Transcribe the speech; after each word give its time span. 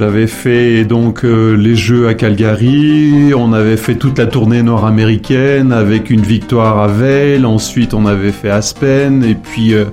J'avais 0.00 0.28
fait 0.28 0.86
donc 0.86 1.26
euh, 1.26 1.54
les 1.54 1.76
Jeux 1.76 2.08
à 2.08 2.14
Calgary, 2.14 3.34
on 3.36 3.52
avait 3.52 3.76
fait 3.76 3.96
toute 3.96 4.16
la 4.16 4.24
tournée 4.24 4.62
nord-américaine 4.62 5.72
avec 5.72 6.08
une 6.08 6.22
victoire 6.22 6.78
à 6.78 6.86
Vail, 6.86 7.44
ensuite 7.44 7.92
on 7.92 8.06
avait 8.06 8.32
fait 8.32 8.48
Aspen 8.48 9.22
et 9.22 9.34
puis 9.34 9.74
euh, 9.74 9.84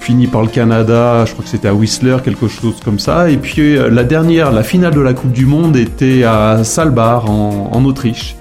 fini 0.00 0.26
par 0.26 0.42
le 0.42 0.48
Canada, 0.48 1.24
je 1.24 1.34
crois 1.34 1.44
que 1.44 1.50
c'était 1.50 1.68
à 1.68 1.74
Whistler, 1.74 2.16
quelque 2.24 2.48
chose 2.48 2.80
comme 2.84 2.98
ça. 2.98 3.30
Et 3.30 3.36
puis 3.36 3.76
euh, 3.76 3.88
la 3.88 4.02
dernière, 4.02 4.50
la 4.50 4.64
finale 4.64 4.92
de 4.92 5.00
la 5.00 5.12
Coupe 5.12 5.30
du 5.30 5.46
Monde 5.46 5.76
était 5.76 6.24
à 6.24 6.64
Salbar 6.64 7.30
en, 7.30 7.70
en 7.72 7.84
Autriche. 7.84 8.34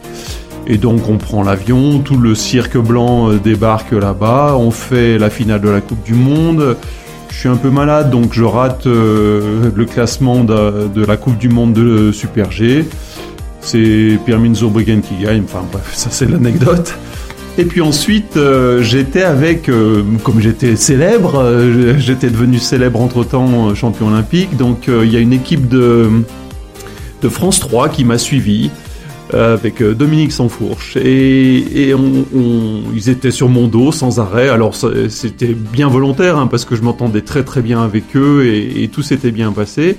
Et 0.65 0.79
donc 0.79 1.07
on 1.07 1.17
prend 1.17 1.43
l'avion, 1.43 1.99
tout 1.99 2.17
le 2.17 2.33
cirque 2.33 2.75
blanc 2.75 3.33
débarque 3.33 3.91
là-bas, 3.91 4.55
on 4.57 4.71
fait 4.71 5.19
la 5.19 5.29
finale 5.29 5.61
de 5.61 5.69
la 5.69 5.79
Coupe 5.79 6.03
du 6.03 6.15
Monde. 6.15 6.75
Je 7.29 7.37
suis 7.37 7.49
un 7.49 7.57
peu 7.57 7.69
malade, 7.69 8.09
donc 8.09 8.33
je 8.33 8.43
rate 8.43 8.87
euh, 8.87 9.69
le 9.73 9.85
classement 9.85 10.43
de, 10.43 11.05
la 11.05 11.17
Coupe 11.17 11.37
du 11.37 11.49
Monde 11.49 11.73
de 11.73 12.11
Super 12.11 12.51
G. 12.51 12.85
C'est 13.61 14.19
Pirmin 14.25 14.53
Zurbriggen 14.53 15.01
qui 15.01 15.23
gagne, 15.23 15.43
enfin 15.43 15.63
bref, 15.71 15.89
ça 15.93 16.09
c'est 16.11 16.29
l'anecdote. 16.29 16.97
Et 17.59 17.65
puis 17.65 17.81
ensuite, 17.81 18.37
euh, 18.37 18.83
j'étais 18.83 19.23
avec, 19.23 19.67
euh, 19.67 20.03
comme 20.23 20.39
j'étais 20.39 20.75
célèbre, 20.75 21.39
euh, 21.39 21.95
j'étais 21.97 22.29
devenu 22.29 22.59
célèbre 22.59 23.01
entre-temps 23.01 23.73
champion 23.73 24.07
olympique, 24.09 24.55
donc 24.57 24.87
il 24.87 25.11
y 25.11 25.15
a 25.15 25.19
une 25.19 25.33
équipe 25.33 25.67
de, 25.67 26.07
de 27.21 27.29
France 27.29 27.59
3 27.59 27.89
qui 27.89 28.05
m'a 28.05 28.19
suivi. 28.19 28.69
Euh, 29.33 29.55
avec 29.55 29.83
Dominique 29.83 30.31
Sansfourche 30.31 30.95
et, 30.95 31.89
et 31.89 31.93
on, 31.93 32.25
on, 32.33 32.81
ils 32.95 33.09
étaient 33.09 33.31
sur 33.31 33.49
mon 33.49 33.67
dos 33.67 33.91
sans 33.91 34.21
arrêt. 34.21 34.47
Alors 34.47 34.73
c'était 35.09 35.53
bien 35.53 35.89
volontaire 35.89 36.37
hein, 36.37 36.47
parce 36.47 36.63
que 36.63 36.77
je 36.77 36.81
m'entendais 36.81 37.21
très 37.21 37.43
très 37.43 37.61
bien 37.61 37.83
avec 37.83 38.15
eux 38.15 38.45
et, 38.45 38.83
et 38.83 38.87
tout 38.87 39.01
s'était 39.01 39.31
bien 39.31 39.51
passé. 39.51 39.97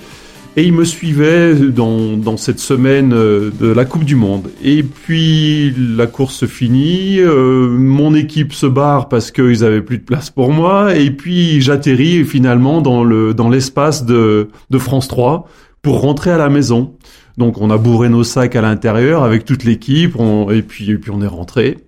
Et 0.56 0.64
ils 0.64 0.72
me 0.72 0.84
suivaient 0.84 1.55
dans, 1.55 2.16
dans, 2.16 2.36
cette 2.36 2.59
semaine 2.59 3.12
euh, 3.12 3.50
de 3.61 3.69
la 3.69 3.84
Coupe 3.84 4.05
du 4.05 4.16
Monde. 4.16 4.48
Et 4.64 4.83
puis 4.83 5.75
la 5.77 6.06
course 6.06 6.34
se 6.34 6.47
finit, 6.47 7.20
euh, 7.20 7.69
mon 7.69 8.14
équipe 8.14 8.53
se 8.55 8.66
barre 8.66 9.08
parce 9.08 9.31
qu'ils 9.31 9.62
avaient 9.62 9.83
plus 9.83 9.98
de 9.98 10.05
place 10.05 10.31
pour 10.31 10.53
moi. 10.53 10.97
Et 10.97 11.10
puis 11.10 11.60
j'atterris 11.60 12.25
finalement 12.25 12.81
dans 12.81 13.05
le 13.05 13.34
dans 13.34 13.50
l'espace 13.50 14.06
de, 14.06 14.48
de 14.70 14.78
France 14.78 15.06
3 15.06 15.47
pour 15.83 16.00
rentrer 16.00 16.31
à 16.31 16.38
la 16.38 16.48
maison. 16.48 16.94
Donc 17.39 17.61
on 17.61 17.70
a 17.70 17.78
bourré 17.78 18.08
nos 18.08 18.25
sacs 18.25 18.56
à 18.56 18.61
l'intérieur 18.61 19.22
avec 19.22 19.44
toute 19.44 19.62
l'équipe, 19.62 20.17
et 20.50 20.62
puis 20.62 20.98
puis 20.98 21.11
on 21.12 21.22
est 21.22 21.28
rentré. 21.28 21.78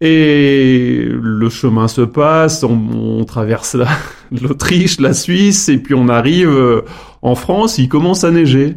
Et 0.00 1.06
le 1.08 1.48
chemin 1.48 1.86
se 1.86 2.00
passe, 2.00 2.64
on, 2.64 3.24
traverse 3.24 3.76
l'Autriche, 4.32 4.98
la, 4.98 5.14
Suisse, 5.14 5.68
et 5.68 5.78
puis 5.78 5.94
on 5.94 6.08
arrive 6.08 6.50
euh, 6.50 6.82
en 7.22 7.36
France. 7.36 7.78
Il 7.78 7.88
commence 7.88 8.24
à 8.24 8.32
neiger. 8.32 8.74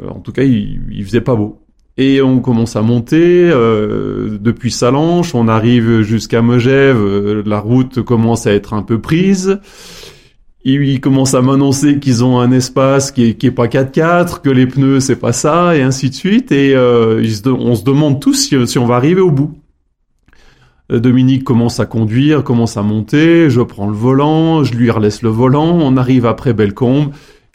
Euh, 0.00 0.08
en 0.08 0.18
tout 0.18 0.32
cas, 0.32 0.42
il, 0.42 1.04
faisait 1.04 1.20
pas 1.20 1.36
beau. 1.36 1.60
Et 1.96 2.20
on 2.20 2.40
commence 2.40 2.74
à 2.74 2.82
monter 2.82 3.48
euh, 3.52 4.38
depuis 4.40 4.72
Salanches, 4.72 5.36
on 5.36 5.46
arrive 5.46 6.00
jusqu'à 6.00 6.42
Megève. 6.42 7.42
La 7.46 7.60
route 7.60 8.02
commence 8.02 8.48
à 8.48 8.52
être 8.52 8.74
un 8.74 8.82
peu 8.82 9.00
prise 9.00 9.60
ils 10.64 11.00
commencent 11.00 11.34
à 11.34 11.42
m'annoncer 11.42 11.98
qu'ils 11.98 12.24
ont 12.24 12.38
un 12.38 12.52
espace 12.52 13.10
qui 13.10 13.24
est, 13.24 13.34
qui 13.34 13.46
est 13.46 13.52
pas 13.52 13.66
4x4, 13.66 14.40
que 14.40 14.50
les 14.50 14.66
pneus 14.66 15.00
c'est 15.00 15.16
pas 15.16 15.32
ça, 15.32 15.76
et 15.76 15.82
ainsi 15.82 16.10
de 16.10 16.14
suite. 16.14 16.52
Et 16.52 16.74
euh, 16.74 17.22
on 17.46 17.74
se 17.74 17.84
demande 17.84 18.20
tous 18.20 18.34
si, 18.66 18.78
on 18.78 18.86
va 18.86 18.96
arriver 18.96 19.20
au 19.20 19.30
bout. 19.30 19.52
Euh, 20.92 21.00
Dominique 21.00 21.44
commence 21.44 21.80
à 21.80 21.86
conduire, 21.86 22.44
commence 22.44 22.76
à 22.76 22.82
monter, 22.82 23.50
je 23.50 23.60
prends 23.60 23.88
le 23.88 23.96
volant, 23.96 24.64
je 24.64 24.74
lui 24.74 24.90
relaisse 24.90 25.22
le 25.22 25.30
volant, 25.30 25.78
on 25.80 25.96
arrive 25.96 26.26
après 26.26 26.52
Bellecombe, 26.52 27.12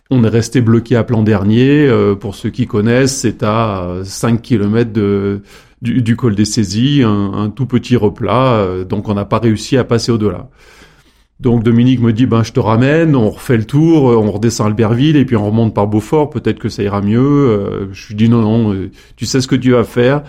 on 0.10 0.24
est 0.24 0.30
resté 0.30 0.62
bloqué 0.62 0.96
à 0.96 1.04
plan 1.04 1.24
dernier, 1.24 1.88
euh, 1.88 2.16
pour 2.16 2.36
ceux 2.36 2.50
qui 2.50 2.68
connaissent, 2.68 3.18
c'est 3.18 3.44
à 3.44 4.00
5 4.04 4.42
km 4.42 4.92
de, 4.92 5.42
du, 5.82 6.16
col 6.16 6.36
des 6.36 6.46
saisies, 6.46 7.04
un, 7.04 7.52
tout 7.56 7.66
petit 7.66 7.96
replat, 7.96 8.54
euh, 8.54 8.84
donc 8.84 9.10
on 9.10 9.14
n'a 9.14 9.26
pas 9.26 9.40
réussi 9.40 9.78
à 9.78 9.84
passer 9.84 10.12
au-delà. 10.12 10.50
Donc 11.40 11.64
Dominique 11.64 12.00
me 12.00 12.14
dit 12.14 12.26
ben 12.26 12.44
je 12.44 12.52
te 12.52 12.60
ramène, 12.60 13.16
on 13.16 13.30
refait 13.30 13.58
le 13.58 13.66
tour, 13.66 14.06
on 14.06 14.32
redescend 14.32 14.68
Albertville 14.68 15.16
et 15.18 15.24
puis 15.24 15.36
on 15.36 15.46
remonte 15.46 15.74
par 15.74 15.86
Beaufort, 15.86 16.32
peut-être 16.32 16.58
que 16.58 16.68
ça 16.68 16.82
ira 16.82 17.02
mieux. 17.02 17.20
Euh, 17.20 17.88
je 17.92 18.08
lui 18.08 18.16
dis 18.16 18.28
non 18.28 18.42
non, 18.42 18.74
euh, 18.74 18.90
tu 19.16 19.28
sais 19.28 19.40
ce 19.40 19.48
que 19.48 19.56
tu 19.56 19.72
vas 19.72 19.84
faire, 19.84 20.24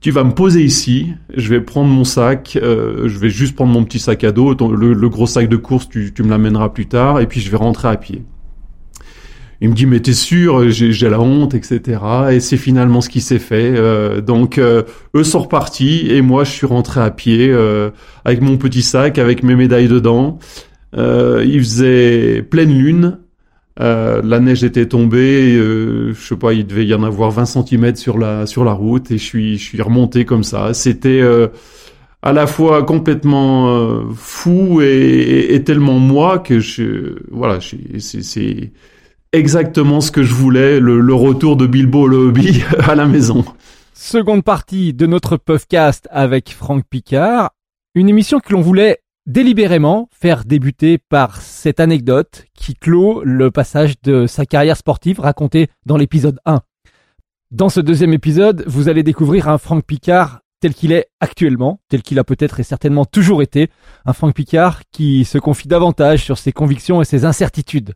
tu 0.00 0.10
vas 0.12 0.24
me 0.24 0.32
poser 0.32 0.62
ici, 0.64 1.12
je 1.34 1.50
vais 1.50 1.60
prendre 1.60 1.90
mon 1.90 2.04
sac, 2.04 2.58
euh, 2.62 3.06
je 3.06 3.18
vais 3.18 3.28
juste 3.28 3.54
prendre 3.54 3.72
mon 3.72 3.84
petit 3.84 3.98
sac 3.98 4.24
à 4.24 4.32
dos, 4.32 4.54
le, 4.54 4.94
le 4.94 5.08
gros 5.10 5.26
sac 5.26 5.50
de 5.50 5.56
course 5.56 5.90
tu, 5.90 6.14
tu 6.14 6.22
me 6.22 6.30
l'amèneras 6.30 6.70
plus 6.70 6.86
tard 6.86 7.20
et 7.20 7.26
puis 7.26 7.40
je 7.40 7.50
vais 7.50 7.58
rentrer 7.58 7.88
à 7.88 7.96
pied. 7.96 8.22
Il 9.60 9.70
me 9.70 9.74
dit 9.74 9.86
mais 9.86 10.00
t'es 10.00 10.12
sûr 10.12 10.68
j'ai 10.70 11.08
la 11.08 11.20
honte 11.20 11.54
etc 11.54 11.98
et 12.32 12.40
c'est 12.40 12.56
finalement 12.56 13.00
ce 13.00 13.08
qui 13.08 13.20
s'est 13.20 13.38
fait. 13.38 13.72
Euh, 13.74 14.20
donc 14.20 14.58
euh, 14.58 14.82
eux 15.14 15.24
sont 15.24 15.40
repartis 15.40 16.08
et 16.10 16.20
moi 16.20 16.44
je 16.44 16.50
suis 16.50 16.66
rentré 16.66 17.00
à 17.00 17.10
pied 17.10 17.48
euh, 17.50 17.90
avec 18.24 18.42
mon 18.42 18.58
petit 18.58 18.82
sac 18.82 19.18
avec 19.18 19.42
mes 19.42 19.54
médailles 19.54 19.88
dedans. 19.88 20.38
Euh, 20.96 21.42
il 21.46 21.60
faisait 21.60 22.42
pleine 22.42 22.76
lune. 22.76 23.18
Euh, 23.80 24.22
la 24.24 24.40
neige 24.40 24.64
était 24.64 24.86
tombée 24.86 25.54
je 25.54 26.14
sais 26.14 26.36
pas 26.36 26.54
il 26.54 26.66
devait 26.66 26.86
y 26.86 26.94
en 26.94 27.02
avoir 27.02 27.30
20 27.30 27.44
cm 27.44 27.96
sur 27.96 28.16
la 28.16 28.46
sur 28.46 28.64
la 28.64 28.72
route 28.72 29.10
et 29.10 29.18
je 29.18 29.24
suis 29.24 29.58
je 29.58 29.64
suis 29.64 29.80
remonté 29.80 30.26
comme 30.26 30.44
ça. 30.44 30.74
C'était 30.74 31.22
à 32.22 32.32
la 32.32 32.46
fois 32.46 32.82
complètement 32.82 34.02
fou 34.14 34.82
et, 34.82 34.86
et, 34.86 35.54
et, 35.54 35.64
tellement 35.64 35.98
moi 35.98 36.40
que 36.40 36.58
je 36.58 37.16
voilà 37.30 37.58
c'est 37.60 38.72
exactement 39.32 40.00
ce 40.00 40.10
que 40.10 40.22
je 40.22 40.34
voulais, 40.34 40.80
le, 40.80 41.14
retour 41.14 41.56
de 41.56 41.66
Bilbo 41.66 42.06
le 42.06 42.16
Hobby 42.16 42.62
à 42.80 42.94
la 42.94 43.06
maison. 43.06 43.44
Seconde 43.94 44.44
partie 44.44 44.92
de 44.92 45.06
notre 45.06 45.36
podcast 45.36 46.08
avec 46.10 46.50
Franck 46.50 46.84
Picard, 46.88 47.50
une 47.94 48.08
émission 48.08 48.40
que 48.40 48.52
l'on 48.52 48.60
voulait 48.60 48.98
délibérément 49.26 50.08
faire 50.12 50.44
débuter 50.44 50.98
par 50.98 51.40
cette 51.40 51.80
anecdote 51.80 52.44
qui 52.54 52.74
clôt 52.74 53.22
le 53.24 53.50
passage 53.50 54.00
de 54.02 54.26
sa 54.26 54.46
carrière 54.46 54.76
sportive 54.76 55.20
racontée 55.20 55.68
dans 55.84 55.96
l'épisode 55.96 56.38
1. 56.44 56.60
Dans 57.50 57.68
ce 57.68 57.80
deuxième 57.80 58.12
épisode, 58.12 58.64
vous 58.66 58.88
allez 58.88 59.02
découvrir 59.02 59.48
un 59.48 59.58
Franck 59.58 59.84
Picard 59.84 60.40
tel 60.60 60.74
qu'il 60.74 60.92
est 60.92 61.06
actuellement, 61.20 61.80
tel 61.88 62.02
qu'il 62.02 62.18
a 62.18 62.24
peut-être 62.24 62.60
et 62.60 62.64
certainement 62.64 63.04
toujours 63.04 63.42
été, 63.42 63.70
un 64.04 64.12
Franck 64.12 64.34
Picard 64.34 64.82
qui 64.90 65.24
se 65.24 65.38
confie 65.38 65.68
davantage 65.68 66.24
sur 66.24 66.38
ses 66.38 66.52
convictions 66.52 67.02
et 67.02 67.04
ses 67.04 67.24
incertitudes. 67.24 67.94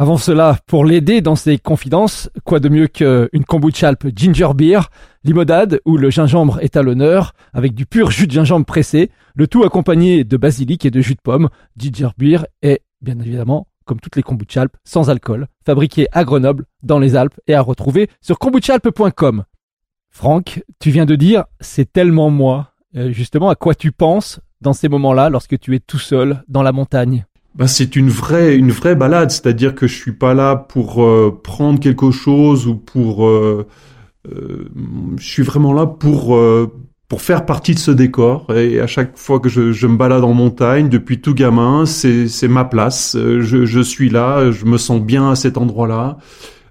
Avant 0.00 0.16
cela, 0.16 0.56
pour 0.68 0.84
l'aider 0.84 1.22
dans 1.22 1.34
ses 1.34 1.58
confidences, 1.58 2.30
quoi 2.44 2.60
de 2.60 2.68
mieux 2.68 2.86
qu'une 2.86 3.44
kombucha 3.44 3.88
alpe 3.88 4.06
ginger 4.14 4.54
beer, 4.54 4.90
limonade 5.24 5.80
où 5.84 5.96
le 5.96 6.08
gingembre 6.08 6.60
est 6.60 6.76
à 6.76 6.82
l'honneur, 6.82 7.32
avec 7.52 7.74
du 7.74 7.84
pur 7.84 8.12
jus 8.12 8.28
de 8.28 8.32
gingembre 8.32 8.64
pressé, 8.64 9.10
le 9.34 9.48
tout 9.48 9.64
accompagné 9.64 10.22
de 10.22 10.36
basilic 10.36 10.86
et 10.86 10.92
de 10.92 11.00
jus 11.00 11.16
de 11.16 11.20
pomme. 11.20 11.48
Ginger 11.76 12.10
beer 12.16 12.46
est, 12.62 12.82
bien 13.00 13.18
évidemment, 13.18 13.66
comme 13.86 13.98
toutes 13.98 14.14
les 14.14 14.22
kombucha 14.22 14.66
sans 14.84 15.10
alcool, 15.10 15.48
fabriqué 15.66 16.06
à 16.12 16.22
Grenoble, 16.22 16.66
dans 16.84 17.00
les 17.00 17.16
Alpes, 17.16 17.40
et 17.48 17.54
à 17.54 17.60
retrouver 17.60 18.08
sur 18.20 18.38
kombuchalpe.com. 18.38 19.42
Franck, 20.10 20.62
tu 20.78 20.92
viens 20.92 21.06
de 21.06 21.16
dire, 21.16 21.42
c'est 21.58 21.92
tellement 21.92 22.30
moi. 22.30 22.72
Euh, 22.94 23.10
justement, 23.10 23.48
à 23.48 23.56
quoi 23.56 23.74
tu 23.74 23.90
penses 23.90 24.38
dans 24.60 24.74
ces 24.74 24.88
moments-là, 24.88 25.28
lorsque 25.28 25.58
tu 25.58 25.74
es 25.74 25.80
tout 25.80 25.98
seul 25.98 26.44
dans 26.46 26.62
la 26.62 26.70
montagne? 26.70 27.26
Bah, 27.54 27.66
c'est 27.66 27.96
une 27.96 28.08
vraie 28.08 28.56
une 28.56 28.70
vraie 28.70 28.94
balade, 28.94 29.30
c'est-à-dire 29.30 29.74
que 29.74 29.86
je 29.86 29.94
suis 29.94 30.12
pas 30.12 30.34
là 30.34 30.56
pour 30.56 31.02
euh, 31.02 31.36
prendre 31.42 31.80
quelque 31.80 32.10
chose 32.10 32.66
ou 32.66 32.76
pour 32.76 33.26
euh, 33.26 33.66
euh, 34.32 34.68
je 35.16 35.26
suis 35.26 35.42
vraiment 35.42 35.72
là 35.72 35.86
pour 35.86 36.36
euh, 36.36 36.72
pour 37.08 37.22
faire 37.22 37.46
partie 37.46 37.74
de 37.74 37.78
ce 37.78 37.90
décor 37.90 38.46
et 38.54 38.80
à 38.80 38.86
chaque 38.86 39.16
fois 39.16 39.40
que 39.40 39.48
je, 39.48 39.72
je 39.72 39.86
me 39.86 39.96
balade 39.96 40.24
en 40.24 40.34
montagne 40.34 40.88
depuis 40.88 41.20
tout 41.20 41.34
gamin, 41.34 41.86
c'est 41.86 42.28
c'est 42.28 42.48
ma 42.48 42.64
place, 42.64 43.16
je, 43.16 43.64
je 43.64 43.80
suis 43.80 44.10
là, 44.10 44.50
je 44.50 44.66
me 44.66 44.76
sens 44.78 45.00
bien 45.00 45.30
à 45.30 45.34
cet 45.36 45.56
endroit-là. 45.56 46.18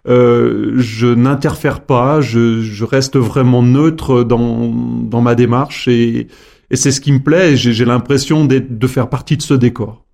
je 0.06 1.14
n'interfère 1.14 1.82
pas, 1.82 2.22
je, 2.22 2.62
je 2.62 2.86
reste 2.86 3.18
vraiment 3.18 3.64
neutre 3.64 4.24
dans 4.24 4.72
dans 5.04 5.22
ma 5.22 5.36
démarche 5.36 5.88
et 5.88 6.28
et 6.70 6.76
c'est 6.76 6.92
ce 6.92 7.02
qui 7.02 7.12
me 7.14 7.20
plaît, 7.20 7.56
j'ai 7.58 7.86
l'impression 7.86 8.46
de 8.46 8.88
faire 8.88 9.10
partie 9.10 9.38
de 9.38 9.42
ce 9.42 9.54
décor. 9.54 10.07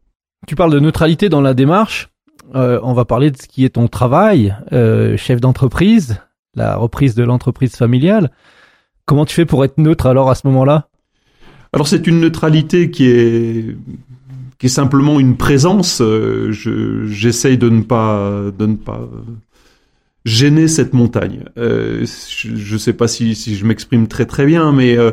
Tu 0.48 0.56
parles 0.56 0.72
de 0.72 0.80
neutralité 0.80 1.30
dans 1.30 1.42
la 1.42 1.54
démarche. 1.54 2.10
Euh, 2.56 2.80
on 2.84 2.94
va 2.94 3.06
parler 3.06 3.32
de 3.32 3.38
ce 3.38 3.48
qui 3.48 3.66
est 3.66 3.70
ton 3.70 3.88
travail, 3.88 4.56
euh, 4.74 5.18
chef 5.18 5.40
d'entreprise, 5.40 6.18
la 6.56 6.76
reprise 6.76 7.16
de 7.16 7.24
l'entreprise 7.24 7.76
familiale. 7.76 8.32
Comment 9.06 9.26
tu 9.26 9.34
fais 9.34 9.46
pour 9.46 9.64
être 9.64 9.78
neutre 9.78 10.06
alors 10.06 10.30
à 10.30 10.36
ce 10.36 10.46
moment-là? 10.48 10.90
Alors 11.72 11.88
c'est 11.88 12.06
une 12.06 12.20
neutralité 12.20 12.92
qui 12.92 13.08
est 13.08 13.76
qui 14.60 14.68
est 14.68 14.70
simplement 14.70 15.20
une 15.20 15.36
présence. 15.36 16.02
Euh, 16.02 16.52
J'essaye 16.52 17.58
de 17.58 17.70
ne 17.70 17.82
pas 17.82 18.30
de 18.58 18.66
ne 18.66 18.76
pas 18.76 19.10
gêner 20.26 20.68
cette 20.68 20.94
montagne. 20.94 21.44
Euh, 21.58 22.06
je 22.38 22.74
ne 22.74 22.78
sais 22.78 22.94
pas 22.94 23.08
si, 23.08 23.36
si 23.36 23.56
je 23.56 23.66
m'exprime 23.66 24.08
très 24.08 24.26
très 24.26 24.46
bien, 24.46 24.72
mais 24.72 24.98
euh, 24.98 25.12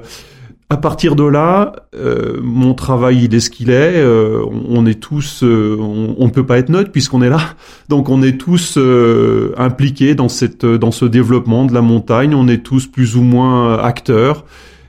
à 0.72 0.76
partir 0.76 1.16
de 1.16 1.24
là, 1.24 1.72
euh, 1.96 2.38
mon 2.44 2.74
travail 2.74 3.24
il 3.24 3.34
est 3.34 3.40
ce 3.40 3.50
qu'il 3.50 3.70
est. 3.70 3.96
Euh, 3.96 4.44
on 4.68 4.86
est 4.86 5.00
tous, 5.00 5.42
euh, 5.42 5.76
on, 5.76 6.24
ne 6.24 6.30
peut 6.30 6.46
pas 6.46 6.58
être 6.58 6.68
neutre 6.68 6.92
puisqu'on 6.92 7.22
est 7.22 7.28
là. 7.28 7.40
Donc 7.88 8.08
on 8.08 8.22
est 8.22 8.38
tous 8.38 8.78
impliqués 9.56 10.14
dans 10.14 10.28
cette, 10.28 10.64
dans 10.64 10.92
ce 10.92 11.04
développement 11.04 11.64
de 11.64 11.74
la 11.74 11.82
montagne. 11.82 12.36
On 12.36 12.46
est 12.46 12.62
tous 12.62 12.86
plus 12.86 13.16
ou 13.16 13.22
moins 13.22 13.78
acteurs. 13.78 14.44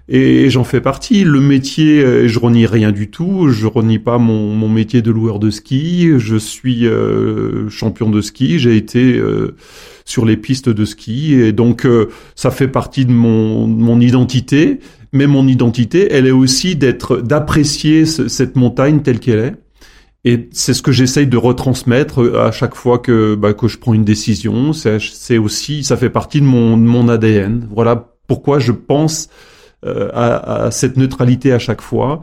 Et 0.08 0.50
j'en 0.52 0.64
fais 0.64 0.82
partie. 0.82 1.24
Le 1.24 1.40
métier, 1.40 2.28
je 2.28 2.38
renie 2.40 2.66
rien 2.68 2.92
du 2.92 3.10
tout. 3.10 3.48
Je 3.50 3.66
renie 3.66 3.98
pas 3.98 4.18
mon, 4.18 4.54
mon 4.54 4.70
métier 4.70 5.02
de 5.02 5.10
loueur 5.10 5.40
de 5.40 5.50
ski. 5.50 6.12
Je 6.18 6.36
suis 6.36 6.86
champion 7.70 8.10
de 8.10 8.22
ski. 8.22 8.60
J'ai 8.60 8.76
été 8.76 9.20
sur 10.04 10.26
les 10.26 10.38
pistes 10.38 10.70
de 10.70 10.86
ski 10.86 11.34
et 11.36 11.54
donc 11.54 11.88
ça 12.36 12.52
fait 12.52 12.68
partie 12.68 13.06
de 13.06 13.14
mon, 13.14 13.66
mon 13.68 14.00
identité 14.00 14.80
mais 15.12 15.28
mon 15.28 15.48
identité, 15.48 16.12
elle 16.12 16.28
est 16.28 16.32
aussi 16.32 16.76
d'être, 16.76 17.18
d'apprécier 17.18 18.06
cette 18.06 18.56
montagne 18.56 19.02
telle 19.02 19.20
qu'elle 19.20 19.40
est. 19.40 19.56
Et 20.24 20.50
c'est 20.52 20.74
ce 20.74 20.82
que 20.82 20.92
j'essaye 20.92 21.26
de 21.26 21.38
retransmettre 21.38 22.22
euh, 22.22 22.46
à 22.46 22.52
chaque 22.52 22.76
fois 22.76 23.00
que 23.00 23.34
bah, 23.34 23.54
que 23.54 23.68
je 23.68 23.80
prends 23.80 23.94
une 23.94 24.04
décision. 24.04 24.72
C'est 24.72 25.38
aussi, 25.40 25.84
ça 25.84 25.98
fait 25.98 26.12
partie 26.12 26.42
de 26.42 26.46
mon, 26.46 26.78
de 26.78 26.84
mon 26.84 27.10
ADN. 27.10 27.68
Voilà 27.72 28.14
pourquoi 28.28 28.60
je 28.60 28.72
pense 28.72 29.30
euh, 29.84 30.10
à, 30.14 30.66
à, 30.66 30.72
cette 30.72 30.96
neutralité 30.96 31.52
à 31.54 31.60
chaque 31.60 31.82
fois. 31.82 32.22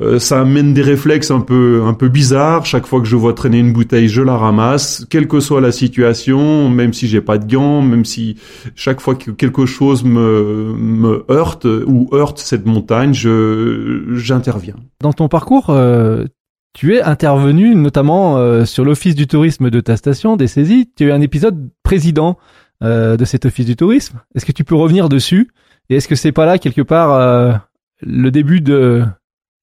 Euh, 0.00 0.18
ça 0.18 0.40
amène 0.40 0.74
des 0.74 0.82
réflexes 0.82 1.30
un 1.30 1.40
peu 1.40 1.82
un 1.84 1.94
peu 1.94 2.08
bizarres. 2.08 2.66
Chaque 2.66 2.86
fois 2.86 3.00
que 3.00 3.06
je 3.06 3.14
vois 3.14 3.32
traîner 3.32 3.58
une 3.60 3.72
bouteille, 3.72 4.08
je 4.08 4.22
la 4.22 4.36
ramasse, 4.36 5.06
quelle 5.08 5.28
que 5.28 5.38
soit 5.38 5.60
la 5.60 5.70
situation, 5.70 6.68
même 6.68 6.92
si 6.92 7.06
j'ai 7.06 7.20
pas 7.20 7.38
de 7.38 7.50
gants, 7.50 7.80
même 7.80 8.04
si 8.04 8.36
chaque 8.74 9.00
fois 9.00 9.14
que 9.14 9.30
quelque 9.30 9.66
chose 9.66 10.02
me 10.02 10.74
me 10.76 11.24
heurte 11.30 11.64
ou 11.64 12.08
heurte 12.12 12.38
cette 12.38 12.66
montagne, 12.66 13.14
je 13.14 14.02
j'interviens. 14.14 14.74
Dans 15.00 15.12
ton 15.12 15.28
parcours, 15.28 15.70
euh, 15.70 16.24
tu 16.72 16.96
es 16.96 17.02
intervenu 17.02 17.76
notamment 17.76 18.38
euh, 18.38 18.64
sur 18.64 18.84
l'office 18.84 19.14
du 19.14 19.28
tourisme 19.28 19.70
de 19.70 19.78
ta 19.78 19.96
station, 19.96 20.36
des 20.36 20.48
saisies. 20.48 20.90
Tu 20.96 21.04
as 21.04 21.06
eu 21.08 21.12
un 21.12 21.20
épisode 21.20 21.70
président 21.82 22.36
de 22.82 23.24
cet 23.24 23.46
office 23.46 23.64
du 23.64 23.76
tourisme. 23.76 24.20
Est-ce 24.34 24.44
que 24.44 24.52
tu 24.52 24.62
peux 24.62 24.74
revenir 24.74 25.08
dessus? 25.08 25.52
Et 25.88 25.96
est-ce 25.96 26.06
que 26.06 26.16
c'est 26.16 26.32
pas 26.32 26.44
là 26.44 26.58
quelque 26.58 26.82
part 26.82 27.62
le 28.02 28.30
début 28.30 28.60
de 28.60 29.04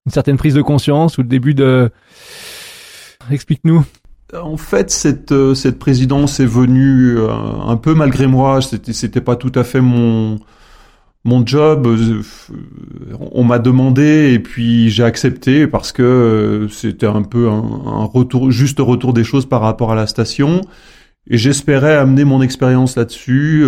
une 0.05 0.11
certaine 0.11 0.37
prise 0.37 0.53
de 0.53 0.61
conscience 0.61 1.17
ou 1.17 1.21
le 1.21 1.27
début 1.27 1.53
de... 1.53 1.91
Explique-nous. 3.29 3.85
En 4.33 4.57
fait, 4.57 4.89
cette 4.89 5.33
euh, 5.33 5.53
cette 5.53 5.77
présidence 5.77 6.39
est 6.39 6.45
venue 6.45 7.17
euh, 7.17 7.29
un 7.29 7.75
peu 7.75 7.93
malgré 7.93 8.27
moi. 8.27 8.61
C'était 8.61 8.93
c'était 8.93 9.21
pas 9.21 9.35
tout 9.35 9.51
à 9.55 9.63
fait 9.63 9.81
mon 9.81 10.39
mon 11.25 11.45
job. 11.45 11.85
Euh, 11.85 12.21
on 13.31 13.43
m'a 13.43 13.59
demandé 13.59 14.31
et 14.33 14.39
puis 14.39 14.89
j'ai 14.89 15.03
accepté 15.03 15.67
parce 15.67 15.91
que 15.91 16.67
c'était 16.71 17.07
un 17.07 17.23
peu 17.23 17.49
un, 17.49 17.61
un, 17.85 18.05
retour 18.05 18.51
juste 18.51 18.79
retour 18.79 19.13
des 19.13 19.25
choses 19.25 19.45
par 19.45 19.61
rapport 19.61 19.91
à 19.91 19.95
la 19.95 20.07
station. 20.07 20.61
Et 21.27 21.37
j'espérais 21.37 21.95
amener 21.95 22.23
mon 22.23 22.41
expérience 22.41 22.95
là-dessus. 22.95 23.65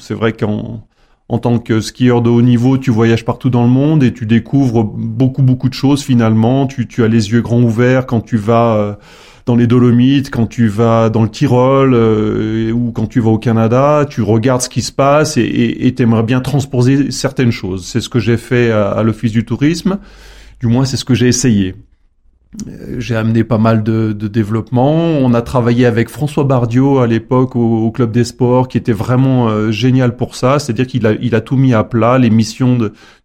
C'est 0.00 0.14
vrai 0.14 0.32
qu'en 0.32 0.88
en 1.28 1.38
tant 1.38 1.58
que 1.58 1.80
skieur 1.80 2.22
de 2.22 2.30
haut 2.30 2.42
niveau, 2.42 2.78
tu 2.78 2.90
voyages 2.90 3.24
partout 3.24 3.50
dans 3.50 3.62
le 3.62 3.68
monde 3.68 4.02
et 4.02 4.12
tu 4.14 4.24
découvres 4.24 4.84
beaucoup 4.84 5.42
beaucoup 5.42 5.68
de 5.68 5.74
choses 5.74 6.02
finalement. 6.02 6.66
Tu, 6.66 6.86
tu 6.86 7.04
as 7.04 7.08
les 7.08 7.30
yeux 7.30 7.42
grands 7.42 7.62
ouverts 7.62 8.06
quand 8.06 8.20
tu 8.20 8.38
vas 8.38 8.76
euh, 8.76 8.94
dans 9.44 9.54
les 9.54 9.66
Dolomites, 9.66 10.30
quand 10.30 10.46
tu 10.46 10.68
vas 10.68 11.10
dans 11.10 11.22
le 11.22 11.28
Tyrol 11.28 11.92
euh, 11.94 12.72
ou 12.72 12.92
quand 12.92 13.06
tu 13.06 13.20
vas 13.20 13.30
au 13.30 13.38
Canada, 13.38 14.06
tu 14.08 14.22
regardes 14.22 14.62
ce 14.62 14.68
qui 14.68 14.82
se 14.82 14.92
passe 14.92 15.36
et 15.36 15.92
tu 15.94 16.02
aimerais 16.02 16.22
bien 16.22 16.40
transposer 16.40 17.10
certaines 17.10 17.52
choses. 17.52 17.86
C'est 17.86 18.00
ce 18.00 18.08
que 18.08 18.20
j'ai 18.20 18.36
fait 18.36 18.70
à 18.70 19.02
l'Office 19.02 19.32
du 19.32 19.44
tourisme. 19.44 19.98
Du 20.60 20.66
moins, 20.66 20.84
c'est 20.84 20.96
ce 20.96 21.04
que 21.04 21.14
j'ai 21.14 21.28
essayé. 21.28 21.74
Euh, 22.66 22.96
j'ai 22.98 23.14
amené 23.14 23.44
pas 23.44 23.58
mal 23.58 23.82
de, 23.82 24.12
de, 24.12 24.26
développement. 24.26 24.94
On 24.94 25.34
a 25.34 25.42
travaillé 25.42 25.84
avec 25.84 26.08
François 26.08 26.44
Bardio 26.44 26.98
à 26.98 27.06
l'époque 27.06 27.54
au, 27.56 27.90
Club 27.90 28.10
des 28.10 28.24
Sports, 28.24 28.68
qui 28.68 28.78
était 28.78 28.92
vraiment 28.92 29.48
euh, 29.48 29.70
génial 29.70 30.16
pour 30.16 30.34
ça. 30.34 30.58
C'est-à-dire 30.58 30.86
qu'il 30.86 31.06
a, 31.06 31.12
il 31.20 31.34
a 31.34 31.42
tout 31.42 31.56
mis 31.56 31.74
à 31.74 31.84
plat, 31.84 32.16
les 32.18 32.30
missions 32.30 32.78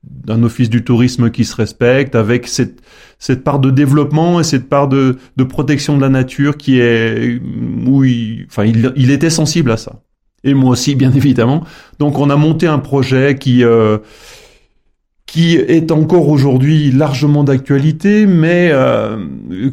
d'un 0.04 0.44
office 0.44 0.70
du 0.70 0.84
tourisme 0.84 1.32
qui 1.32 1.46
se 1.46 1.56
respecte, 1.56 2.16
avec 2.16 2.48
cette, 2.48 2.82
cette 3.18 3.46
part 3.46 3.60
de 3.60 3.72
développement 3.72 4.42
et 4.42 4.44
cette 4.44 4.68
part 4.68 4.90
de, 4.90 5.18
de 5.38 5.44
protection 5.46 5.96
de 5.96 6.02
la 6.02 6.10
nature 6.10 6.58
qui 6.58 6.80
est, 6.80 7.40
oui, 7.86 8.46
enfin, 8.50 8.66
il, 8.66 8.92
il, 8.98 9.10
était 9.10 9.30
sensible 9.30 9.72
à 9.72 9.78
ça. 9.78 10.02
Et 10.44 10.54
moi 10.54 10.72
aussi, 10.72 10.96
bien 10.96 11.12
évidemment. 11.16 11.64
Donc, 11.98 12.20
on 12.20 12.30
a 12.30 12.36
monté 12.36 12.68
un 12.68 12.80
projet 12.80 13.38
qui 13.40 13.64
euh, 13.64 14.00
qui 15.34 15.56
est 15.56 15.92
encore 15.92 16.30
aujourd'hui 16.30 16.92
largement 16.92 17.44
d'actualité, 17.44 18.28
mais 18.28 18.70
euh, 18.72 19.18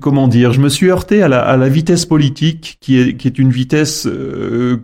comment 0.01 0.27
dire, 0.27 0.55
je 0.55 0.61
me 0.62 0.71
suis 0.71 0.89
heurté 0.89 1.23
à 1.23 1.29
la, 1.29 1.41
à 1.41 1.59
la 1.59 1.69
vitesse 1.69 2.07
politique, 2.07 2.79
qui 2.81 2.99
est, 2.99 3.15
qui 3.19 3.29
est 3.29 3.39
une 3.39 3.51
vitesse 3.51 4.07
euh, 4.07 4.79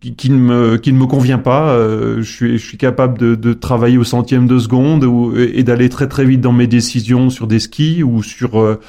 qui, 0.00 0.16
qui, 0.16 0.30
ne 0.30 0.36
me, 0.36 0.76
qui 0.78 0.92
ne 0.92 0.98
me 0.98 1.06
convient 1.06 1.38
pas. 1.38 1.70
Euh, 1.70 2.22
je, 2.22 2.28
suis, 2.28 2.58
je 2.58 2.66
suis 2.66 2.76
capable 2.76 3.18
de, 3.18 3.36
de, 3.36 3.52
travailler 3.52 3.98
au 3.98 4.04
centième 4.04 4.48
de 4.48 4.58
seconde 4.58 5.04
ou, 5.04 5.32
et 5.36 5.62
d'aller 5.62 5.88
très 5.88 6.08
très 6.08 6.24
vite 6.24 6.40
dans 6.40 6.52
mes 6.52 6.66
décisions 6.66 7.30
sur 7.30 7.46
des 7.46 7.60
skis 7.60 8.02
ou 8.02 8.24
sur 8.24 8.60
euh, 8.60 8.80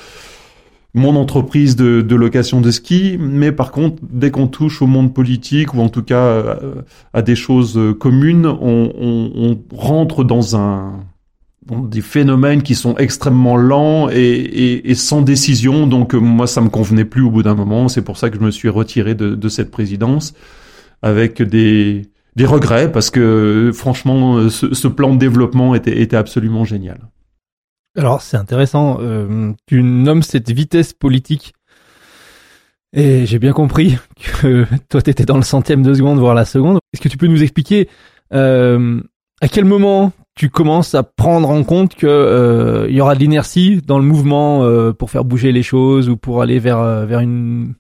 mon 0.96 1.16
entreprise 1.16 1.76
de, 1.76 2.02
de, 2.02 2.16
location 2.16 2.62
de 2.62 2.72
ski, 2.72 3.18
mais 3.20 3.52
par 3.52 3.72
contre, 3.72 4.02
dès 4.10 4.32
qu'on 4.32 4.48
touche 4.48 4.82
au 4.82 4.88
monde 4.88 5.14
politique 5.14 5.76
ou 5.76 5.82
en 5.82 5.90
tout 5.90 6.02
cas 6.02 6.58
à, 7.14 7.22
des 7.22 7.36
choses 7.36 7.80
communes, 8.00 8.48
on, 8.48 8.92
on, 9.00 9.32
on 9.36 9.78
rentre 9.78 10.24
dans 10.24 10.56
un 10.56 10.94
des 11.66 12.02
phénomènes 12.02 12.64
qui 12.64 12.76
sont 12.76 12.98
extrêmement 12.98 13.56
lents 13.56 14.10
et, 14.10 14.16
et, 14.16 14.92
et, 14.92 14.96
sans 14.96 15.22
décision. 15.22 15.88
Donc 15.88 16.16
euh, 16.16 16.20
moi, 16.20 16.48
ça 16.48 16.62
me 16.62 16.70
convenait 16.70 17.06
plus 17.06 17.22
au 17.22 17.30
bout 17.30 17.44
d'un 17.44 17.56
moment. 17.56 17.88
C'est 17.88 18.02
pour 18.02 18.18
ça 18.18 18.30
que 18.30 18.38
je 18.38 18.42
me 18.42 18.52
suis 18.52 18.70
retiré 18.70 19.16
de, 19.16 19.36
de 19.36 19.50
cette 19.50 19.72
présidence 19.72 20.34
avec 21.02 21.42
des, 21.42 22.04
des 22.36 22.46
regrets 22.46 22.92
parce 22.92 23.10
que 23.10 23.72
franchement, 23.74 24.50
ce, 24.50 24.74
ce, 24.74 24.88
plan 24.88 25.14
de 25.14 25.20
développement 25.20 25.76
était, 25.76 26.02
était 26.02 26.18
absolument 26.18 26.66
génial. 26.66 27.00
Alors 27.98 28.22
c'est 28.22 28.38
intéressant. 28.38 28.98
Euh, 29.02 29.54
tu 29.68 29.84
nommes 29.84 30.24
cette 30.24 30.50
vitesse 30.52 30.94
politique. 30.94 31.54
Et 32.94 33.26
j'ai 33.26 33.40
bien 33.40 33.54
compris 33.54 33.98
que 34.42 34.66
toi, 34.90 35.02
tu 35.02 35.10
étais 35.10 35.26
dans 35.26 35.38
le 35.38 35.44
centième 35.44 35.84
de 35.84 35.94
seconde, 35.94 36.20
voire 36.20 36.36
la 36.36 36.46
seconde. 36.46 36.80
Est-ce 36.94 37.02
que 37.02 37.10
tu 37.10 37.18
peux 37.18 37.28
nous 37.28 37.44
expliquer 37.44 37.90
euh, 38.34 39.02
à 39.42 39.48
quel 39.48 39.66
moment 39.66 40.12
tu 40.36 40.50
commences 40.50 40.96
à 40.96 41.04
prendre 41.04 41.50
en 41.50 41.64
compte 41.64 41.96
que 41.96 42.08
euh, 42.08 42.88
il 42.90 42.96
y 42.96 43.02
aura 43.02 43.16
de 43.16 43.20
l'inertie 43.20 43.82
dans 43.86 44.00
le 44.00 44.06
mouvement 44.06 44.64
euh, 44.64 44.94
pour 44.94 45.12
faire 45.12 45.26
bouger 45.26 45.52
les 45.52 45.64
choses 45.64 46.10
ou 46.10 46.18
pour 46.18 46.42
aller 46.42 46.60
vers 46.60 46.80
euh, 46.80 47.06
vers 47.06 47.20
une, 47.20 47.74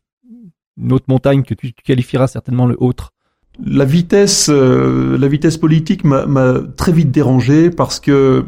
une, 0.78 0.92
autre 0.92 1.06
montagne 1.08 1.44
que 1.44 1.54
tu, 1.54 1.74
qualifieras 1.74 2.28
certainement 2.28 2.66
le 2.66 2.76
autre. 2.80 3.12
La 3.64 3.86
vitesse, 3.86 4.48
la 4.50 5.28
vitesse 5.28 5.58
politique 5.58 6.04
m'a 6.04 6.62
très 6.78 6.92
vite 6.94 7.12
dérangé 7.12 7.70
parce 7.70 8.00
que 8.00 8.46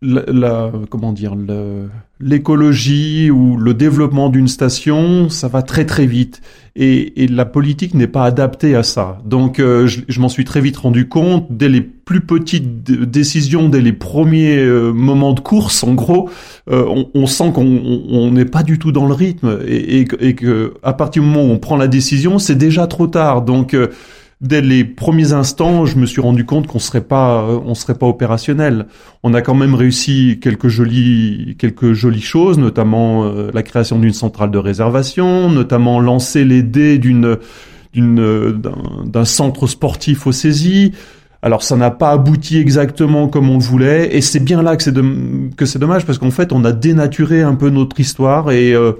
la, 0.00 0.22
la, 0.28 0.72
comment 0.90 1.12
dire 1.12 1.34
l'écologie 2.20 3.30
ou 3.30 3.56
le 3.56 3.74
développement 3.74 4.28
d'une 4.28 4.48
station 4.48 5.28
ça 5.28 5.48
va 5.48 5.62
très 5.62 5.86
très 5.86 6.06
vite. 6.06 6.40
Et, 6.76 7.24
et 7.24 7.26
la 7.26 7.44
politique 7.44 7.94
n'est 7.94 8.06
pas 8.06 8.22
adaptée 8.22 8.76
à 8.76 8.84
ça. 8.84 9.18
Donc 9.24 9.58
euh, 9.58 9.88
je, 9.88 10.02
je 10.06 10.20
m'en 10.20 10.28
suis 10.28 10.44
très 10.44 10.60
vite 10.60 10.76
rendu 10.76 11.08
compte. 11.08 11.46
Dès 11.50 11.68
les 11.68 11.80
plus 11.80 12.20
petites 12.20 12.84
décisions 12.84 13.68
dès 13.68 13.80
les 13.80 13.92
premiers 13.92 14.58
euh, 14.58 14.92
moments 14.92 15.32
de 15.32 15.40
course 15.40 15.82
en 15.82 15.94
gros 15.94 16.30
euh, 16.70 16.84
on, 16.88 17.10
on, 17.14 17.26
sent 17.26 17.50
qu'on 17.52 18.30
n'est 18.30 18.44
pas 18.44 18.62
du 18.62 18.78
tout 18.78 18.92
dans 18.92 19.06
le 19.06 19.14
rythme. 19.14 19.58
Et, 19.66 20.00
et, 20.00 20.08
et, 20.20 20.34
que 20.36 20.74
à 20.84 20.92
partir 20.92 21.22
du 21.22 21.28
moment 21.28 21.44
où 21.44 21.50
on 21.50 21.58
prend 21.58 21.76
la 21.76 21.88
décision 21.88 22.38
c'est 22.38 22.56
déjà 22.56 22.86
trop 22.86 23.08
tard. 23.08 23.42
Donc 23.42 23.74
dès 24.40 24.60
les 24.60 24.84
premiers 24.84 25.32
instants, 25.32 25.84
je 25.84 25.96
me 25.96 26.06
suis 26.06 26.20
rendu 26.20 26.44
compte 26.44 26.66
qu'on 26.66 26.78
serait 26.78 27.02
pas, 27.02 27.44
on 27.44 27.74
serait 27.74 27.96
pas 27.96 28.06
opérationnel. 28.06 28.86
On 29.22 29.34
a 29.34 29.42
quand 29.42 29.54
même 29.54 29.74
réussi 29.74 30.38
quelques 30.40 30.68
jolies, 30.68 31.56
quelques 31.58 31.92
jolies 31.92 32.20
choses, 32.20 32.58
notamment 32.58 33.24
euh, 33.24 33.50
la 33.52 33.62
création 33.62 33.98
d'une 33.98 34.12
centrale 34.12 34.50
de 34.50 34.58
réservation, 34.58 35.50
notamment 35.50 36.00
lancer 36.00 36.44
les 36.44 36.62
dés 36.62 36.98
d'une, 36.98 37.38
d'une, 37.92 38.60
d'un, 39.04 39.24
centre 39.24 39.66
sportif 39.66 40.26
au 40.26 40.32
saisie. 40.32 40.92
Alors 41.42 41.62
ça 41.62 41.76
n'a 41.76 41.90
pas 41.90 42.10
abouti 42.10 42.58
exactement 42.58 43.28
comme 43.28 43.48
on 43.48 43.58
le 43.58 43.64
voulait, 43.64 44.16
et 44.16 44.20
c'est 44.20 44.40
bien 44.40 44.60
là 44.60 44.76
que 44.76 44.82
c'est 44.82 44.94
que 45.56 45.66
c'est 45.66 45.78
dommage 45.78 46.04
parce 46.04 46.18
qu'en 46.18 46.32
fait 46.32 46.52
on 46.52 46.64
a 46.64 46.72
dénaturé 46.72 47.42
un 47.42 47.54
peu 47.54 47.70
notre 47.70 48.00
histoire 48.00 48.50
et 48.50 48.74
euh, 48.74 48.92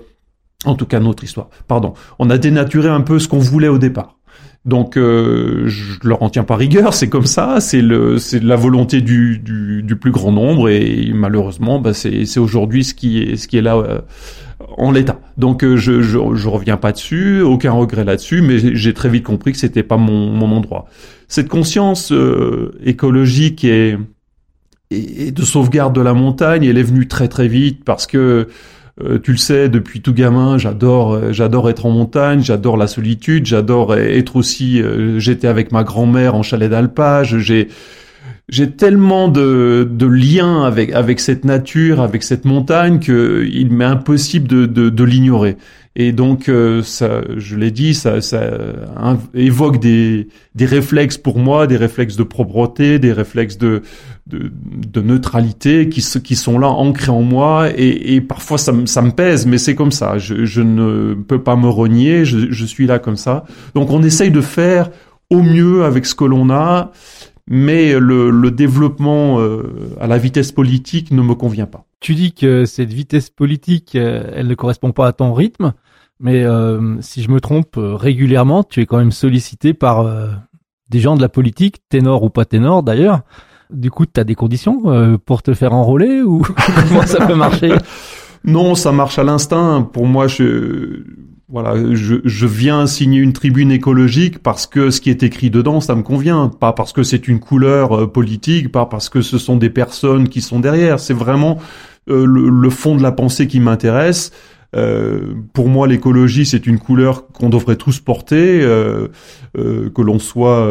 en 0.64 0.76
tout 0.76 0.86
cas 0.86 1.00
notre 1.00 1.24
histoire. 1.24 1.48
Pardon, 1.66 1.94
on 2.20 2.30
a 2.30 2.38
dénaturé 2.38 2.88
un 2.88 3.00
peu 3.00 3.18
ce 3.18 3.26
qu'on 3.26 3.40
voulait 3.40 3.66
au 3.66 3.78
départ. 3.78 4.17
Donc 4.64 4.96
euh, 4.96 5.66
je 5.66 5.98
leur 6.06 6.22
en 6.22 6.30
tiens 6.30 6.44
pas 6.44 6.56
rigueur, 6.56 6.92
c'est 6.92 7.08
comme 7.08 7.26
ça, 7.26 7.60
c'est 7.60 7.80
le 7.80 8.18
c'est 8.18 8.42
la 8.42 8.56
volonté 8.56 9.00
du, 9.00 9.38
du, 9.38 9.82
du, 9.82 9.96
plus 9.96 10.10
grand 10.10 10.32
nombre 10.32 10.68
et 10.68 11.10
malheureusement 11.14 11.78
bah, 11.78 11.94
c'est 11.94 12.26
c'est 12.26 12.40
aujourd'hui 12.40 12.84
ce 12.84 12.92
qui 12.92 13.22
est 13.22 13.36
ce 13.36 13.48
qui 13.48 13.56
est 13.56 13.62
là 13.62 13.76
euh, 13.76 14.00
en 14.76 14.90
l'état. 14.90 15.20
Donc 15.36 15.64
euh, 15.64 15.76
je, 15.76 16.02
je 16.02 16.18
je 16.34 16.48
reviens 16.48 16.76
pas 16.76 16.92
dessus, 16.92 17.40
aucun 17.40 17.72
regret 17.72 18.04
là-dessus, 18.04 18.42
mais 18.42 18.58
j'ai 18.58 18.92
très 18.92 19.08
vite 19.08 19.24
compris 19.24 19.52
que 19.52 19.58
c'était 19.58 19.84
pas 19.84 19.96
mon 19.96 20.30
mon 20.30 20.50
endroit. 20.52 20.86
Cette 21.28 21.48
conscience 21.48 22.12
euh, 22.12 22.72
écologique 22.84 23.64
et 23.64 23.96
et, 24.90 25.30
de 25.30 25.42
sauvegarde 25.42 25.94
de 25.94 26.00
la 26.00 26.14
montagne. 26.14 26.64
Elle 26.64 26.78
est 26.78 26.82
venue 26.82 27.08
très 27.08 27.28
très 27.28 27.48
vite 27.48 27.84
parce 27.84 28.06
que 28.06 28.48
euh, 29.04 29.18
tu 29.18 29.32
le 29.32 29.38
sais, 29.38 29.68
depuis 29.68 30.00
tout 30.00 30.12
gamin, 30.12 30.58
j'adore, 30.58 31.14
euh, 31.14 31.32
j'adore 31.32 31.70
être 31.70 31.86
en 31.86 31.90
montagne, 31.90 32.42
j'adore 32.42 32.76
la 32.76 32.86
solitude, 32.86 33.46
j'adore 33.46 33.94
être 33.94 34.36
aussi. 34.36 34.82
Euh, 34.82 35.18
j'étais 35.20 35.46
avec 35.46 35.70
ma 35.70 35.84
grand-mère 35.84 36.34
en 36.34 36.42
chalet 36.42 36.68
d'alpage. 36.68 37.38
J'ai, 37.38 37.68
j'ai 38.48 38.70
tellement 38.70 39.28
de, 39.28 39.88
de 39.88 40.06
liens 40.06 40.64
avec 40.64 40.92
avec 40.92 41.20
cette 41.20 41.44
nature, 41.44 42.00
avec 42.00 42.22
cette 42.22 42.44
montagne 42.44 42.98
que 42.98 43.46
il 43.52 43.70
m'est 43.70 43.84
impossible 43.84 44.48
de, 44.48 44.66
de, 44.66 44.88
de 44.88 45.04
l'ignorer. 45.04 45.56
Et 46.00 46.12
donc, 46.12 46.48
euh, 46.48 46.80
ça, 46.84 47.22
je 47.36 47.56
l'ai 47.56 47.72
dit, 47.72 47.92
ça, 47.92 48.20
ça 48.20 48.38
évoque 49.34 49.80
des, 49.80 50.28
des 50.54 50.64
réflexes 50.64 51.18
pour 51.18 51.40
moi, 51.40 51.66
des 51.66 51.76
réflexes 51.76 52.14
de 52.14 52.22
propreté, 52.22 53.00
des 53.00 53.12
réflexes 53.12 53.58
de, 53.58 53.82
de, 54.28 54.52
de 54.52 55.00
neutralité 55.00 55.88
qui, 55.88 56.00
qui 56.22 56.36
sont 56.36 56.60
là, 56.60 56.68
ancrés 56.68 57.10
en 57.10 57.22
moi. 57.22 57.70
Et, 57.76 58.14
et 58.14 58.20
parfois, 58.20 58.58
ça, 58.58 58.72
ça 58.84 59.02
me 59.02 59.10
pèse, 59.10 59.44
mais 59.44 59.58
c'est 59.58 59.74
comme 59.74 59.90
ça. 59.90 60.18
Je, 60.18 60.44
je 60.44 60.62
ne 60.62 61.14
peux 61.14 61.42
pas 61.42 61.56
me 61.56 61.68
renier, 61.68 62.24
je, 62.24 62.46
je 62.48 62.64
suis 62.64 62.86
là 62.86 63.00
comme 63.00 63.16
ça. 63.16 63.44
Donc, 63.74 63.90
on 63.90 64.00
essaye 64.04 64.30
de 64.30 64.40
faire 64.40 64.90
au 65.30 65.42
mieux 65.42 65.82
avec 65.82 66.06
ce 66.06 66.14
que 66.14 66.24
l'on 66.24 66.48
a 66.50 66.92
mais 67.50 67.98
le, 67.98 68.30
le 68.30 68.50
développement 68.50 69.40
euh, 69.40 69.96
à 70.00 70.06
la 70.06 70.18
vitesse 70.18 70.52
politique 70.52 71.10
ne 71.10 71.22
me 71.22 71.34
convient 71.34 71.64
pas. 71.64 71.86
Tu 72.00 72.14
dis 72.14 72.32
que 72.32 72.66
cette 72.66 72.92
vitesse 72.92 73.30
politique, 73.30 73.94
euh, 73.94 74.30
elle 74.34 74.48
ne 74.48 74.54
correspond 74.54 74.92
pas 74.92 75.06
à 75.06 75.12
ton 75.12 75.32
rythme. 75.32 75.72
Mais 76.20 76.44
euh, 76.44 77.00
si 77.00 77.22
je 77.22 77.30
me 77.30 77.40
trompe, 77.40 77.76
euh, 77.76 77.94
régulièrement, 77.94 78.64
tu 78.64 78.80
es 78.80 78.86
quand 78.86 78.98
même 78.98 79.12
sollicité 79.12 79.72
par 79.72 80.00
euh, 80.00 80.28
des 80.90 81.00
gens 81.00 81.16
de 81.16 81.22
la 81.22 81.28
politique, 81.28 81.82
ténor 81.88 82.24
ou 82.24 82.30
pas 82.30 82.44
ténor 82.44 82.82
d'ailleurs. 82.82 83.20
Du 83.70 83.90
coup, 83.90 84.04
tu 84.06 84.18
as 84.18 84.24
des 84.24 84.34
conditions 84.34 85.18
pour 85.26 85.42
te 85.42 85.52
faire 85.52 85.74
enrôler 85.74 86.22
ou 86.22 86.42
comment 86.88 87.06
ça 87.06 87.26
peut 87.26 87.34
marcher? 87.34 87.74
Non, 88.42 88.74
ça 88.74 88.92
marche 88.92 89.18
à 89.18 89.24
l'instinct. 89.24 89.86
Pour 89.92 90.06
moi, 90.06 90.26
je 90.26 91.04
voilà, 91.50 91.74
je, 91.94 92.46
viens 92.46 92.86
signer 92.86 93.20
une 93.20 93.34
tribune 93.34 93.70
écologique 93.70 94.38
parce 94.38 94.66
que 94.66 94.90
ce 94.90 95.02
qui 95.02 95.10
est 95.10 95.22
écrit 95.22 95.50
dedans, 95.50 95.80
ça 95.80 95.94
me 95.94 96.02
convient, 96.02 96.48
pas 96.48 96.72
parce 96.72 96.94
que 96.94 97.02
c'est 97.02 97.28
une 97.28 97.40
couleur 97.40 98.10
politique, 98.10 98.72
pas 98.72 98.86
parce 98.86 99.10
que 99.10 99.20
ce 99.20 99.36
sont 99.36 99.56
des 99.56 99.70
personnes 99.70 100.30
qui 100.30 100.40
sont 100.40 100.60
derrière. 100.60 100.98
C'est 100.98 101.14
vraiment 101.14 101.58
le, 102.06 102.70
fond 102.70 102.96
de 102.96 103.02
la 103.02 103.12
pensée 103.12 103.46
qui 103.46 103.60
m'intéresse. 103.60 104.32
Euh, 104.76 105.34
pour 105.54 105.68
moi, 105.68 105.86
l'écologie, 105.86 106.44
c'est 106.44 106.66
une 106.66 106.78
couleur 106.78 107.26
qu'on 107.28 107.48
devrait 107.48 107.76
tous 107.76 108.00
porter, 108.00 108.60
euh, 108.60 109.08
euh, 109.56 109.88
que 109.90 110.02
l'on 110.02 110.18
soit 110.18 110.68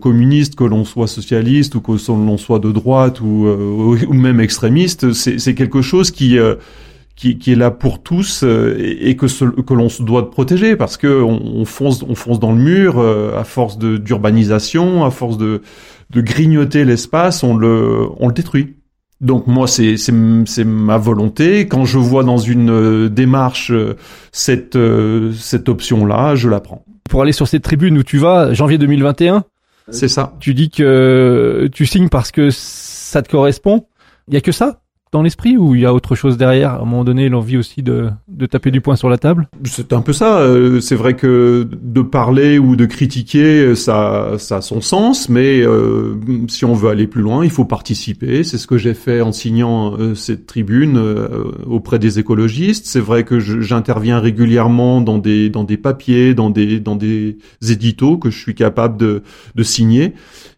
communiste, 0.00 0.56
que 0.56 0.64
l'on 0.64 0.84
soit 0.84 1.06
socialiste, 1.06 1.76
ou 1.76 1.80
que 1.80 1.92
l'on 2.08 2.38
soit 2.38 2.58
de 2.58 2.72
droite 2.72 3.20
ou, 3.20 3.46
ou 3.46 4.12
même 4.12 4.40
extrémiste. 4.40 5.12
C'est 5.12 5.54
quelque 5.54 5.82
chose 5.82 6.10
qui 6.10 6.38
qui, 7.14 7.38
qui, 7.38 7.52
est 7.52 7.56
là 7.56 7.70
pour 7.70 8.02
tous 8.02 8.42
et, 8.42 9.16
que, 9.16 9.26
ce, 9.26 9.46
que 9.46 9.72
l'on 9.72 9.88
se 9.88 10.02
doit 10.02 10.20
de 10.20 10.26
protéger 10.26 10.76
parce 10.76 10.98
que 10.98 11.22
on, 11.22 11.40
on, 11.60 11.64
fonce, 11.64 12.02
on 12.06 12.14
fonce 12.14 12.38
dans 12.38 12.52
le 12.52 12.58
mur 12.58 13.00
à 13.00 13.44
force 13.44 13.78
d'urbanisation, 13.78 15.02
à 15.02 15.10
force 15.10 15.38
de, 15.38 15.62
de 16.10 16.20
grignoter 16.20 16.84
l'espace, 16.84 17.42
on 17.42 17.56
le, 17.56 18.06
on 18.18 18.28
le 18.28 18.34
détruit. 18.34 18.75
Donc 19.20 19.46
moi, 19.46 19.66
c'est 19.66 20.64
ma 20.64 20.98
volonté. 20.98 21.66
Quand 21.66 21.84
je 21.84 21.98
vois 21.98 22.22
dans 22.22 22.36
une 22.36 22.70
euh, 22.70 23.08
démarche 23.08 23.70
euh, 23.70 23.96
cette, 24.30 24.76
euh, 24.76 25.32
cette 25.32 25.68
option-là, 25.68 26.34
je 26.34 26.48
la 26.48 26.60
prends. 26.60 26.84
Pour 27.08 27.22
aller 27.22 27.32
sur 27.32 27.48
cette 27.48 27.62
tribune 27.62 27.96
où 27.96 28.02
tu 28.02 28.18
vas, 28.18 28.52
janvier 28.52 28.76
2021 28.78 29.44
C'est 29.88 30.08
ça. 30.08 30.34
Tu 30.38 30.52
dis 30.52 30.70
que 30.70 31.68
tu 31.72 31.86
signes 31.86 32.08
parce 32.08 32.30
que 32.30 32.50
ça 32.50 33.22
te 33.22 33.30
correspond. 33.30 33.86
Il 34.28 34.34
y 34.34 34.36
a 34.36 34.40
que 34.40 34.52
ça? 34.52 34.80
Dans 35.12 35.22
l'esprit 35.22 35.56
ou 35.56 35.74
il 35.74 35.82
y 35.82 35.86
a 35.86 35.94
autre 35.94 36.14
chose 36.14 36.36
derrière? 36.36 36.70
À 36.70 36.76
un 36.82 36.84
moment 36.84 37.04
donné, 37.04 37.28
l'envie 37.28 37.56
aussi 37.56 37.82
de, 37.82 38.10
de 38.28 38.46
taper 38.46 38.70
du 38.70 38.80
poing 38.80 38.96
sur 38.96 39.08
la 39.08 39.18
table? 39.18 39.48
C'est 39.64 39.92
un 39.92 40.00
peu 40.00 40.12
ça. 40.12 40.38
Euh, 40.38 40.80
c'est 40.80 40.96
vrai 40.96 41.14
que 41.14 41.68
de 41.70 42.02
parler 42.02 42.58
ou 42.58 42.76
de 42.76 42.86
critiquer, 42.86 43.74
ça, 43.74 44.32
ça 44.38 44.58
a 44.58 44.60
son 44.60 44.80
sens, 44.80 45.28
mais 45.28 45.60
euh, 45.60 46.16
si 46.48 46.64
on 46.64 46.74
veut 46.74 46.90
aller 46.90 47.06
plus 47.06 47.22
loin, 47.22 47.44
il 47.44 47.50
faut 47.50 47.64
participer. 47.64 48.44
C'est 48.44 48.58
ce 48.58 48.66
que 48.66 48.78
j'ai 48.78 48.94
fait 48.94 49.20
en 49.20 49.32
signant 49.32 49.96
euh, 49.96 50.14
cette 50.14 50.46
tribune 50.46 51.00
auprès 51.66 51.98
des 51.98 52.18
écologistes. 52.18 52.86
C'est 52.86 53.00
vrai 53.00 53.24
que 53.24 53.38
j'interviens 53.38 54.20
régulièrement 54.20 55.00
dans 55.00 55.18
des 55.18 55.50
dans 55.50 55.64
des 55.64 55.76
papiers, 55.76 56.34
dans 56.34 56.50
des 56.50 56.80
dans 56.80 56.96
des 56.96 57.38
éditos 57.68 58.18
que 58.18 58.30
je 58.30 58.38
suis 58.38 58.54
capable 58.54 58.96
de 58.96 59.22
de 59.54 59.62
signer 59.62 60.14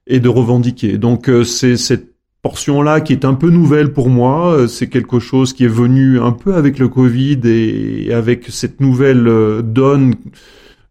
et 0.06 0.20
de 0.20 0.28
revendiquer. 0.28 0.98
Donc 0.98 1.30
c'est 1.44 1.76
cette 1.76 2.17
portion-là 2.42 3.00
qui 3.00 3.12
est 3.12 3.24
un 3.24 3.34
peu 3.34 3.50
nouvelle 3.50 3.92
pour 3.92 4.08
moi. 4.08 4.52
Euh, 4.52 4.66
c'est 4.68 4.88
quelque 4.88 5.18
chose 5.18 5.52
qui 5.52 5.64
est 5.64 5.68
venu 5.68 6.20
un 6.20 6.32
peu 6.32 6.54
avec 6.54 6.78
le 6.78 6.88
Covid 6.88 7.40
et 7.44 8.12
avec 8.12 8.46
cette 8.48 8.80
nouvelle 8.80 9.26
euh, 9.26 9.62
donne 9.62 10.14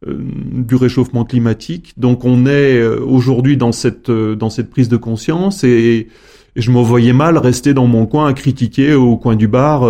euh, 0.08 0.18
du 0.20 0.75
réchauffement 0.75 1.25
climatique. 1.25 1.94
Donc 1.98 2.25
on 2.25 2.46
est 2.46 2.86
aujourd'hui 2.86 3.58
dans 3.58 3.72
cette 3.72 4.12
dans 4.12 4.50
cette 4.50 4.70
prise 4.70 4.89
de 4.89 4.98
conscience 4.98 5.63
et, 5.63 6.08
je 6.56 6.72
me 6.72 6.82
voyais 6.82 7.13
mal 7.13 7.38
rester 7.38 7.75
dans 7.75 7.86
mon 7.86 8.08
coin 8.08 8.27
à 8.27 8.34
critiquer 8.34 8.96
au 8.96 9.16
coin 9.16 9.36
du 9.36 9.48
bar 9.48 9.88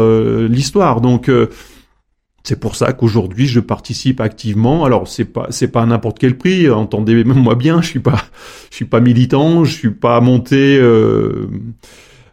l'histoire. 0.49 0.99
Donc 0.99 1.31
c'est 2.47 2.59
pour 2.59 2.77
ça 2.77 2.93
qu'aujourd'hui 2.93 3.45
je 3.45 3.59
participe 3.59 4.21
activement. 4.21 4.85
Alors 4.85 5.09
c'est 5.09 5.25
pas 5.25 5.47
c'est 5.49 5.67
pas 5.67 5.81
à 5.81 5.85
n'importe 5.85 6.17
quel 6.17 6.37
prix. 6.37 6.69
Entendez-moi 6.69 7.55
bien, 7.55 7.81
je 7.81 7.89
suis 7.89 7.99
pas 7.99 8.23
je 8.69 8.75
suis 8.77 8.85
pas 8.85 9.01
militant, 9.01 9.65
je 9.65 9.73
suis 9.73 9.91
pas 9.91 10.21
monté 10.21 10.77
euh, 10.79 11.47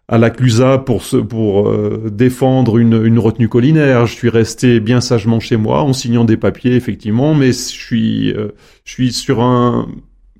à 0.06 0.18
la 0.18 0.30
CLUSA 0.30 0.78
pour 0.78 1.02
pour 1.28 1.68
euh, 1.68 2.10
défendre 2.12 2.78
une, 2.78 3.04
une 3.04 3.18
retenue 3.18 3.48
collinaire. 3.48 4.06
Je 4.06 4.14
suis 4.14 4.28
resté 4.28 4.78
bien 4.78 5.00
sagement 5.00 5.40
chez 5.40 5.56
moi 5.56 5.82
en 5.82 5.92
signant 5.92 6.24
des 6.24 6.36
papiers 6.36 6.76
effectivement, 6.76 7.34
mais 7.34 7.48
je 7.48 7.58
suis 7.58 8.32
euh, 8.32 8.52
je 8.84 8.92
suis 8.92 9.12
sur 9.12 9.40
un 9.40 9.88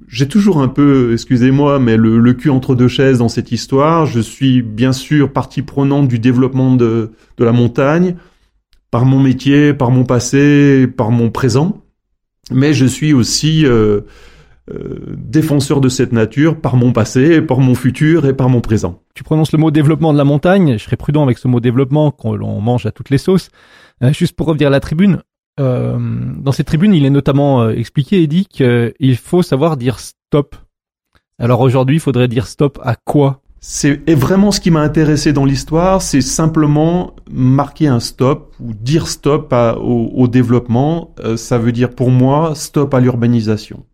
j'ai 0.07 0.29
toujours 0.29 0.61
un 0.61 0.69
peu, 0.69 1.15
excusez-moi, 1.15 1.81
mais 1.81 1.97
le, 1.97 2.21
le, 2.21 2.35
cul 2.35 2.51
entre 2.51 2.77
deux 2.77 2.89
chaises 2.89 3.19
dans 3.19 3.31
cette 3.31 3.51
histoire. 3.51 4.07
Je 4.07 4.21
suis 4.21 4.63
bien 4.63 4.93
sûr 4.93 5.33
partie 5.33 5.63
prenante 5.63 6.07
du 6.07 6.21
développement 6.21 6.77
de, 6.77 7.11
de 7.39 7.45
la 7.45 7.51
montagne 7.51 8.15
par 8.95 9.07
mon 9.07 9.19
métier, 9.19 9.75
par 9.75 9.91
mon 9.91 10.05
passé, 10.05 10.87
par 10.87 11.11
mon 11.11 11.29
présent, 11.29 11.83
mais 12.53 12.73
je 12.73 12.87
suis 12.87 13.13
aussi 13.13 13.67
euh, 13.67 14.03
euh, 14.73 15.01
défenseur 15.17 15.81
de 15.81 15.89
cette 15.89 16.13
nature 16.13 16.61
par 16.61 16.77
mon 16.77 16.93
passé, 16.93 17.43
par 17.43 17.59
mon 17.59 17.75
futur 17.75 18.25
et 18.25 18.37
par 18.37 18.49
mon 18.49 18.61
présent. 18.61 19.03
Tu 19.17 19.25
prononces 19.25 19.51
le 19.51 19.59
mot 19.59 19.73
développement 19.73 20.13
de 20.13 20.19
la 20.19 20.23
montagne, 20.23 20.79
je 20.79 20.85
serais 20.85 20.97
prudent 20.97 21.25
avec 21.25 21.39
ce 21.39 21.49
mot 21.49 21.59
développement 21.59 22.13
qu'on 22.13 22.61
mange 22.61 22.87
à 22.87 22.93
toutes 22.93 23.11
les 23.11 23.19
sauces. 23.19 23.49
Euh, 24.05 24.13
juste 24.13 24.37
pour 24.37 24.47
revenir 24.47 24.69
à 24.69 24.71
la 24.71 24.79
tribune, 24.79 25.23
dans 25.59 26.53
cette 26.53 26.69
tribune, 26.69 26.95
il 26.95 27.05
est 27.05 27.11
notamment 27.11 27.69
expliqué 27.71 28.23
et 28.23 28.29
dit 28.29 28.47
qu'il 28.47 29.17
faut 29.17 29.43
savoir 29.43 29.77
dire 29.77 29.99
stop. 29.99 30.55
Alors 31.41 31.63
aujourd'hui, 31.63 31.97
il 31.97 32.01
faudrait 32.01 32.29
dire 32.29 32.47
stop 32.47 32.79
à 32.85 32.95
quoi? 32.95 33.43
C'est 33.67 34.15
vraiment 34.15 34.51
ce 34.51 34.61
qui 34.61 34.71
m'a 34.71 34.83
intéressé 34.83 35.33
dans 35.33 35.47
l'histoire, 35.47 36.03
c'est 36.03 36.21
simplement 36.21 37.15
marquer 37.31 37.87
un 37.87 37.99
stop 37.99 38.55
ou 38.61 38.75
dire 38.75 39.09
stop 39.09 39.55
au, 39.81 40.29
développement. 40.29 41.15
Euh, 41.25 41.39
ça 41.39 41.57
veut 41.57 41.73
dire 41.73 41.95
pour 41.95 42.11
moi 42.11 42.53
stop 42.55 42.93
à 42.93 43.01
l'urbanisation, 43.01 43.87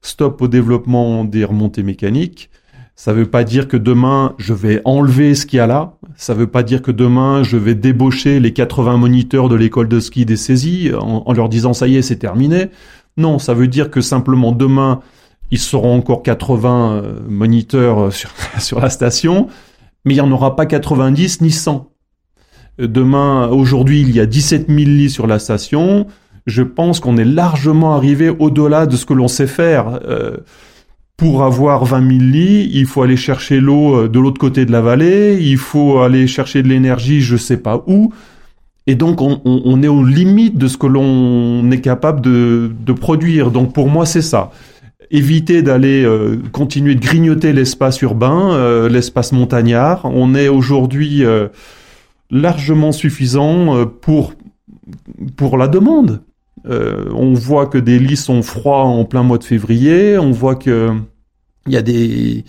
stop 0.00 0.40
au 0.40 0.48
développement 0.48 1.26
des 1.26 1.44
remontées 1.44 1.82
mécaniques. 1.82 2.48
Ça 2.96 3.12
veut 3.12 3.26
pas 3.26 3.44
dire 3.44 3.68
que 3.68 3.76
demain 3.76 4.34
je 4.38 4.54
vais 4.54 4.80
enlever 4.86 5.34
ce 5.34 5.44
qu'il 5.44 5.58
y 5.58 5.60
a 5.60 5.66
là. 5.66 5.92
Ça 6.16 6.32
veut 6.32 6.46
pas 6.46 6.62
dire 6.62 6.80
que 6.80 6.90
demain 6.90 7.42
je 7.42 7.58
vais 7.58 7.74
débaucher 7.74 8.40
les 8.40 8.54
80 8.54 8.96
moniteurs 8.96 9.50
de 9.50 9.56
l'école 9.56 9.88
de 9.88 10.00
ski 10.00 10.24
des 10.24 10.38
saisies 10.38 10.90
en 10.98 11.30
leur 11.34 11.50
disant 11.50 11.74
ça 11.74 11.86
y 11.86 11.96
est 11.96 12.02
c'est 12.02 12.16
terminé. 12.16 12.70
Non, 13.18 13.38
ça 13.38 13.52
veut 13.52 13.68
dire 13.68 13.90
que 13.90 14.00
simplement 14.00 14.52
demain 14.52 15.00
ils 15.52 15.58
seront 15.58 15.94
encore 15.94 16.22
80 16.22 16.92
euh, 16.92 17.12
moniteurs 17.28 18.04
euh, 18.04 18.10
sur, 18.10 18.30
sur 18.58 18.80
la 18.80 18.90
station, 18.90 19.46
mais 20.04 20.14
il 20.14 20.16
n'y 20.16 20.20
en 20.20 20.32
aura 20.32 20.56
pas 20.56 20.66
90 20.66 21.42
ni 21.42 21.52
100. 21.52 21.88
Euh, 22.80 22.88
demain, 22.88 23.48
aujourd'hui, 23.48 24.00
il 24.00 24.10
y 24.10 24.18
a 24.18 24.26
17 24.26 24.66
000 24.68 24.78
lits 24.78 25.10
sur 25.10 25.26
la 25.26 25.38
station. 25.38 26.06
Je 26.46 26.62
pense 26.62 26.98
qu'on 26.98 27.18
est 27.18 27.24
largement 27.24 27.94
arrivé 27.94 28.30
au-delà 28.30 28.86
de 28.86 28.96
ce 28.96 29.06
que 29.06 29.14
l'on 29.14 29.28
sait 29.28 29.46
faire. 29.46 30.00
pour 31.16 31.44
avoir 31.44 31.84
20 31.84 32.08
000 32.08 32.20
lits, 32.32 32.70
il 32.72 32.86
faut 32.86 33.02
aller 33.02 33.16
chercher 33.16 33.60
l'eau 33.60 34.08
de 34.08 34.18
l'autre 34.18 34.40
côté 34.40 34.66
de 34.66 34.72
la 34.72 34.80
vallée, 34.80 35.38
il 35.40 35.56
faut 35.56 36.00
aller 36.00 36.26
chercher 36.26 36.64
de 36.64 36.68
l'énergie, 36.68 37.20
je 37.20 37.36
sais 37.36 37.58
pas 37.58 37.84
où. 37.86 38.12
Et 38.88 38.96
donc, 38.96 39.20
on, 39.20 39.40
on, 39.44 39.82
est 39.84 39.88
aux 39.88 40.02
limites 40.02 40.58
de 40.58 40.66
ce 40.66 40.76
que 40.76 40.88
l'on 40.88 41.70
est 41.70 41.80
capable 41.80 42.20
de, 42.20 42.72
de 42.84 42.92
produire. 42.92 43.52
Donc, 43.52 43.72
pour 43.72 43.88
moi, 43.88 44.04
c'est 44.04 44.22
ça 44.22 44.50
éviter 45.12 45.62
d'aller 45.62 46.02
euh, 46.02 46.38
continuer 46.50 46.94
de 46.94 47.00
grignoter 47.00 47.52
l'espace 47.52 48.00
urbain, 48.00 48.54
euh, 48.54 48.88
l'espace 48.88 49.32
montagnard. 49.32 50.06
On 50.06 50.34
est 50.34 50.48
aujourd'hui 50.48 51.24
euh, 51.24 51.48
largement 52.30 52.92
suffisant 52.92 53.86
pour 53.86 54.32
pour 55.36 55.58
la 55.58 55.68
demande. 55.68 56.22
on 56.64 57.34
voit 57.34 57.66
que 57.66 57.78
des 57.78 57.98
lits 57.98 58.16
sont 58.16 58.42
froids 58.42 58.84
en 58.84 59.04
plein 59.04 59.22
mois 59.22 59.38
de 59.38 59.44
février. 59.44 60.18
On 60.18 60.32
voit 60.32 60.56
que 60.56 60.90
il 61.66 61.72
y 61.72 61.76
a 61.76 61.82
des 61.82 62.44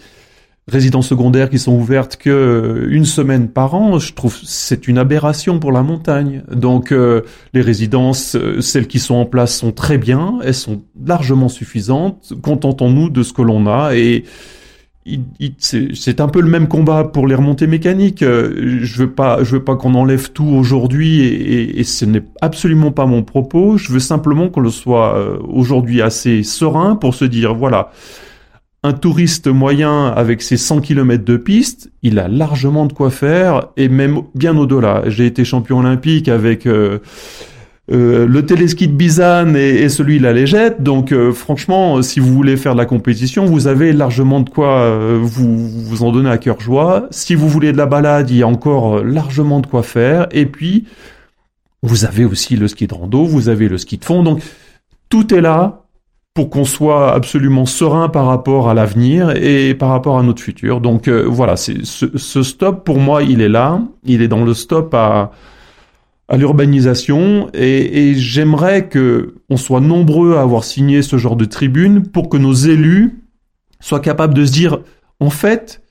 résidences 0.68 1.08
secondaires 1.08 1.50
qui 1.50 1.60
sont 1.60 1.74
ouvertes 1.74 2.16
que 2.16 2.30
euh, 2.30 2.88
une 2.90 3.06
semaine 3.06 3.50
par 3.50 3.76
an, 3.76 4.00
je 4.00 4.14
trouve 4.14 4.38
c'est 4.44 4.88
une 4.88 4.98
aberration 4.98 5.60
pour 5.60 5.72
la 5.72 5.84
montagne. 5.84 6.44
Donc 6.52 6.92
euh, 6.92 7.22
les 7.54 7.62
résidences, 7.62 8.36
euh, 8.36 8.62
celles 8.62 8.88
qui 8.88 9.00
sont 9.00 9.16
en 9.16 9.26
place 9.26 9.56
sont 9.56 9.72
très 9.72 9.98
bien, 9.98 10.40
elles 10.44 10.54
sont 10.54 10.84
largement 11.06 11.50
suffisantes. 11.50 12.34
Contentons-nous 12.42 13.10
de 13.10 13.24
ce 13.24 13.34
que 13.34 13.42
l'on 13.42 13.68
a 13.68 13.96
et 13.96 14.24
c'est 15.58 16.22
un 16.22 16.30
peu 16.30 16.40
le 16.40 16.48
même 16.48 16.70
combat 16.70 17.04
pour 17.04 17.28
les 17.28 17.36
remontées 17.36 17.68
mécaniques. 17.68 18.22
Je 18.22 18.98
veux 18.98 19.12
pas, 19.12 19.44
je 19.44 19.58
veux 19.58 19.64
pas 19.66 19.76
qu'on 19.76 19.96
enlève 19.96 20.32
tout 20.32 20.46
aujourd'hui 20.46 21.20
et, 21.20 21.78
et, 21.82 21.84
ce 21.84 22.06
n'est 22.06 22.24
absolument 22.40 22.92
pas 22.92 23.06
mon 23.06 23.22
propos. 23.22 23.76
Je 23.76 23.92
veux 23.92 24.00
simplement 24.00 24.48
qu'on 24.48 24.62
le 24.62 24.70
soit 24.70 25.22
aujourd'hui 25.42 26.02
assez 26.02 26.44
serein 26.44 26.96
pour 26.96 27.16
se 27.16 27.26
dire 27.26 27.54
voilà, 27.54 27.92
un 28.84 28.92
touriste 28.92 29.48
moyen 29.48 30.08
avec 30.08 30.42
ses 30.42 30.58
100 30.58 30.82
km 30.82 31.24
de 31.24 31.38
piste, 31.38 31.90
il 32.02 32.20
a 32.20 32.28
largement 32.28 32.86
de 32.86 32.92
quoi 32.92 33.10
faire 33.10 33.70
et 33.78 33.88
même 33.88 34.24
bien 34.36 34.58
au-delà. 34.58 35.04
J'ai 35.08 35.26
été 35.26 35.46
champion 35.46 35.80
olympique 35.80 36.28
avec 36.28 36.68
euh, 36.68 37.00
euh, 37.94 38.28
le 38.28 38.46
téléski 38.46 38.90
de 38.90 38.94
Bizane 38.94 39.56
et, 39.56 39.88
celui 39.88 40.18
de 40.18 40.24
la 40.24 40.34
Légette. 40.34 40.84
Donc 40.84 41.14
euh, 41.14 41.32
franchement, 41.32 42.02
si 42.02 42.20
vous 42.20 42.34
voulez 42.34 42.58
faire 42.58 42.74
de 42.74 42.78
la 42.78 42.86
compétition, 42.86 43.46
vous 43.46 43.68
avez 43.68 43.94
largement 43.94 44.42
de 44.42 44.50
quoi 44.50 44.98
vous 45.18 45.70
vous 45.70 46.04
en 46.04 46.12
donner 46.12 46.30
à 46.30 46.38
cœur 46.38 46.60
joie. 46.60 47.08
Si 47.10 47.36
vous 47.36 47.48
voulez 47.48 47.72
de 47.72 47.78
la 47.78 47.86
balade, 47.86 48.30
il 48.30 48.38
y 48.38 48.44
a 48.44 48.48
encore 48.48 49.02
largement 49.02 49.62
de 49.62 49.68
quoi 49.68 49.84
faire. 49.84 50.28
Et 50.32 50.46
puis, 50.46 50.88
vous 51.84 52.04
avez 52.04 52.26
aussi 52.26 52.58
le 52.58 52.68
ski 52.68 52.88
de 52.88 52.94
rando, 52.94 53.24
vous 53.24 53.48
avez 53.48 53.70
le 53.70 53.78
ski 53.78 53.98
de 53.98 54.04
fond. 54.04 54.24
Donc 54.24 54.42
tout 55.08 55.34
est 55.34 55.42
là 55.42 55.83
pour 56.34 56.50
qu'on 56.50 56.66
soit 56.66 57.14
absolument 57.14 57.66
serein 57.66 58.10
par 58.10 58.26
rapport 58.26 58.70
à 58.70 58.74
l'avenir 58.74 59.32
et 59.36 59.76
par 59.76 59.90
rapport 59.90 60.18
à 60.18 60.24
notre 60.24 60.42
futur. 60.42 60.82
Donc 60.82 61.08
euh, 61.08 61.24
voilà, 61.28 61.56
c'est 61.56 61.86
ce, 61.86 62.44
stop 62.44 62.84
pour 62.84 63.00
moi, 63.00 63.22
il 63.22 63.42
est 63.42 63.50
là, 63.50 63.82
il 64.04 64.22
est 64.22 64.28
dans 64.28 64.44
le 64.44 64.54
stop 64.54 64.94
à 64.94 65.32
à 66.30 66.38
l'urbanisation 66.38 67.50
et, 67.54 68.10
et 68.10 68.16
j'aimerais 68.16 68.88
que 68.88 69.36
on 69.50 69.58
soit 69.58 69.82
nombreux 69.82 70.38
à 70.38 70.42
avoir 70.42 70.64
signé 70.64 71.02
ce 71.02 71.18
genre 71.18 71.36
de 71.36 71.46
tribune 71.46 72.08
pour 72.08 72.30
que 72.30 72.38
nos 72.38 72.54
élus 72.54 73.22
soient 73.82 74.00
capables 74.00 74.34
de 74.34 74.46
se 74.46 74.54
dire 74.54 74.80
en 75.20 75.30
fait 75.30 75.84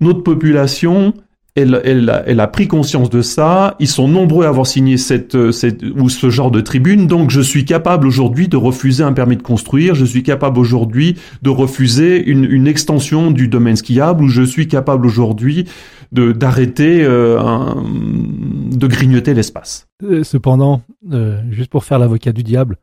notre 0.00 0.22
population 0.22 1.14
elle, 1.60 1.80
elle, 1.84 2.22
elle, 2.26 2.40
a 2.40 2.46
pris 2.46 2.68
conscience 2.68 3.10
de 3.10 3.22
ça. 3.22 3.76
Ils 3.78 3.88
sont 3.88 4.08
nombreux 4.08 4.44
à 4.44 4.48
avoir 4.48 4.66
signé 4.66 4.96
cette, 4.96 5.52
cette 5.52 5.82
ou 5.82 6.08
ce 6.08 6.30
genre 6.30 6.50
de 6.50 6.60
tribune. 6.60 7.06
Donc, 7.06 7.30
je 7.30 7.40
suis 7.40 7.64
capable 7.64 8.06
aujourd'hui 8.06 8.48
de 8.48 8.56
refuser 8.56 9.02
un 9.02 9.12
permis 9.12 9.36
de 9.36 9.42
construire. 9.42 9.94
Je 9.94 10.04
suis 10.04 10.22
capable 10.22 10.58
aujourd'hui 10.58 11.16
de 11.42 11.50
refuser 11.50 12.22
une, 12.24 12.44
une, 12.44 12.66
extension 12.66 13.30
du 13.30 13.48
domaine 13.48 13.76
skiable. 13.76 14.24
Ou 14.24 14.28
je 14.28 14.42
suis 14.42 14.68
capable 14.68 15.06
aujourd'hui 15.06 15.66
de 16.12 16.32
d'arrêter 16.32 17.04
euh, 17.04 17.38
de 17.84 18.86
grignoter 18.86 19.34
l'espace. 19.34 19.88
Euh, 20.02 20.24
cependant, 20.24 20.82
euh, 21.12 21.40
juste 21.50 21.70
pour 21.70 21.84
faire 21.84 21.98
l'avocat 21.98 22.32
du 22.32 22.42
diable, 22.42 22.76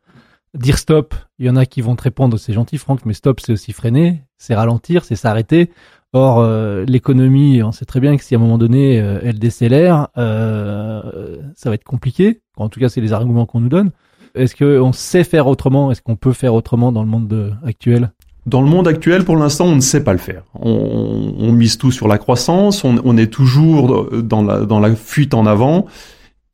dire 0.54 0.78
stop, 0.78 1.14
il 1.38 1.46
y 1.46 1.50
en 1.50 1.56
a 1.56 1.66
qui 1.66 1.80
vont 1.80 1.96
te 1.96 2.02
répondre 2.02 2.38
c'est 2.38 2.52
gentil 2.52 2.78
Franck, 2.78 3.04
mais 3.04 3.14
stop 3.14 3.40
c'est 3.40 3.52
aussi 3.52 3.72
freiner, 3.72 4.22
c'est 4.38 4.54
ralentir, 4.54 5.04
c'est 5.04 5.16
s'arrêter. 5.16 5.70
Or, 6.14 6.38
euh, 6.38 6.84
l'économie, 6.86 7.62
on 7.62 7.72
sait 7.72 7.84
très 7.84 8.00
bien 8.00 8.16
que 8.16 8.24
si 8.24 8.34
à 8.34 8.38
un 8.38 8.40
moment 8.40 8.56
donné 8.56 8.98
euh, 9.00 9.20
elle 9.22 9.38
décélère, 9.38 10.08
euh, 10.16 11.36
ça 11.54 11.68
va 11.68 11.74
être 11.74 11.84
compliqué. 11.84 12.40
En 12.56 12.68
tout 12.68 12.80
cas, 12.80 12.88
c'est 12.88 13.02
les 13.02 13.12
arguments 13.12 13.44
qu'on 13.44 13.60
nous 13.60 13.68
donne. 13.68 13.90
Est-ce 14.34 14.56
qu'on 14.56 14.92
sait 14.92 15.24
faire 15.24 15.46
autrement? 15.46 15.90
Est-ce 15.90 16.00
qu'on 16.00 16.16
peut 16.16 16.32
faire 16.32 16.54
autrement 16.54 16.92
dans 16.92 17.02
le 17.02 17.08
monde 17.08 17.56
actuel? 17.64 18.12
Dans 18.46 18.62
le 18.62 18.68
monde 18.68 18.88
actuel, 18.88 19.24
pour 19.24 19.36
l'instant, 19.36 19.66
on 19.66 19.74
ne 19.74 19.80
sait 19.80 20.02
pas 20.02 20.12
le 20.12 20.18
faire. 20.18 20.44
On, 20.54 21.52
mise 21.52 21.76
tout 21.76 21.90
sur 21.90 22.08
la 22.08 22.16
croissance, 22.16 22.84
on, 22.84 23.16
est 23.18 23.26
toujours 23.26 24.10
dans 24.22 24.42
la, 24.42 24.64
dans 24.64 24.80
la 24.80 24.94
fuite 24.94 25.34
en 25.34 25.44
avant, 25.44 25.86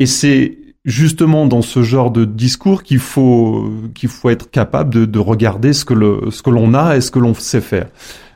et 0.00 0.06
c'est 0.06 0.58
justement 0.84 1.46
dans 1.46 1.62
ce 1.62 1.82
genre 1.82 2.10
de 2.10 2.24
discours 2.24 2.82
qu'il 2.82 2.98
faut 2.98 3.70
qu'il 3.94 4.08
faut 4.08 4.30
être 4.30 4.50
capable 4.50 4.92
de, 4.92 5.04
de, 5.04 5.18
regarder 5.18 5.72
ce 5.72 5.84
que 5.84 5.94
le 5.94 6.30
ce 6.30 6.42
que 6.42 6.50
l'on 6.50 6.74
a 6.74 6.96
et 6.96 7.00
ce 7.00 7.10
que 7.10 7.18
l'on 7.18 7.34
sait 7.34 7.60
faire. 7.60 7.88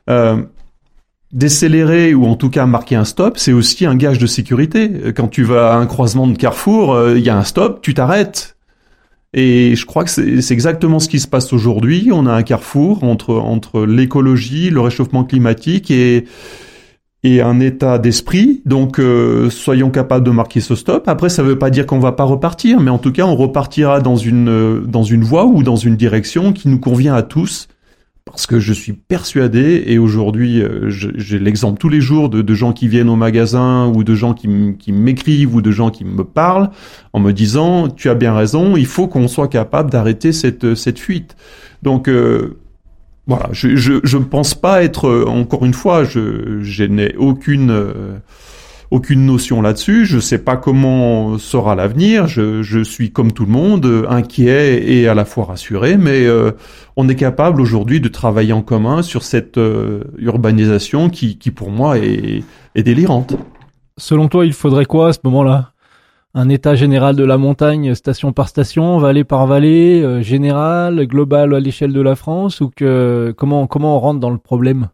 Euh, 0.08 0.42
décélérer 1.32 2.14
ou 2.14 2.26
en 2.26 2.36
tout 2.36 2.50
cas 2.50 2.66
marquer 2.66 2.96
un 2.96 3.04
stop, 3.04 3.38
c'est 3.38 3.52
aussi 3.52 3.84
un 3.86 3.96
gage 3.96 4.18
de 4.18 4.26
sécurité. 4.26 4.90
Quand 5.14 5.28
tu 5.28 5.42
vas 5.42 5.74
à 5.74 5.76
un 5.76 5.86
croisement 5.86 6.26
de 6.26 6.36
carrefour, 6.36 6.94
euh, 6.94 7.18
il 7.18 7.24
y 7.24 7.30
a 7.30 7.36
un 7.36 7.44
stop, 7.44 7.80
tu 7.82 7.94
t'arrêtes. 7.94 8.56
Et 9.34 9.76
je 9.76 9.84
crois 9.84 10.04
que 10.04 10.10
c'est 10.10 10.54
exactement 10.54 11.00
ce 11.00 11.08
qui 11.08 11.20
se 11.20 11.28
passe 11.28 11.52
aujourd'hui. 11.52 12.08
On 12.12 12.24
a 12.24 12.32
un 12.32 12.42
carrefour 12.42 13.04
entre 13.04 13.34
entre 13.34 13.84
l'écologie, 13.84 14.70
le 14.70 14.80
réchauffement 14.80 15.24
climatique 15.24 15.90
et 15.90 16.24
et 17.24 17.42
un 17.42 17.60
état 17.60 17.98
d'esprit. 17.98 18.62
Donc 18.64 18.98
euh, 18.98 19.50
soyons 19.50 19.90
capables 19.90 20.24
de 20.24 20.30
marquer 20.30 20.60
ce 20.60 20.74
stop. 20.74 21.08
Après, 21.08 21.28
ça 21.28 21.42
ne 21.42 21.48
veut 21.48 21.58
pas 21.58 21.68
dire 21.68 21.84
qu'on 21.84 21.98
va 21.98 22.12
pas 22.12 22.24
repartir, 22.24 22.80
mais 22.80 22.90
en 22.90 22.98
tout 22.98 23.12
cas, 23.12 23.26
on 23.26 23.36
repartira 23.36 24.00
dans 24.00 24.16
une 24.16 24.82
dans 24.86 25.02
une 25.02 25.24
voie 25.24 25.44
ou 25.44 25.62
dans 25.62 25.76
une 25.76 25.96
direction 25.96 26.54
qui 26.54 26.68
nous 26.68 26.78
convient 26.78 27.14
à 27.14 27.22
tous 27.22 27.68
parce 28.30 28.46
que 28.46 28.60
je 28.60 28.72
suis 28.72 28.92
persuadé, 28.92 29.84
et 29.86 29.98
aujourd'hui 29.98 30.62
euh, 30.62 30.88
j'ai 30.88 31.38
l'exemple 31.38 31.78
tous 31.78 31.88
les 31.88 32.00
jours 32.00 32.28
de, 32.28 32.54
gens 32.54 32.72
qui 32.72 32.88
viennent 32.88 33.08
au 33.08 33.16
magasin 33.16 33.86
ou 33.94 34.04
de 34.04 34.14
gens 34.14 34.34
qui 34.34 34.48
m'écrivent 34.92 35.54
ou 35.54 35.62
de 35.62 35.70
gens 35.70 35.90
qui 35.90 36.04
me 36.04 36.24
parlent 36.24 36.70
en 37.12 37.20
me 37.20 37.32
disant 37.32 37.88
tu 37.88 38.08
as 38.08 38.14
bien 38.14 38.34
raison, 38.34 38.76
il 38.76 38.86
faut 38.86 39.08
qu'on 39.08 39.28
soit 39.28 39.48
capable 39.48 39.90
d'arrêter 39.90 40.32
cette, 40.32 40.74
cette 40.74 40.98
fuite. 40.98 41.36
Donc 41.82 42.08
euh, 42.08 42.58
voilà, 43.26 43.48
je, 43.52 43.76
je 43.76 44.16
pense 44.16 44.54
pas 44.54 44.82
être 44.82 45.26
encore 45.26 45.64
une 45.64 45.74
fois, 45.74 46.04
je, 46.04 46.84
n'ai 46.84 47.14
aucune 47.16 47.70
euh, 47.70 48.18
aucune 48.90 49.26
notion 49.26 49.60
là-dessus. 49.60 50.06
Je 50.06 50.18
sais 50.18 50.38
pas 50.38 50.56
comment 50.56 51.38
sera 51.38 51.74
l'avenir. 51.74 52.26
Je, 52.26 52.62
je, 52.62 52.82
suis 52.82 53.12
comme 53.12 53.32
tout 53.32 53.44
le 53.44 53.52
monde 53.52 54.06
inquiet 54.08 54.82
et 54.90 55.08
à 55.08 55.14
la 55.14 55.24
fois 55.24 55.44
rassuré, 55.44 55.96
mais 55.96 56.26
euh, 56.26 56.52
on 56.96 57.08
est 57.08 57.14
capable 57.14 57.60
aujourd'hui 57.60 58.00
de 58.00 58.08
travailler 58.08 58.52
en 58.52 58.62
commun 58.62 59.02
sur 59.02 59.22
cette 59.22 59.58
euh, 59.58 60.04
urbanisation 60.18 61.10
qui, 61.10 61.38
qui 61.38 61.50
pour 61.50 61.70
moi 61.70 61.98
est, 61.98 62.42
est 62.74 62.82
délirante. 62.82 63.36
Selon 63.98 64.28
toi, 64.28 64.46
il 64.46 64.52
faudrait 64.52 64.86
quoi 64.86 65.08
à 65.08 65.12
ce 65.12 65.18
moment-là? 65.24 65.72
Un 66.34 66.48
état 66.50 66.74
général 66.74 67.16
de 67.16 67.24
la 67.24 67.38
montagne, 67.38 67.94
station 67.94 68.32
par 68.32 68.48
station, 68.48 68.98
vallée 68.98 69.24
par 69.24 69.46
vallée, 69.46 70.02
euh, 70.02 70.22
général, 70.22 71.06
global 71.06 71.54
à 71.54 71.60
l'échelle 71.60 71.92
de 71.92 72.00
la 72.00 72.14
France, 72.14 72.60
ou 72.60 72.70
que 72.74 73.34
comment 73.36 73.66
comment 73.66 73.96
on 73.96 73.98
rentre 73.98 74.20
dans 74.20 74.30
le 74.30 74.38
problème? 74.38 74.88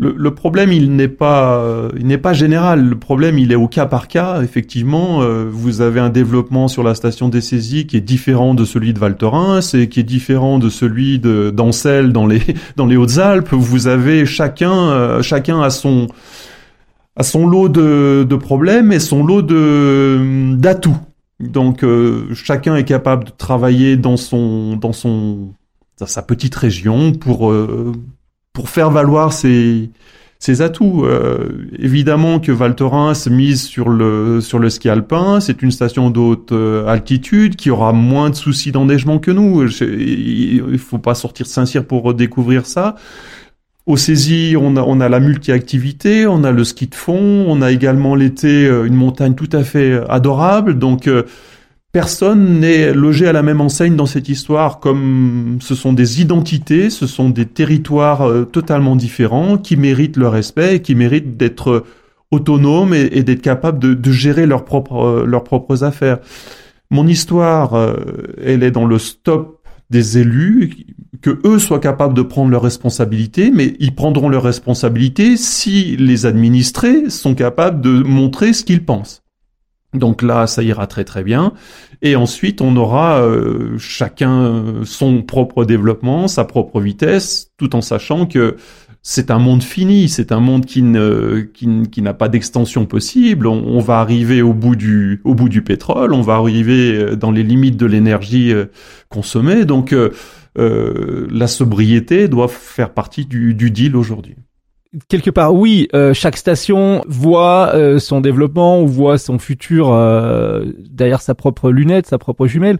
Le, 0.00 0.30
problème, 0.32 0.70
il 0.70 0.94
n'est 0.94 1.08
pas, 1.08 1.88
il 1.98 2.06
n'est 2.06 2.18
pas 2.18 2.32
général. 2.32 2.88
Le 2.88 2.96
problème, 2.96 3.36
il 3.36 3.50
est 3.50 3.56
au 3.56 3.66
cas 3.66 3.86
par 3.86 4.06
cas. 4.06 4.42
Effectivement, 4.42 5.22
euh, 5.22 5.48
vous 5.50 5.80
avez 5.80 5.98
un 5.98 6.08
développement 6.08 6.68
sur 6.68 6.84
la 6.84 6.94
station 6.94 7.28
des 7.28 7.40
saisies 7.40 7.88
qui 7.88 7.96
est 7.96 8.00
différent 8.00 8.54
de 8.54 8.64
celui 8.64 8.92
de 8.94 9.00
Val 9.00 9.16
Thorens 9.16 9.74
et 9.74 9.88
qui 9.88 9.98
est 9.98 10.04
différent 10.04 10.60
de 10.60 10.68
celui 10.68 11.18
de 11.18 11.50
d'Ancel 11.50 12.12
dans 12.12 12.28
les 12.28 12.40
dans 12.76 12.86
les 12.86 12.96
Hautes-Alpes. 12.96 13.52
Vous 13.52 13.88
avez 13.88 14.24
chacun, 14.24 14.72
euh, 14.72 15.22
chacun 15.22 15.60
a 15.62 15.70
son 15.70 16.06
a 17.16 17.24
son 17.24 17.48
lot 17.48 17.68
de, 17.68 18.24
de 18.28 18.36
problèmes 18.36 18.92
et 18.92 19.00
son 19.00 19.24
lot 19.24 19.42
de 19.42 20.54
d'atouts. 20.54 20.98
Donc 21.40 21.82
euh, 21.82 22.32
chacun 22.34 22.76
est 22.76 22.84
capable 22.84 23.24
de 23.24 23.30
travailler 23.36 23.96
dans 23.96 24.16
son 24.16 24.76
dans 24.76 24.92
son 24.92 25.54
dans 25.98 26.06
sa 26.06 26.22
petite 26.22 26.54
région 26.54 27.10
pour 27.10 27.52
pour 28.58 28.70
faire 28.70 28.90
valoir 28.90 29.32
ses, 29.32 29.88
ses 30.40 30.62
atouts. 30.62 31.04
Euh, 31.04 31.68
évidemment 31.78 32.40
que 32.40 32.50
Val 32.50 32.74
Thorens 32.74 33.28
mise 33.30 33.62
sur 33.62 33.88
le 33.88 34.40
sur 34.40 34.58
le 34.58 34.68
ski 34.68 34.88
alpin, 34.88 35.38
c'est 35.38 35.62
une 35.62 35.70
station 35.70 36.10
d'haute 36.10 36.50
euh, 36.50 36.84
altitude 36.88 37.54
qui 37.54 37.70
aura 37.70 37.92
moins 37.92 38.30
de 38.30 38.34
soucis 38.34 38.72
d'enneigement 38.72 39.20
que 39.20 39.30
nous. 39.30 39.62
il 39.62 40.78
faut 40.80 40.98
pas 40.98 41.14
sortir 41.14 41.46
Saint-Cyr 41.46 41.84
pour 41.84 42.14
découvrir 42.14 42.66
ça. 42.66 42.96
Au 43.86 43.96
Saisy, 43.96 44.56
on 44.60 44.74
a, 44.74 44.82
on 44.82 44.98
a 45.00 45.08
la 45.08 45.20
multi-activité, 45.20 46.26
on 46.26 46.42
a 46.42 46.50
le 46.50 46.64
ski 46.64 46.88
de 46.88 46.96
fond, 46.96 47.44
on 47.46 47.62
a 47.62 47.70
également 47.70 48.16
l'été 48.16 48.66
euh, 48.66 48.86
une 48.86 48.96
montagne 48.96 49.36
tout 49.36 49.50
à 49.52 49.62
fait 49.62 50.00
adorable. 50.08 50.80
Donc 50.80 51.08
Personne 51.92 52.60
n'est 52.60 52.92
logé 52.92 53.26
à 53.28 53.32
la 53.32 53.42
même 53.42 53.62
enseigne 53.62 53.96
dans 53.96 54.04
cette 54.04 54.28
histoire, 54.28 54.78
comme 54.78 55.56
ce 55.62 55.74
sont 55.74 55.94
des 55.94 56.20
identités, 56.20 56.90
ce 56.90 57.06
sont 57.06 57.30
des 57.30 57.46
territoires 57.46 58.28
euh, 58.28 58.44
totalement 58.44 58.94
différents 58.94 59.56
qui 59.56 59.76
méritent 59.76 60.18
le 60.18 60.28
respect 60.28 60.76
et 60.76 60.82
qui 60.82 60.94
méritent 60.94 61.38
d'être 61.38 61.84
autonomes 62.30 62.92
et, 62.92 63.22
d'être 63.22 63.40
capables 63.40 63.78
de, 63.78 64.12
gérer 64.12 64.44
leurs 64.44 64.66
propres, 64.66 65.02
euh, 65.02 65.24
leurs 65.24 65.44
propres 65.44 65.82
affaires. 65.82 66.18
Mon 66.90 67.06
histoire, 67.06 67.72
euh, 67.72 67.94
elle 68.44 68.62
est 68.62 68.70
dans 68.70 68.86
le 68.86 68.98
stop 68.98 69.62
des 69.88 70.18
élus, 70.18 70.86
que 71.22 71.40
eux 71.46 71.58
soient 71.58 71.80
capables 71.80 72.12
de 72.12 72.20
prendre 72.20 72.50
leurs 72.50 72.62
responsabilités, 72.62 73.50
mais 73.50 73.74
ils 73.80 73.94
prendront 73.94 74.28
leurs 74.28 74.42
responsabilités 74.42 75.38
si 75.38 75.96
les 75.96 76.26
administrés 76.26 77.08
sont 77.08 77.34
capables 77.34 77.80
de 77.80 78.02
montrer 78.02 78.52
ce 78.52 78.62
qu'ils 78.62 78.84
pensent. 78.84 79.22
Donc 79.94 80.22
là, 80.22 80.46
ça 80.46 80.62
ira 80.62 80.86
très 80.86 81.04
très 81.04 81.24
bien. 81.24 81.52
Et 82.02 82.14
ensuite, 82.14 82.60
on 82.60 82.76
aura 82.76 83.22
euh, 83.22 83.78
chacun 83.78 84.82
son 84.84 85.22
propre 85.22 85.64
développement, 85.64 86.28
sa 86.28 86.44
propre 86.44 86.80
vitesse, 86.80 87.52
tout 87.56 87.74
en 87.74 87.80
sachant 87.80 88.26
que 88.26 88.56
c'est 89.02 89.30
un 89.30 89.38
monde 89.38 89.62
fini, 89.62 90.08
c'est 90.08 90.32
un 90.32 90.40
monde 90.40 90.66
qui 90.66 90.82
ne 90.82 91.40
qui, 91.40 92.02
n'a 92.02 92.14
pas 92.14 92.28
d'extension 92.28 92.84
possible. 92.84 93.46
On, 93.46 93.78
va 93.80 94.00
arriver 94.00 94.42
au 94.42 94.52
bout 94.52 94.76
du 94.76 95.62
pétrole, 95.64 96.12
on 96.12 96.20
va 96.20 96.34
arriver 96.34 96.94
euh, 96.94 97.16
dans 97.16 97.30
les 97.30 97.42
limites 97.42 97.76
de 97.76 97.86
l'énergie 97.86 98.52
euh, 98.52 98.66
consommée. 99.08 99.64
Donc 99.64 99.94
euh, 99.94 101.26
la 101.30 101.46
sobriété 101.46 102.28
doit 102.28 102.48
faire 102.48 102.92
partie 102.92 103.24
du 103.24 103.54
deal 103.54 103.96
aujourd'hui. 103.96 104.36
Quelque 105.08 105.30
part, 105.30 105.54
oui, 105.54 105.88
chaque 106.14 106.36
station 106.36 107.04
voit 107.06 107.74
son 108.00 108.20
développement 108.20 108.80
ou 108.80 108.86
voit 108.86 109.18
son 109.18 109.38
futur 109.38 109.88
derrière 110.90 111.20
sa 111.20 111.34
propre 111.34 111.70
lunette, 111.70 112.06
sa 112.06 112.16
propre 112.16 112.46
jumelle. 112.46 112.78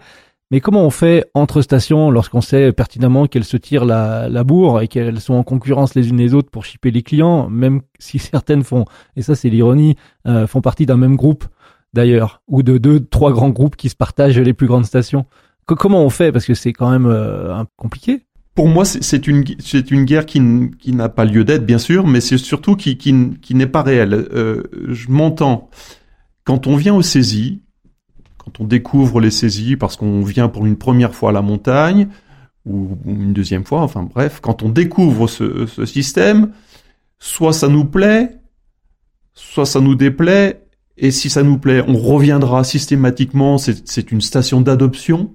Mais 0.51 0.61
comment 0.61 0.83
on 0.85 0.91
fait 0.91 1.27
entre 1.35 1.61
stations 1.61 2.11
lorsqu'on 2.11 2.41
sait 2.41 2.73
pertinemment 2.73 3.27
qu'elles 3.27 3.45
se 3.45 3.59
tirent 3.59 3.85
la, 3.85 4.31
la 4.31 4.45
bourre 4.45 4.81
et 4.81 4.89
qu'elles 4.89 5.21
sont 5.21 5.35
en 5.35 5.43
concurrence 5.43 5.95
les 5.95 6.09
unes 6.09 6.17
les 6.17 6.33
autres 6.33 6.51
pour 6.51 6.65
shipper 6.65 6.91
les 6.91 7.03
clients, 7.03 7.51
même 7.51 7.83
si 7.99 8.19
certaines 8.19 8.65
font, 8.65 8.87
et 9.17 9.23
ça 9.23 9.35
c'est 9.35 9.51
l'ironie, 9.51 9.97
euh, 10.27 10.47
font 10.47 10.63
partie 10.63 10.87
d'un 10.87 10.97
même 10.97 11.17
groupe 11.17 11.45
d'ailleurs, 11.93 12.43
ou 12.49 12.63
de 12.63 12.79
deux, 12.79 13.01
trois 13.01 13.33
grands 13.33 13.51
groupes 13.51 13.77
qui 13.77 13.91
se 13.91 13.97
partagent 13.97 14.39
les 14.39 14.55
plus 14.55 14.67
grandes 14.67 14.87
stations. 14.87 15.27
comment 15.67 16.03
on 16.03 16.11
fait? 16.11 16.33
Parce 16.33 16.47
que 16.47 16.55
c'est 16.55 16.73
quand 16.73 16.91
même 16.91 17.07
euh, 17.07 17.63
compliqué. 17.77 18.25
Pour 18.59 18.67
moi, 18.67 18.85
c'est 18.85 19.29
une, 19.29 19.45
c'est 19.61 19.93
une 19.93 20.05
guerre 20.05 20.27
qui, 20.27 20.43
qui 20.81 20.93
n'a 20.93 21.09
pas 21.09 21.25
lieu 21.25 21.45
d'être, 21.45 21.65
bien 21.65 21.79
sûr, 21.79 22.09
mais 22.09 22.21
c'est 22.21 22.39
surtout 22.39 22.75
qui, 22.75 22.99
qui, 22.99 23.15
qui 23.41 23.55
n'est 23.55 23.69
pas 23.69 23.85
réelle. 23.85 24.13
Euh, 24.13 24.65
je 24.89 25.13
m'entends. 25.13 25.71
Quand 26.43 26.67
on 26.67 26.75
vient 26.75 26.97
au 26.97 27.03
saisie, 27.03 27.63
quand 28.37 28.59
on 28.59 28.65
découvre 28.65 29.21
les 29.21 29.31
saisies 29.31 29.77
parce 29.77 29.95
qu'on 29.95 30.23
vient 30.23 30.49
pour 30.49 30.67
une 30.67 30.75
première 30.75 31.15
fois 31.15 31.31
à 31.31 31.33
la 31.33 31.41
montagne, 31.41 32.09
ou 32.67 32.99
une 33.05 33.33
deuxième 33.33 33.65
fois, 33.65 33.83
enfin 33.83 34.03
bref, 34.03 34.41
quand 34.43 34.65
on 34.65 34.71
découvre 34.71 35.29
ce, 35.29 35.85
système, 35.85 36.51
soit 37.21 37.53
ça 37.53 37.69
nous 37.69 37.85
plaît, 37.85 38.41
soit 39.35 39.67
ça 39.67 39.81
nous 39.81 39.95
déplaît, 39.95 40.65
et 40.97 41.13
si 41.13 41.31
ça 41.31 41.45
nous 41.45 41.59
plaît, 41.59 41.85
on 41.87 41.97
reviendra 41.97 42.65
systématiquement, 42.65 43.57
c'est 43.57 44.11
une 44.11 44.21
station 44.21 44.61
d'adoption, 44.61 45.33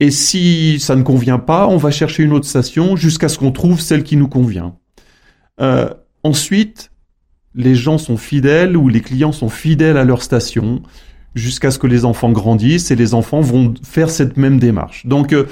et 0.00 0.10
si 0.10 0.78
ça 0.80 0.94
ne 0.96 1.02
convient 1.02 1.38
pas, 1.38 1.66
on 1.68 1.76
va 1.76 1.90
chercher 1.90 2.22
une 2.22 2.32
autre 2.32 2.46
station 2.46 2.96
jusqu'à 2.96 3.28
ce 3.28 3.38
qu'on 3.38 3.52
trouve 3.52 3.80
celle 3.80 4.02
qui 4.02 4.16
nous 4.16 4.28
convient. 4.28 4.76
Euh, 5.60 5.88
ensuite, 6.22 6.90
les 7.54 7.74
gens 7.74 7.96
sont 7.96 8.18
fidèles 8.18 8.76
ou 8.76 8.88
les 8.88 9.00
clients 9.00 9.32
sont 9.32 9.48
fidèles 9.48 9.96
à 9.96 10.04
leur 10.04 10.22
station 10.22 10.82
jusqu'à 11.34 11.70
ce 11.70 11.78
que 11.78 11.86
les 11.86 12.04
enfants 12.04 12.30
grandissent 12.30 12.90
et 12.90 12.96
les 12.96 13.14
enfants 13.14 13.40
vont 13.40 13.74
faire 13.82 14.10
cette 14.10 14.36
même 14.36 14.58
démarche. 14.58 15.06
Donc 15.06 15.32
euh, 15.32 15.46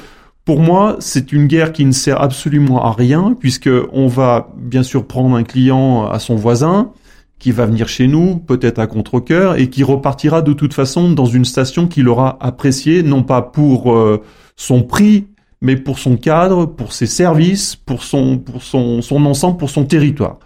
pour 0.45 0.61
moi, 0.61 0.97
c'est 1.01 1.33
une 1.33 1.47
guerre 1.47 1.73
qui 1.73 1.87
ne 1.87 1.93
sert 1.93 2.21
absolument 2.21 2.85
à 2.85 2.93
rien 2.93 3.35
puisque 3.39 3.71
on 3.93 4.09
va 4.09 4.53
bien 4.59 4.83
sûr 4.83 5.07
prendre 5.07 5.35
un 5.37 5.43
client 5.43 6.07
à 6.07 6.19
son 6.19 6.37
voisin 6.37 6.93
qui 7.39 7.53
va 7.53 7.67
venir 7.67 7.89
chez 7.89 8.07
nous, 8.07 8.37
peut-être 8.37 8.79
à 8.79 8.87
contre-cœur, 8.87 9.57
et 9.57 9.69
qui 9.69 9.83
repartira 9.83 10.43
de 10.43 10.53
toute 10.53 10.75
façon 10.75 11.11
dans 11.13 11.27
une 11.27 11.45
station 11.45 11.89
qu'il 11.89 12.09
aura 12.09 12.39
appréciée, 12.41 13.03
non 13.03 13.23
pas 13.23 13.43
pour 13.43 13.93
euh, 13.93 14.23
son 14.57 14.83
prix, 14.83 15.27
mais 15.61 15.77
pour 15.77 15.99
son 15.99 16.17
cadre, 16.17 16.67
pour 16.67 16.93
ses 16.93 17.07
services, 17.07 17.77
pour 17.77 18.03
son, 18.03 18.39
pour 18.39 18.63
son, 18.63 19.03
son 19.03 19.25
ensemble, 19.27 19.57
pour 19.59 19.71
son 19.71 19.85
territoire. 19.85 20.39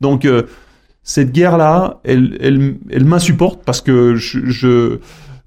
Donc 0.00 0.24
euh, 0.24 0.42
cette 1.02 1.32
guerre-là, 1.32 2.00
elle, 2.04 2.36
elle, 2.40 2.76
elle 2.90 3.04
m'insupporte 3.04 3.62
parce 3.64 3.80
que 3.80 4.16
je, 4.16 4.98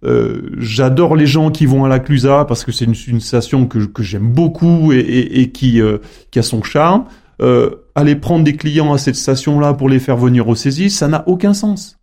euh, 0.03 0.41
j'adore 0.57 1.15
les 1.15 1.27
gens 1.27 1.51
qui 1.51 1.65
vont 1.65 1.85
à 1.85 1.89
la 1.89 1.99
Clusa 1.99 2.45
parce 2.45 2.63
que 2.63 2.71
c'est 2.71 2.85
une, 2.85 2.95
une, 3.07 3.19
station 3.19 3.67
que, 3.67 3.79
que 3.79 4.01
j'aime 4.01 4.31
beaucoup 4.31 4.93
et, 4.93 4.99
et, 4.99 5.41
et 5.41 5.51
qui, 5.51 5.81
euh, 5.81 5.97
qui 6.31 6.39
a 6.39 6.43
son 6.43 6.63
charme. 6.63 7.05
Euh, 7.41 7.87
aller 7.95 8.15
prendre 8.15 8.43
des 8.43 8.55
clients 8.55 8.93
à 8.93 8.97
cette 8.97 9.15
station-là 9.15 9.73
pour 9.73 9.87
les 9.87 9.99
faire 9.99 10.17
venir 10.17 10.47
au 10.49 10.55
saisie, 10.55 10.89
ça 10.89 11.07
n'a 11.07 11.23
aucun 11.27 11.53
sens. 11.53 11.97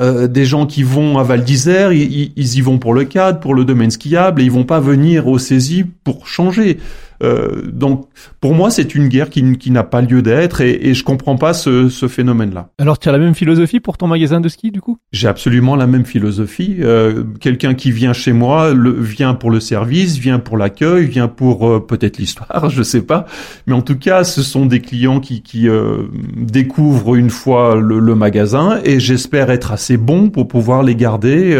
Euh, 0.00 0.28
des 0.28 0.44
gens 0.44 0.66
qui 0.66 0.82
vont 0.82 1.18
à 1.18 1.22
Val 1.22 1.44
d'Isère, 1.44 1.92
ils, 1.92 2.32
ils, 2.36 2.58
y 2.58 2.60
vont 2.60 2.78
pour 2.78 2.94
le 2.94 3.04
cadre, 3.04 3.40
pour 3.40 3.54
le 3.54 3.64
domaine 3.64 3.90
skiable, 3.90 4.40
et 4.40 4.44
ils 4.44 4.50
vont 4.50 4.64
pas 4.64 4.80
venir 4.80 5.28
au 5.28 5.38
saisie 5.38 5.84
pour 5.84 6.26
changer. 6.26 6.78
Euh, 7.22 7.62
donc, 7.70 8.08
pour 8.40 8.54
moi, 8.54 8.70
c'est 8.70 8.94
une 8.94 9.08
guerre 9.08 9.30
qui, 9.30 9.58
qui 9.58 9.70
n'a 9.70 9.84
pas 9.84 10.00
lieu 10.00 10.22
d'être 10.22 10.60
et, 10.60 10.88
et 10.88 10.94
je 10.94 11.04
comprends 11.04 11.36
pas 11.36 11.52
ce, 11.52 11.88
ce 11.88 12.08
phénomène-là. 12.08 12.70
Alors, 12.78 12.98
tu 12.98 13.08
as 13.08 13.12
la 13.12 13.18
même 13.18 13.34
philosophie 13.34 13.80
pour 13.80 13.98
ton 13.98 14.06
magasin 14.06 14.40
de 14.40 14.48
ski, 14.48 14.70
du 14.70 14.80
coup? 14.80 14.98
J'ai 15.12 15.28
absolument 15.28 15.76
la 15.76 15.86
même 15.86 16.04
philosophie. 16.04 16.76
Euh, 16.80 17.24
Quelqu'un 17.40 17.74
qui 17.74 17.92
vient 17.92 18.12
chez 18.12 18.32
moi 18.32 18.72
le, 18.72 18.90
vient 18.90 19.34
pour 19.34 19.50
le 19.50 19.60
service, 19.60 20.16
vient 20.18 20.38
pour 20.38 20.56
l'accueil, 20.56 21.06
vient 21.06 21.28
pour 21.28 21.68
euh, 21.68 21.80
peut-être 21.86 22.18
l'histoire, 22.18 22.70
je 22.70 22.82
sais 22.82 23.02
pas. 23.02 23.26
Mais 23.66 23.74
en 23.74 23.82
tout 23.82 23.96
cas, 23.96 24.24
ce 24.24 24.42
sont 24.42 24.66
des 24.66 24.80
clients 24.80 25.20
qui, 25.20 25.42
qui 25.42 25.68
euh, 25.68 26.04
découvrent 26.36 27.16
une 27.16 27.30
fois 27.30 27.76
le, 27.76 27.98
le 27.98 28.14
magasin 28.14 28.80
et 28.84 29.00
j'espère 29.00 29.50
être 29.50 29.72
assez 29.72 29.96
bon 29.96 30.30
pour 30.30 30.48
pouvoir 30.48 30.82
les 30.82 30.94
garder 30.94 31.56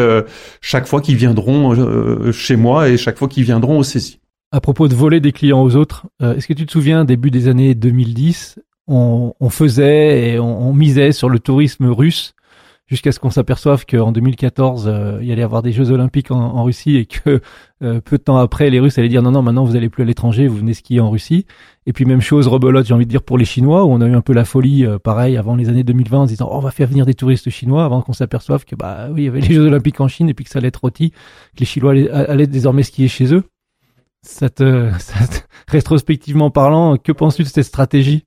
chaque 0.61 0.87
fois 0.87 1.01
qu'ils 1.01 1.17
viendront 1.17 2.33
chez 2.33 2.57
moi 2.57 2.89
et 2.89 2.97
chaque 2.97 3.19
fois 3.19 3.29
qu'ils 3.29 3.45
viendront 3.45 3.79
au 3.79 3.83
saisie. 3.83 4.20
À 4.53 4.61
propos 4.61 4.89
de 4.89 4.97
voler 4.97 5.21
des 5.21 5.31
clients 5.31 5.63
aux 5.63 5.77
autres, 5.77 6.09
euh, 6.23 6.35
est-ce 6.35 6.49
que 6.49 6.53
tu 6.55 6.67
te 6.67 6.73
souviens, 6.73 7.05
début 7.05 7.31
des 7.31 7.47
années 7.47 7.77
2010, 7.77 8.59
on, 8.89 9.33
faisait 9.49 10.33
et 10.33 10.41
on, 10.41 10.73
misait 10.75 11.13
sur 11.13 11.29
le 11.29 11.39
tourisme 11.39 11.87
russe 11.87 12.35
jusqu'à 12.89 13.13
ce 13.13 13.21
qu'on 13.21 13.31
s'aperçoive 13.31 13.87
qu'en 13.87 14.11
2014, 14.11 14.89
euh, 14.89 15.21
il 15.23 15.31
allait 15.31 15.43
y 15.43 15.45
avoir 15.45 15.63
des 15.63 15.71
Jeux 15.71 15.93
Olympiques 15.93 16.33
en, 16.33 16.65
Russie 16.65 16.97
et 16.97 17.07
que 17.07 17.41
euh, 17.85 18.01
peu 18.01 18.19
de 18.19 18.23
temps 18.25 18.39
après, 18.39 18.71
les 18.71 18.81
Russes 18.81 18.99
allaient 18.99 19.09
dire 19.09 19.23
non, 19.23 19.31
non, 19.31 19.43
maintenant 19.43 19.65
vous 19.65 19.77
allez 19.77 19.89
plus 19.89 20.03
à 20.03 20.07
l'étranger, 20.07 20.49
vous 20.49 20.57
venez 20.57 20.75
skier 20.75 20.99
en 20.99 21.11
Russie. 21.11 21.47
Et 21.87 21.93
puis 21.93 22.05
même 22.05 22.21
chose, 22.21 22.49
rebelote, 22.49 22.87
j'ai 22.87 22.95
envie 22.95 23.07
de 23.07 23.11
dire 23.11 23.23
pour 23.23 23.39
les 23.39 23.45
Chinois, 23.45 23.85
où 23.85 23.93
on 23.93 24.01
a 24.01 24.07
eu 24.09 24.17
un 24.17 24.21
peu 24.21 24.33
la 24.33 24.45
folie, 24.45 24.85
pareil, 25.05 25.37
avant 25.37 25.55
les 25.55 25.69
années 25.69 25.85
2020, 25.85 26.19
en 26.19 26.27
disant 26.27 26.49
oh, 26.51 26.57
on 26.57 26.61
va 26.61 26.73
faire 26.73 26.89
venir 26.89 27.07
des 27.07 27.15
touristes 27.15 27.51
chinois, 27.51 27.85
avant 27.85 28.03
qu'on 28.03 28.15
s'aperçoive 28.15 28.65
que 28.65 28.75
bah 28.75 29.11
oui, 29.13 29.23
il 29.23 29.25
y 29.27 29.29
avait 29.29 29.43
les 29.43 29.55
Jeux 29.55 29.67
Olympiques 29.67 30.01
en 30.01 30.09
Chine 30.09 30.29
et 30.29 30.35
puis 30.35 30.45
que 30.45 30.51
ça 30.51 30.59
allait 30.59 30.69
être 30.69 30.81
rôti, 30.81 31.11
que 31.11 31.61
les 31.61 31.67
Chinois 31.67 31.93
allaient 31.93 32.49
désormais 32.49 32.83
skier 32.83 33.07
chez 33.07 33.33
eux. 33.33 33.45
Ça 34.23 34.51
te, 34.51 34.91
rétrospectivement 35.69 36.51
parlant, 36.51 36.97
que 36.97 37.13
penses-tu 37.13 37.43
de 37.43 37.49
cette 37.49 37.65
stratégie? 37.65 38.25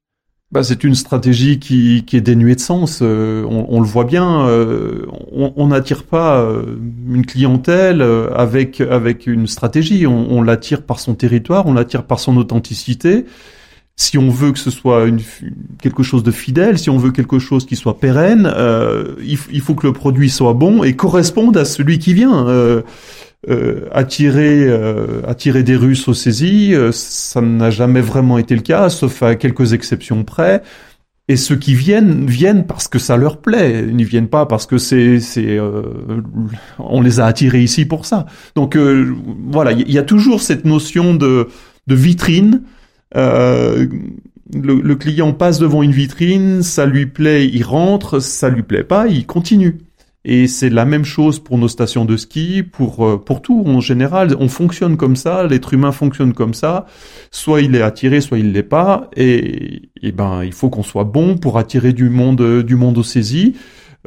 Bah, 0.54 0.62
c'est 0.62 0.84
une 0.84 0.94
stratégie 0.94 1.58
qui, 1.58 2.04
qui 2.06 2.16
est 2.16 2.22
dénuée 2.22 2.54
de 2.54 2.60
sens. 2.60 3.00
Euh, 3.02 3.44
on, 3.50 3.66
on, 3.70 3.80
le 3.80 3.88
voit 3.88 4.04
bien. 4.04 4.46
Euh, 4.48 5.08
on 5.32 5.68
n'attire 5.68 6.04
pas 6.04 6.42
euh, 6.42 6.78
une 7.10 7.26
clientèle 7.26 8.04
avec 8.36 8.80
avec 8.80 9.26
une 9.26 9.48
stratégie. 9.48 10.06
On, 10.06 10.32
on 10.32 10.44
l'attire 10.44 10.84
par 10.84 11.00
son 11.00 11.16
territoire, 11.16 11.66
on 11.66 11.74
l'attire 11.74 12.04
par 12.06 12.20
son 12.20 12.38
authenticité. 12.38 13.26
Si 13.96 14.20
on 14.20 14.30
veut 14.30 14.52
que 14.52 14.60
ce 14.60 14.70
soit 14.70 15.06
une, 15.06 15.22
quelque 15.82 16.04
chose 16.04 16.22
de 16.22 16.32
fidèle, 16.32 16.78
si 16.78 16.92
on 16.92 16.98
veut 16.98 17.12
quelque 17.12 17.40
chose 17.40 17.66
qui 17.66 17.76
soit 17.76 18.00
pérenne, 18.00 18.52
il, 19.24 19.40
il, 19.52 19.62
faut 19.62 19.74
que 19.74 19.88
le 19.88 19.94
produit 19.94 20.30
soit 20.30 20.54
bon 20.54 20.84
et 20.84 20.96
corresponde 20.96 21.58
à 21.58 21.66
celui 21.66 21.98
qui 21.98 22.14
vient. 22.14 22.46
Euh, 23.50 23.90
attirer 23.92 24.64
euh, 24.70 25.22
attirer 25.28 25.64
des 25.64 25.76
Russes 25.76 26.08
au 26.08 26.14
saisies, 26.14 26.74
euh, 26.74 26.94
ça 26.94 27.42
n'a 27.42 27.72
jamais 27.72 28.00
vraiment 28.00 28.38
été 28.38 28.56
le 28.56 28.62
cas, 28.62 28.88
sauf 28.88 29.22
à 29.22 29.36
quelques 29.36 29.74
exceptions 29.74 30.24
près. 30.24 30.64
Et 31.28 31.36
ceux 31.36 31.58
qui 31.58 31.76
viennent 31.76 32.26
viennent 32.26 32.66
parce 32.66 32.88
que 32.88 33.00
ça 33.00 33.18
leur 33.18 33.42
plaît. 33.42 33.84
Ils 33.86 33.98
ne 33.98 34.06
viennent 34.06 34.30
pas 34.30 34.46
parce 34.46 34.66
que 34.66 34.78
c'est 34.78 35.20
c'est 35.20 35.58
on 36.80 37.02
les 37.02 37.20
a 37.20 37.26
attirés 37.26 37.62
ici 37.62 37.86
pour 37.86 38.06
ça. 38.06 38.26
Donc 38.56 38.78
voilà, 38.78 39.72
il 39.74 39.92
y, 39.92 39.98
a 39.98 40.04
toujours 40.04 40.42
cette 40.42 40.66
notion 40.66 41.14
de 41.14 41.48
de 41.88 41.96
vitrine. 41.96 42.64
Le, 43.16 43.88
le, 44.82 44.96
client 44.96 45.34
passe 45.34 45.60
devant 45.60 45.82
une 45.82 45.94
vitrine, 45.94 46.62
ça 46.62 46.86
lui 46.86 47.08
plaît, 47.08 47.48
il 47.48 47.64
rentre, 47.64 48.20
ça 48.20 48.50
lui 48.50 48.62
plaît 48.62 48.84
pas, 48.84 49.08
il 49.08 49.26
continue. 49.26 49.80
Et 50.26 50.48
c'est 50.48 50.70
la 50.70 50.86
même 50.86 51.04
chose 51.04 51.40
pour 51.40 51.58
nos 51.58 51.68
stations 51.68 52.06
de 52.06 52.16
ski, 52.16 52.64
pour 52.64 53.06
euh, 53.06 53.18
pour 53.18 53.42
tout 53.42 53.64
en 53.66 53.82
général. 53.82 54.36
On 54.40 54.48
fonctionne 54.48 54.96
comme 54.96 55.18
ça, 55.18 55.46
l'être 55.46 55.74
humain 55.74 55.92
fonctionne 55.92 56.34
comme 56.34 56.54
ça. 56.54 56.86
Soit 57.30 57.62
il 57.62 57.76
est 57.76 57.82
attiré, 57.82 58.22
soit 58.22 58.40
il 58.40 58.54
l'est 58.54 58.64
pas. 58.64 59.10
Et, 59.18 59.90
et 60.02 60.12
ben 60.14 60.44
il 60.44 60.54
faut 60.54 60.70
qu'on 60.70 60.84
soit 60.84 61.04
bon 61.04 61.38
pour 61.38 61.58
attirer 61.58 61.92
du 61.92 62.10
monde 62.10 62.64
du 62.64 62.76
monde 62.76 62.98
au 62.98 63.04
saisi, 63.04 63.56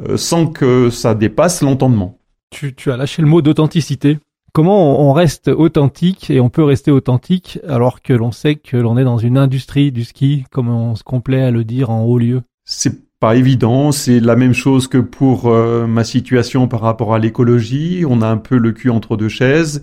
euh, 0.07 0.17
sans 0.17 0.47
que 0.47 0.89
ça 0.89 1.13
dépasse 1.13 1.61
l'entendement. 1.61 2.17
Tu, 2.49 2.73
tu 2.73 2.91
as 2.91 2.97
lâché 2.97 3.21
le 3.21 3.27
mot 3.27 3.41
d'authenticité. 3.41 4.17
Comment 4.53 5.07
on 5.07 5.13
reste 5.13 5.49
authentique 5.49 6.31
et 6.31 6.39
on 6.39 6.49
peut 6.49 6.63
rester 6.63 6.89
authentique 6.89 7.59
alors 7.67 8.01
que 8.01 8.13
l'on 8.13 8.31
sait 8.31 8.55
que 8.55 8.75
l'on 8.75 8.97
est 8.97 9.03
dans 9.03 9.19
une 9.19 9.37
industrie 9.37 9.91
du 9.91 10.03
ski, 10.03 10.45
comme 10.49 10.69
on 10.69 10.95
se 10.95 11.03
complaît 11.03 11.43
à 11.43 11.51
le 11.51 11.63
dire 11.63 11.91
en 11.91 12.05
haut 12.05 12.17
lieu? 12.17 12.41
C'est 12.65 13.06
pas 13.19 13.35
évident. 13.35 13.91
C'est 13.91 14.19
la 14.19 14.35
même 14.35 14.53
chose 14.53 14.87
que 14.87 14.97
pour 14.97 15.47
euh, 15.47 15.87
ma 15.87 16.03
situation 16.03 16.67
par 16.67 16.81
rapport 16.81 17.13
à 17.13 17.19
l'écologie. 17.19 18.03
On 18.07 18.21
a 18.21 18.27
un 18.27 18.37
peu 18.37 18.57
le 18.57 18.71
cul 18.71 18.89
entre 18.89 19.17
deux 19.17 19.29
chaises. 19.29 19.81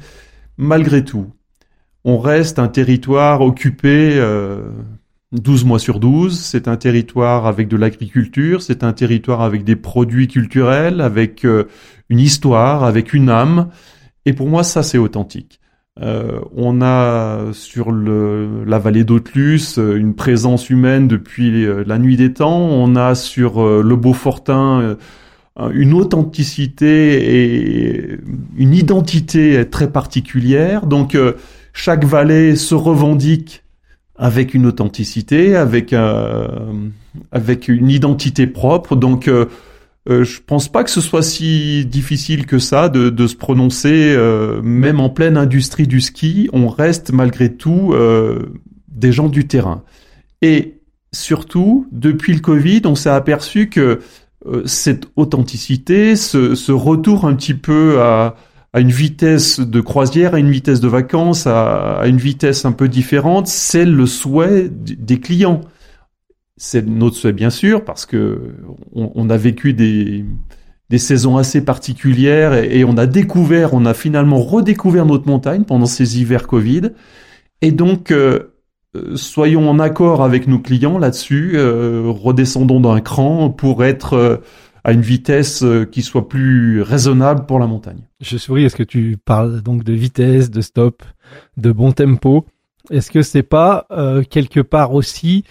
Malgré 0.56 1.04
tout, 1.04 1.32
on 2.04 2.18
reste 2.18 2.58
un 2.58 2.68
territoire 2.68 3.40
occupé 3.40 4.12
euh, 4.16 4.62
12 5.32 5.64
mois 5.64 5.78
sur 5.78 5.98
12. 6.00 6.38
C'est 6.38 6.68
un 6.68 6.76
territoire 6.76 7.46
avec 7.46 7.68
de 7.68 7.76
l'agriculture. 7.76 8.62
C'est 8.62 8.84
un 8.84 8.92
territoire 8.92 9.42
avec 9.42 9.64
des 9.64 9.76
produits 9.76 10.28
culturels, 10.28 11.00
avec 11.00 11.44
euh, 11.44 11.64
une 12.08 12.20
histoire, 12.20 12.84
avec 12.84 13.12
une 13.12 13.30
âme. 13.30 13.68
Et 14.26 14.32
pour 14.32 14.48
moi, 14.48 14.62
ça, 14.62 14.82
c'est 14.82 14.98
authentique. 14.98 15.60
Euh, 16.02 16.40
on 16.56 16.82
a 16.82 17.52
sur 17.52 17.92
le, 17.92 18.64
la 18.64 18.78
vallée 18.78 19.04
d'Autelus 19.04 19.76
une 19.76 20.14
présence 20.14 20.70
humaine 20.70 21.06
depuis 21.06 21.66
la 21.86 21.98
nuit 21.98 22.16
des 22.16 22.32
temps. 22.32 22.58
On 22.58 22.96
a 22.96 23.14
sur 23.14 23.62
le 23.62 23.96
Beaufortin 23.96 24.96
une 25.72 25.92
authenticité 25.92 27.38
et 27.38 28.18
une 28.56 28.74
identité 28.74 29.68
très 29.70 29.90
particulière. 29.90 30.86
Donc 30.86 31.16
chaque 31.72 32.04
vallée 32.04 32.56
se 32.56 32.74
revendique 32.74 33.62
avec 34.16 34.54
une 34.54 34.66
authenticité, 34.66 35.56
avec 35.56 35.92
une 37.68 37.90
identité 37.90 38.46
propre. 38.46 38.96
Donc 38.96 39.28
euh, 39.28 39.46
euh, 40.08 40.22
je 40.22 40.40
pense 40.46 40.68
pas 40.68 40.84
que 40.84 40.90
ce 40.90 41.00
soit 41.00 41.22
si 41.22 41.86
difficile 41.86 42.44
que 42.44 42.58
ça 42.58 42.90
de, 42.90 43.26
se 43.26 43.34
prononcer, 43.34 44.14
euh, 44.14 44.60
même 44.62 45.00
en 45.00 45.08
pleine 45.08 45.36
industrie 45.38 45.86
du 45.86 46.00
ski, 46.00 46.50
on 46.52 46.68
reste 46.68 47.10
malgré 47.10 47.54
tout 47.54 47.92
euh, 47.94 48.40
des 48.88 49.12
gens 49.12 49.28
du 49.28 49.46
terrain. 49.46 49.82
Et 50.42 50.80
surtout, 51.12 51.86
depuis 51.90 52.34
le 52.34 52.40
Covid, 52.40 52.82
on 52.84 52.94
s'est 52.94 53.10
aperçu 53.10 53.68
que 53.68 54.00
cette 54.66 55.06
authenticité, 55.16 56.16
ce, 56.16 56.70
retour 56.70 57.24
un 57.24 57.34
petit 57.34 57.54
peu 57.54 58.02
à, 58.02 58.34
une 58.74 58.90
vitesse 58.90 59.58
de 59.58 59.80
croisière, 59.80 60.34
à 60.34 60.38
une 60.38 60.50
vitesse 60.50 60.80
de 60.80 60.88
vacances, 60.88 61.46
à 61.46 62.02
une 62.04 62.18
vitesse 62.18 62.66
un 62.66 62.72
peu 62.72 62.88
différente, 62.88 63.46
c'est 63.46 63.86
le 63.86 64.04
souhait 64.04 64.68
des 64.68 65.18
clients. 65.18 65.62
C'est 66.56 66.86
notre 66.86 67.16
souhait 67.16 67.32
bien 67.32 67.50
sûr 67.50 67.84
parce 67.84 68.06
que 68.06 68.54
on, 68.94 69.28
a 69.28 69.36
vécu 69.36 69.72
des, 69.72 70.24
des 70.90 70.98
saisons 70.98 71.36
assez 71.36 71.64
particulières 71.64 72.54
et, 72.54 72.84
on 72.84 72.96
a 72.96 73.06
découvert, 73.06 73.74
on 73.74 73.84
a 73.84 73.94
finalement 73.94 74.40
redécouvert 74.40 75.06
notre 75.06 75.26
montagne 75.26 75.64
pendant 75.64 75.86
ces 75.86 76.20
hivers 76.20 76.46
Covid. 76.46 76.90
Et 77.62 77.72
donc, 77.72 78.10
euh, 78.10 78.54
euh, 78.94 79.16
soyons 79.16 79.68
en 79.68 79.80
accord 79.80 80.22
avec 80.22 80.46
nos 80.46 80.58
clients 80.60 80.98
là-dessus, 80.98 81.52
euh, 81.54 82.04
redescendons 82.06 82.80
d'un 82.80 83.00
cran 83.00 83.50
pour 83.50 83.84
être 83.84 84.42
à 84.84 84.92
une 84.92 85.00
vitesse 85.00 85.64
qui 85.90 86.02
soit 86.02 86.28
plus 86.28 86.82
raisonnable 86.82 87.46
pour 87.46 87.58
la 87.58 87.66
montagne. 87.66 88.02
Je 88.20 88.36
souris, 88.36 88.64
est-ce 88.64 88.76
que 88.76 88.82
tu 88.82 89.16
parles 89.24 89.62
donc 89.62 89.82
de 89.82 89.94
vitesse, 89.94 90.50
de 90.50 90.60
stop, 90.60 91.02
de 91.56 91.72
bon 91.72 91.92
tempo? 91.92 92.44
Est-ce 92.90 93.10
que 93.10 93.22
c'est 93.22 93.42
pas 93.42 93.88
quelque 94.28 94.60
part 94.60 94.92
aussi 94.92 95.44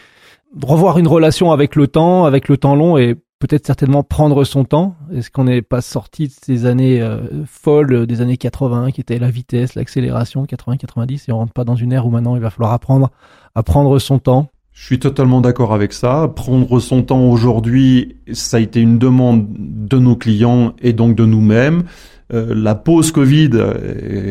revoir 0.62 0.98
une 0.98 1.08
relation 1.08 1.52
avec 1.52 1.76
le 1.76 1.88
temps, 1.88 2.26
avec 2.26 2.50
le 2.50 2.58
temps 2.58 2.76
long 2.76 2.98
et 2.98 3.16
peut-être 3.39 3.66
certainement 3.66 4.04
prendre 4.04 4.44
son 4.46 4.63
temps. 4.63 4.96
Est-ce 5.13 5.30
qu'on 5.30 5.44
n'est 5.46 5.62
pas 5.62 5.82
sorti 5.82 6.28
de 6.28 6.34
ces 6.34 6.66
années 6.66 7.02
euh, 7.02 7.44
folles 7.46 8.08
des 8.08 8.22
années 8.22 8.38
80 8.38 8.92
qui 8.92 9.02
étaient 9.02 9.20
la 9.20 9.30
vitesse, 9.30 9.76
l'accélération 9.76 10.46
80-90 10.46 11.26
et 11.28 11.32
on 11.34 11.39
rentre 11.39 11.54
pas 11.54 11.66
dans 11.66 11.76
une 11.76 11.92
ère 11.92 12.06
où 12.06 12.10
maintenant 12.10 12.36
il 12.36 12.42
va 12.42 12.50
falloir 12.50 12.72
apprendre 12.72 13.12
à 13.56 13.63
prendre 13.63 14.00
son 14.00 14.20
temps? 14.20 14.50
Je 14.72 14.86
suis 14.86 14.98
totalement 14.98 15.39
d'accord 15.39 15.74
avec 15.74 15.94
ça. 15.94 16.32
Prendre 16.36 16.80
son 16.80 17.04
temps 17.04 17.30
aujourd'hui, 17.30 18.18
ça 18.32 18.58
a 18.58 18.60
été 18.60 18.82
une 18.82 18.98
demande 18.98 19.46
de 19.50 20.00
nos 20.00 20.16
clients 20.16 20.74
et 20.82 20.94
donc 20.94 21.16
de 21.16 21.26
nous-mêmes. 21.26 21.84
Euh, 22.32 22.54
la 22.56 22.76
pause 22.76 23.12
Covid, 23.12 23.52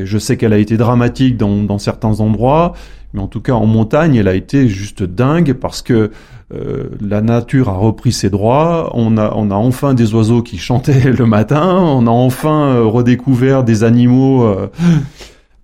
je 0.05 0.19
sais 0.19 0.37
qu'elle 0.37 0.53
a 0.53 0.59
été 0.59 0.77
dramatique 0.77 1.37
dans, 1.37 1.63
dans 1.63 1.79
certains 1.79 2.21
endroits, 2.21 2.75
mais 3.13 3.21
en 3.21 3.27
tout 3.27 3.41
cas 3.41 3.53
en 3.53 3.67
montagne, 3.67 4.15
elle 4.15 4.29
a 4.29 4.35
été 4.35 4.69
juste 4.69 5.03
dingue 5.03 5.55
parce 5.55 5.83
que 5.83 6.11
euh, 6.55 6.91
la 7.01 7.23
nature 7.23 7.69
a 7.69 7.77
repris 7.77 8.13
ses 8.13 8.29
droits. 8.29 8.91
On 8.95 9.17
a, 9.17 9.33
on 9.37 9.51
a 9.51 9.55
enfin 9.55 9.95
des 9.95 10.15
oiseaux 10.15 10.43
qui 10.43 10.59
chantaient 10.59 11.13
le 11.19 11.27
matin. 11.27 11.79
On 11.81 12.07
a 12.07 12.11
enfin 12.11 12.67
euh, 12.67 12.85
redécouvert 12.85 13.65
des 13.65 13.85
animaux 13.85 14.45
euh, 14.45 14.69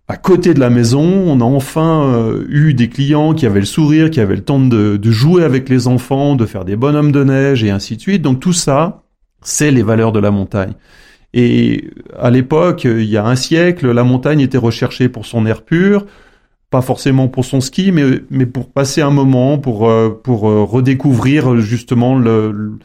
à 0.08 0.16
côté 0.16 0.54
de 0.54 0.60
la 0.60 0.70
maison. 0.70 1.02
On 1.02 1.40
a 1.40 1.44
enfin 1.44 2.32
eu 2.48 2.72
des 2.72 2.88
clients 2.88 3.34
qui 3.34 3.44
avaient 3.44 3.60
le 3.60 3.66
sourire, 3.66 4.10
qui 4.10 4.20
avaient 4.20 4.36
le 4.36 4.44
temps 4.44 4.60
de, 4.60 4.96
de 4.96 5.10
jouer 5.10 5.44
avec 5.44 5.68
les 5.68 5.88
enfants, 5.88 6.36
de 6.36 6.46
faire 6.46 6.64
des 6.64 6.76
bonhommes 6.76 7.12
de 7.12 7.24
neige 7.24 7.64
et 7.64 7.70
ainsi 7.70 7.96
de 7.96 8.00
suite. 8.00 8.22
Donc 8.22 8.40
tout 8.40 8.54
ça, 8.54 9.02
c'est 9.42 9.70
les 9.70 9.82
valeurs 9.82 10.12
de 10.12 10.20
la 10.20 10.30
montagne. 10.30 10.72
Et 11.34 11.90
à 12.18 12.30
l'époque, 12.30 12.84
il 12.84 13.04
y 13.04 13.16
a 13.16 13.26
un 13.26 13.36
siècle, 13.36 13.90
la 13.90 14.04
montagne 14.04 14.40
était 14.40 14.58
recherchée 14.58 15.08
pour 15.08 15.26
son 15.26 15.46
air 15.46 15.62
pur 15.62 16.06
pas 16.70 16.82
forcément 16.82 17.28
pour 17.28 17.44
son 17.44 17.60
ski, 17.60 17.92
mais, 17.92 18.20
mais 18.30 18.46
pour 18.46 18.68
passer 18.68 19.00
un 19.00 19.10
moment, 19.10 19.58
pour, 19.58 19.88
euh, 19.88 20.10
pour 20.10 20.48
euh, 20.48 20.64
redécouvrir 20.64 21.56
justement 21.56 22.18
le, 22.18 22.78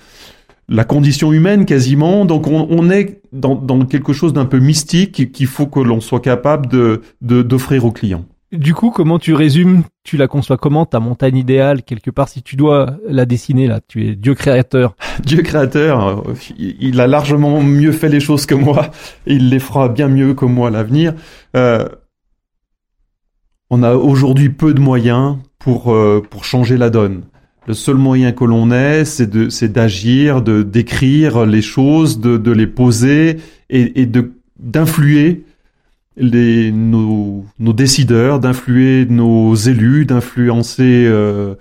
la 0.69 0.85
condition 0.85 1.33
humaine 1.33 1.65
quasiment. 1.65 2.25
Donc 2.25 2.47
on, 2.47 2.67
on 2.69 2.89
est 2.89 3.21
dans, 3.33 3.55
dans, 3.55 3.85
quelque 3.85 4.13
chose 4.13 4.33
d'un 4.33 4.45
peu 4.45 4.59
mystique 4.59 5.31
qu'il 5.31 5.47
faut 5.47 5.67
que 5.67 5.79
l'on 5.79 5.99
soit 5.99 6.21
capable 6.21 6.67
de 6.67 7.01
d'offrir 7.21 7.83
aux 7.85 7.91
clients. 7.91 8.25
Du 8.53 8.75
coup, 8.75 8.91
comment 8.91 9.17
tu 9.17 9.33
résumes, 9.33 9.81
tu 10.03 10.15
la 10.15 10.27
conçois 10.27 10.57
comment 10.57 10.85
ta 10.85 10.99
montagne 10.99 11.37
idéale 11.37 11.81
quelque 11.81 12.11
part 12.11 12.29
si 12.29 12.43
tu 12.43 12.55
dois 12.55 12.97
la 13.09 13.25
dessiner 13.25 13.65
là, 13.65 13.79
tu 13.87 14.07
es 14.07 14.15
Dieu 14.15 14.35
créateur. 14.35 14.95
Dieu 15.25 15.41
créateur, 15.41 16.23
il 16.59 17.01
a 17.01 17.07
largement 17.07 17.63
mieux 17.63 17.91
fait 17.91 18.09
les 18.09 18.19
choses 18.19 18.45
que 18.45 18.53
moi, 18.53 18.91
et 19.25 19.33
il 19.33 19.49
les 19.49 19.57
fera 19.57 19.89
bien 19.89 20.07
mieux 20.07 20.35
que 20.35 20.45
moi 20.45 20.67
à 20.67 20.71
l'avenir. 20.71 21.15
Euh, 21.57 21.89
on 23.71 23.81
a 23.81 23.95
aujourd'hui 23.95 24.49
peu 24.49 24.75
de 24.75 24.79
moyens 24.79 25.37
pour, 25.57 25.91
euh, 25.91 26.21
pour 26.29 26.45
changer 26.45 26.77
la 26.77 26.91
donne. 26.91 27.23
Le 27.65 27.73
seul 27.73 27.95
moyen 27.95 28.33
que 28.33 28.43
l'on 28.43 28.69
ait, 28.69 29.03
c'est 29.03 29.27
de, 29.27 29.49
c'est 29.49 29.71
d'agir, 29.71 30.43
de 30.43 30.61
d'écrire 30.61 31.47
les 31.47 31.63
choses, 31.63 32.19
de, 32.19 32.37
de 32.37 32.51
les 32.51 32.67
poser 32.67 33.37
et, 33.71 33.99
et 34.01 34.05
de 34.05 34.33
d'influer 34.59 35.43
les 36.17 36.71
nos, 36.71 37.45
nos 37.59 37.73
décideurs, 37.73 38.39
d'influer 38.39 39.05
nos 39.05 39.55
élus, 39.55 40.05
d'influencer 40.05 41.05
euh, 41.07 41.55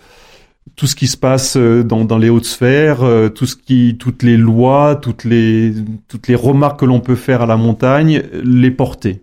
tout 0.76 0.86
ce 0.86 0.94
qui 0.94 1.06
se 1.06 1.16
passe 1.16 1.56
euh, 1.56 1.82
dans, 1.82 2.04
dans 2.04 2.18
les 2.18 2.30
hautes 2.30 2.46
sphères, 2.46 3.00
tout 3.34 3.46
ce 3.46 3.56
qui, 3.56 3.96
toutes 3.98 4.22
les 4.22 4.36
lois, 4.36 4.96
toutes 4.96 5.24
les 5.24 5.74
toutes 6.08 6.28
les 6.28 6.34
remarques 6.34 6.80
que 6.80 6.84
l'on 6.84 7.00
peut 7.00 7.16
faire 7.16 7.42
à 7.42 7.46
la 7.46 7.56
montagne, 7.56 8.22
les 8.44 8.70
porter. 8.70 9.22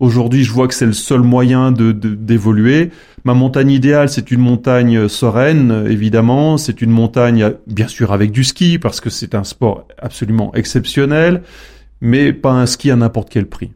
Aujourd'hui, 0.00 0.44
je 0.44 0.52
vois 0.52 0.66
que 0.66 0.72
c'est 0.72 0.86
le 0.86 0.94
seul 0.94 1.20
moyen 1.20 1.72
de 1.72 1.92
d'évoluer. 1.92 2.90
Ma 3.24 3.34
montagne 3.34 3.70
idéale, 3.70 4.08
c'est 4.08 4.30
une 4.30 4.40
montagne 4.40 5.08
sereine, 5.08 5.84
évidemment. 5.90 6.56
C'est 6.56 6.80
une 6.80 6.90
montagne, 6.90 7.52
bien 7.66 7.86
sûr, 7.86 8.10
avec 8.10 8.32
du 8.32 8.42
ski, 8.42 8.78
parce 8.78 9.02
que 9.02 9.10
c'est 9.10 9.34
un 9.34 9.44
sport 9.44 9.86
absolument 9.98 10.54
exceptionnel, 10.54 11.42
mais 12.00 12.32
pas 12.32 12.52
un 12.52 12.64
ski 12.64 12.90
à 12.90 12.96
n'importe 12.96 13.28
quel 13.28 13.46
prix. 13.46 13.72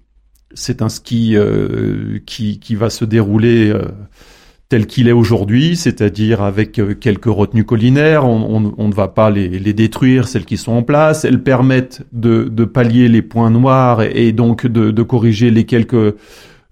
C'est 0.54 0.82
un 0.82 0.88
ski 0.88 1.36
euh, 1.36 2.18
qui, 2.26 2.58
qui 2.60 2.74
va 2.74 2.90
se 2.90 3.04
dérouler 3.04 3.70
euh, 3.70 3.82
tel 4.68 4.86
qu'il 4.86 5.08
est 5.08 5.12
aujourd'hui, 5.12 5.76
c'est-à-dire 5.76 6.42
avec 6.42 6.78
euh, 6.78 6.94
quelques 6.94 7.26
retenues 7.26 7.64
collinaires. 7.64 8.24
On, 8.24 8.60
ne 8.60 8.94
va 8.94 9.08
pas 9.08 9.30
les, 9.30 9.48
les, 9.48 9.72
détruire, 9.72 10.28
celles 10.28 10.44
qui 10.44 10.56
sont 10.56 10.72
en 10.72 10.82
place. 10.82 11.24
Elles 11.24 11.42
permettent 11.42 12.02
de, 12.12 12.44
de 12.44 12.64
pallier 12.64 13.08
les 13.08 13.22
points 13.22 13.50
noirs 13.50 14.02
et, 14.02 14.32
donc 14.32 14.66
de, 14.66 15.02
corriger 15.02 15.50
les 15.50 15.64
quelques 15.64 16.14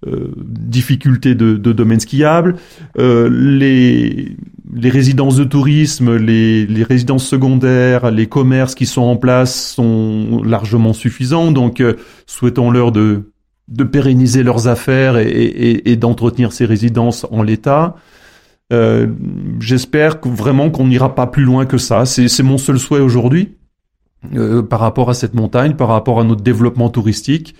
difficultés 0.05 1.37
de, 1.37 1.57
de 1.57 1.73
domaine 1.73 2.01
skiable. 2.01 2.57
Euh, 2.99 3.29
les, 3.31 4.37
les 4.75 4.91
résidences 4.91 5.37
de 5.37 5.45
tourisme, 5.45 6.17
les, 6.17 6.67
les, 6.67 6.83
résidences 6.83 7.25
secondaires, 7.25 8.11
les 8.11 8.27
commerces 8.27 8.75
qui 8.75 8.87
sont 8.87 9.03
en 9.03 9.17
place 9.17 9.75
sont 9.75 10.43
largement 10.45 10.93
suffisants. 10.93 11.53
Donc, 11.53 11.81
souhaitons-leur 12.27 12.91
de 12.91 13.33
de 13.69 13.85
pérenniser 13.85 14.43
leurs 14.43 14.69
affaires 14.69 15.17
et, 15.19 15.97
d'entretenir 15.97 16.53
ces 16.53 16.65
résidences 16.65 17.27
en 17.31 17.43
l'état. 17.43 17.97
Euh, 18.73 19.07
j'espère 19.61 20.19
vraiment 20.25 20.71
qu'on 20.71 20.87
n'ira 20.87 21.15
pas 21.15 21.27
plus 21.27 21.45
loin 21.45 21.67
que 21.67 21.79
ça. 21.79 22.05
C'est 22.07 22.43
mon 22.43 22.59
seul 22.59 22.79
souhait 22.79 23.01
aujourd'hui 23.01 23.57
euh, 24.35 24.63
par 24.63 24.81
rapport 24.81 25.11
à 25.11 25.15
cette 25.15 25.35
montagne, 25.35 25.75
par 25.75 25.89
rapport 25.89 26.21
à 26.21 26.25
notre 26.25 26.43
développement 26.43 26.89
touristique. 26.89 27.55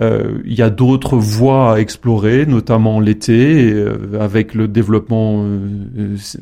Euh, 0.00 0.42
il 0.44 0.52
y 0.52 0.62
a 0.62 0.68
d'autres 0.68 1.16
voies 1.16 1.74
à 1.74 1.78
explorer, 1.78 2.44
notamment 2.44 3.00
l'été, 3.00 3.74
avec 4.20 4.54
le 4.54 4.68
développement 4.68 5.46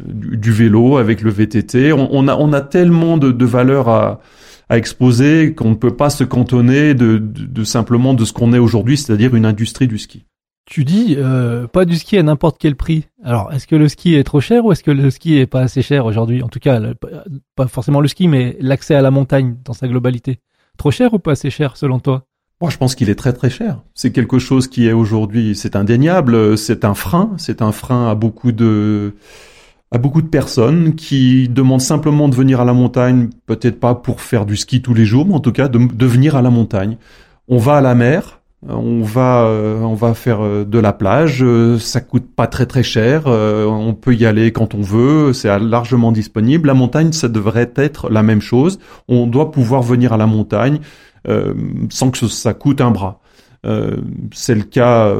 du, 0.07 0.53
vélo, 0.53 0.97
avec 0.97 1.23
le 1.23 1.31
VTT. 1.31 1.93
On, 1.93 2.29
a, 2.29 2.37
on 2.37 2.53
a 2.53 2.61
tellement 2.61 3.17
de, 3.17 3.31
de 3.31 3.45
valeurs 3.45 3.89
à, 3.89 4.21
à 4.69 4.79
exposer 4.79 5.55
qu'on 5.55 5.71
ne 5.71 5.75
peut 5.75 5.97
pas 5.97 6.11
se 6.11 6.25
cantonner 6.25 6.95
de, 6.95 7.19
de, 7.19 7.65
simplement 7.65 8.15
de 8.15 8.25
ce 8.25 8.33
qu'on 8.33 8.53
est 8.53 8.59
aujourd'hui, 8.59 8.97
c'est-à-dire 8.97 9.35
une 9.35 9.47
industrie 9.47 9.89
du 9.89 9.99
ski. 9.99 10.25
Tu 10.67 10.85
dis 10.85 11.17
euh, 11.19 11.67
pas 11.67 11.85
du 11.85 11.97
ski 11.97 12.17
à 12.17 12.23
n'importe 12.23 12.57
quel 12.59 12.75
prix. 12.75 13.07
Alors, 13.23 13.53
est-ce 13.53 13.67
que 13.67 13.77
le 13.77 13.89
ski 13.89 14.15
est 14.15 14.25
trop 14.25 14.41
cher 14.41 14.65
ou 14.65 14.73
est-ce 14.73 14.83
que 14.83 14.91
le 14.91 15.11
ski 15.11 15.37
est 15.37 15.47
pas 15.47 15.61
assez 15.61 15.83
cher 15.83 16.07
aujourd'hui? 16.07 16.43
En 16.43 16.49
tout 16.49 16.61
cas, 16.61 16.81
pas 17.55 17.67
forcément 17.67 18.01
le 18.01 18.09
ski, 18.09 18.29
mais 18.29 18.57
l'accès 18.61 18.95
à 18.95 19.03
la 19.03 19.11
montagne 19.11 19.57
dans 19.65 19.75
sa 19.75 19.89
globalité. 19.89 20.39
Trop 20.79 20.91
cher 20.91 21.13
ou 21.13 21.19
pas 21.19 21.33
assez 21.33 21.51
cher 21.51 21.77
selon 21.77 22.01
toi? 22.01 22.25
Moi, 22.63 22.71
je 22.71 22.79
pense 22.79 22.95
qu'il 22.95 23.11
est 23.11 23.15
très 23.15 23.35
très 23.35 23.51
cher. 23.51 23.83
C'est 23.95 24.11
quelque 24.11 24.39
chose 24.39 24.69
qui 24.69 24.87
est 24.89 24.93
aujourd'hui, 24.93 25.55
c'est 25.55 25.77
indéniable, 25.77 26.57
c'est 26.57 26.87
un 26.87 26.95
frein, 26.95 27.33
c'est 27.37 27.61
un 27.61 27.73
frein 27.73 28.09
à 28.09 28.15
beaucoup 28.15 28.53
de 28.53 29.15
à 29.95 29.99
beaucoup 29.99 30.23
de 30.23 30.29
personnes 30.29 30.95
qui 30.95 31.49
demandent 31.49 31.81
simplement 31.81 32.29
de 32.29 32.35
venir 32.35 32.61
à 32.61 32.65
la 32.65 32.73
montagne, 32.73 33.31
peut-être 33.47 33.79
pas 33.79 33.95
pour 33.95 34.21
faire 34.21 34.45
du 34.45 34.57
ski 34.57 34.83
tous 34.83 34.93
les 34.93 35.05
jours, 35.05 35.25
mais 35.27 35.35
en 35.35 35.41
tout 35.41 35.53
cas 35.53 35.69
de, 35.69 35.79
de 35.79 36.07
venir 36.07 36.35
à 36.37 36.43
la 36.43 36.51
montagne. 36.51 36.97
On 37.49 37.59
va 37.59 37.77
à 37.77 37.81
la 37.81 37.95
mer, 37.95 38.41
On 38.67 39.03
va, 39.03 39.47
on 39.83 39.95
va 39.95 40.15
faire 40.15 40.65
de 40.65 40.79
la 40.79 40.93
plage. 40.93 41.45
Ça 41.79 42.01
coûte 42.01 42.27
pas 42.35 42.47
très 42.47 42.67
très 42.67 42.83
cher. 42.83 43.27
On 43.27 43.95
peut 43.95 44.15
y 44.15 44.25
aller 44.25 44.53
quand 44.53 44.75
on 44.75 44.81
veut. 44.81 45.33
C'est 45.33 45.59
largement 45.59 46.13
disponible. 46.13 46.69
La 46.69 46.75
montagne, 46.75 47.13
ça 47.13 47.29
devrait 47.29 47.71
être 47.77 48.09
la 48.09 48.23
même 48.23 48.41
chose. 48.41 48.79
On 49.09 49.27
doit 49.27 49.51
pouvoir 49.51 49.83
venir 49.83 50.13
à 50.13 50.17
la 50.17 50.27
montagne 50.27 50.79
sans 51.91 52.11
que 52.11 52.27
ça 52.27 52.55
coûte 52.55 52.81
un 52.81 52.91
bras. 52.91 53.21
Euh, 53.65 53.97
c'est 54.33 54.55
le 54.55 54.63
cas, 54.63 55.15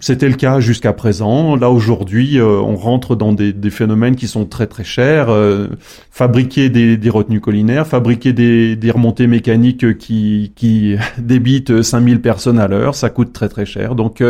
c'était 0.00 0.28
le 0.28 0.34
cas 0.34 0.58
jusqu'à 0.58 0.92
présent. 0.92 1.54
Là 1.54 1.70
aujourd'hui, 1.70 2.38
euh, 2.38 2.60
on 2.60 2.74
rentre 2.74 3.14
dans 3.14 3.32
des, 3.32 3.52
des, 3.52 3.70
phénomènes 3.70 4.16
qui 4.16 4.26
sont 4.26 4.46
très 4.46 4.66
très 4.66 4.84
chers. 4.84 5.30
Euh, 5.30 5.68
fabriquer 6.10 6.70
des, 6.70 6.96
des, 6.96 7.10
retenues 7.10 7.40
collinaires, 7.40 7.86
fabriquer 7.86 8.32
des, 8.32 8.74
des 8.74 8.90
remontées 8.90 9.28
mécaniques 9.28 9.96
qui, 9.98 10.52
qui 10.56 10.96
débitent 11.18 11.82
5000 11.82 12.20
personnes 12.20 12.58
à 12.58 12.66
l'heure, 12.66 12.96
ça 12.96 13.10
coûte 13.10 13.32
très 13.32 13.48
très 13.48 13.66
cher. 13.66 13.94
Donc 13.94 14.22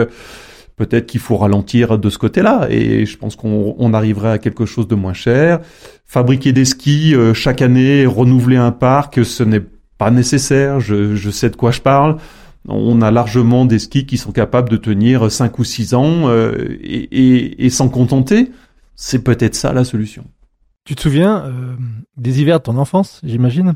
peut-être 0.77 1.07
qu'il 1.07 1.21
faut 1.21 1.38
ralentir 1.38 1.99
de 1.99 2.11
ce 2.11 2.18
côté-là. 2.18 2.66
Et 2.68 3.07
je 3.07 3.16
pense 3.16 3.35
qu'on 3.35 3.75
on 3.79 3.95
arriverait 3.95 4.33
à 4.33 4.38
quelque 4.38 4.66
chose 4.66 4.88
de 4.88 4.95
moins 4.95 5.14
cher. 5.14 5.61
Fabriquer 6.05 6.53
des 6.53 6.66
skis 6.66 7.14
chaque 7.33 7.62
année, 7.62 8.05
renouveler 8.05 8.57
un 8.57 8.73
parc, 8.73 9.25
ce 9.25 9.42
n'est 9.42 9.62
pas 9.97 10.11
nécessaire. 10.11 10.81
Je, 10.81 11.14
je 11.14 11.31
sais 11.31 11.49
de 11.49 11.57
quoi 11.57 11.71
je 11.71 11.81
parle. 11.81 12.18
On 12.68 13.03
a 13.03 13.11
largement 13.11 13.64
des 13.64 13.79
skis 13.79 14.07
qui 14.07 14.18
sont 14.18 14.33
capables 14.33 14.68
de 14.68 14.77
tenir 14.77 15.31
5 15.31 15.59
ou 15.59 15.64
6 15.64 15.94
ans 15.94 16.29
euh, 16.29 16.79
et, 16.81 17.70
s'en 17.70 17.88
contenter. 17.88 18.51
C'est 18.94 19.25
peut-être 19.25 19.55
ça 19.55 19.72
la 19.72 19.85
solution. 19.85 20.25
Tu 20.85 20.94
te 20.94 21.01
souviens 21.01 21.44
euh, 21.44 21.75
des 22.16 22.40
hivers 22.40 22.59
de 22.59 22.64
ton 22.64 22.77
enfance, 22.77 23.20
j'imagine? 23.25 23.75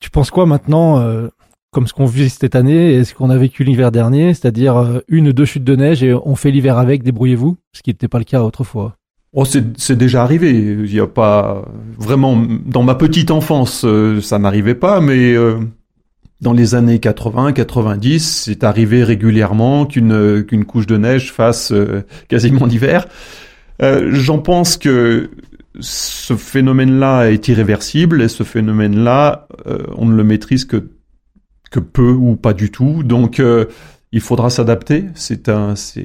Tu 0.00 0.10
penses 0.10 0.30
quoi 0.30 0.44
maintenant, 0.44 0.98
euh, 0.98 1.28
comme 1.70 1.86
ce 1.86 1.94
qu'on 1.94 2.04
vit 2.04 2.28
cette 2.28 2.54
année 2.54 2.94
et 2.94 3.04
ce 3.04 3.14
qu'on 3.14 3.30
a 3.30 3.38
vécu 3.38 3.64
l'hiver 3.64 3.90
dernier, 3.90 4.34
c'est-à-dire 4.34 5.00
une 5.08 5.28
ou 5.28 5.32
deux 5.32 5.44
chutes 5.44 5.64
de 5.64 5.76
neige 5.76 6.02
et 6.02 6.12
on 6.12 6.34
fait 6.34 6.50
l'hiver 6.50 6.76
avec, 6.76 7.02
débrouillez-vous, 7.02 7.56
ce 7.72 7.82
qui 7.82 7.90
n'était 7.90 8.08
pas 8.08 8.18
le 8.18 8.24
cas 8.24 8.42
autrefois 8.42 8.96
Oh, 9.34 9.46
c'est 9.46 9.96
déjà 9.96 10.22
arrivé. 10.22 10.50
Il 10.50 10.92
n'y 10.92 11.00
a 11.00 11.06
pas 11.06 11.64
vraiment 11.96 12.36
dans 12.66 12.82
ma 12.82 12.94
petite 12.94 13.30
enfance, 13.30 13.86
ça 14.20 14.38
n'arrivait 14.38 14.74
pas, 14.74 15.00
mais 15.00 15.34
dans 16.42 16.52
les 16.52 16.74
années 16.74 16.98
80, 16.98 17.52
90, 17.52 18.42
c'est 18.44 18.64
arrivé 18.64 19.04
régulièrement 19.04 19.86
qu'une 19.86 20.44
qu'une 20.44 20.64
couche 20.64 20.86
de 20.86 20.96
neige 20.98 21.32
fasse 21.32 21.70
euh, 21.70 22.02
quasiment 22.28 22.66
l'hiver. 22.66 23.06
Euh, 23.80 24.10
J'en 24.12 24.38
pense 24.38 24.76
que 24.76 25.30
ce 25.78 26.34
phénomène-là 26.34 27.30
est 27.30 27.46
irréversible 27.46 28.20
et 28.20 28.28
ce 28.28 28.42
phénomène-là, 28.42 29.46
euh, 29.66 29.78
on 29.96 30.04
ne 30.06 30.16
le 30.16 30.24
maîtrise 30.24 30.64
que 30.64 30.90
que 31.70 31.80
peu 31.80 32.10
ou 32.10 32.34
pas 32.34 32.52
du 32.54 32.72
tout. 32.72 33.04
Donc 33.04 33.38
euh, 33.38 33.66
il 34.10 34.20
faudra 34.20 34.50
s'adapter, 34.50 35.04
c'est 35.14 35.48
un, 35.48 35.76
c'est 35.76 36.02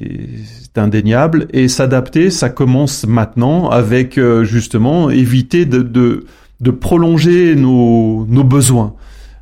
indéniable. 0.76 1.48
Et 1.52 1.66
s'adapter, 1.66 2.30
ça 2.30 2.48
commence 2.48 3.06
maintenant 3.06 3.68
avec 3.68 4.18
justement 4.44 5.10
éviter 5.10 5.66
de, 5.66 5.82
de, 5.82 6.24
de 6.60 6.70
prolonger 6.70 7.54
nos, 7.54 8.24
nos 8.26 8.44
besoins. 8.44 8.94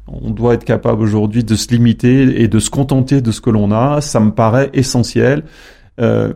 On 0.08 0.30
doit 0.30 0.54
être 0.54 0.64
capable 0.64 1.02
aujourd'hui 1.02 1.42
de 1.42 1.54
se 1.56 1.68
limiter 1.68 2.42
et 2.42 2.48
de 2.48 2.58
se 2.58 2.70
contenter 2.70 3.20
de 3.20 3.32
ce 3.32 3.40
que 3.40 3.50
l'on 3.50 3.72
a. 3.72 4.00
Ça 4.00 4.20
me 4.20 4.30
paraît 4.30 4.70
essentiel. 4.72 5.44
Euh, 6.00 6.32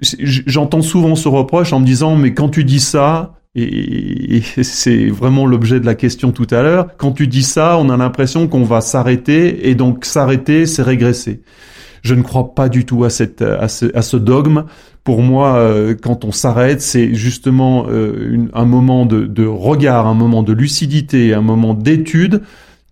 J'entends 0.00 0.82
souvent 0.82 1.14
ce 1.14 1.28
reproche 1.28 1.72
en 1.72 1.80
me 1.80 1.86
disant 1.86 2.16
mais 2.16 2.34
quand 2.34 2.50
tu 2.50 2.64
dis 2.64 2.80
ça, 2.80 3.36
et, 3.54 4.42
c'est 4.62 5.06
vraiment 5.06 5.46
l'objet 5.46 5.80
de 5.80 5.86
la 5.86 5.94
question 5.94 6.32
tout 6.32 6.46
à 6.50 6.62
l'heure, 6.62 6.88
quand 6.98 7.12
tu 7.12 7.26
dis 7.26 7.42
ça, 7.42 7.78
on 7.78 7.88
a 7.88 7.96
l'impression 7.96 8.46
qu'on 8.48 8.64
va 8.64 8.82
s'arrêter 8.82 9.70
et 9.70 9.74
donc 9.74 10.04
s'arrêter, 10.04 10.66
c'est 10.66 10.82
régresser. 10.82 11.40
Je 12.02 12.14
ne 12.14 12.22
crois 12.22 12.54
pas 12.54 12.68
du 12.68 12.84
tout 12.84 13.04
à, 13.04 13.10
cette, 13.10 13.40
à, 13.40 13.68
ce, 13.68 14.16
dogme. 14.16 14.64
Pour 15.02 15.22
moi, 15.22 15.56
euh, 15.56 15.94
quand 16.00 16.24
on 16.24 16.30
s'arrête, 16.30 16.82
c'est 16.82 17.14
justement 17.14 17.86
euh, 17.88 18.46
un 18.52 18.64
moment 18.66 19.06
de, 19.06 19.24
de 19.26 19.46
regard, 19.46 20.06
un 20.06 20.14
moment 20.14 20.42
de 20.42 20.52
lucidité, 20.52 21.32
un 21.32 21.40
moment 21.40 21.72
d'étude 21.72 22.42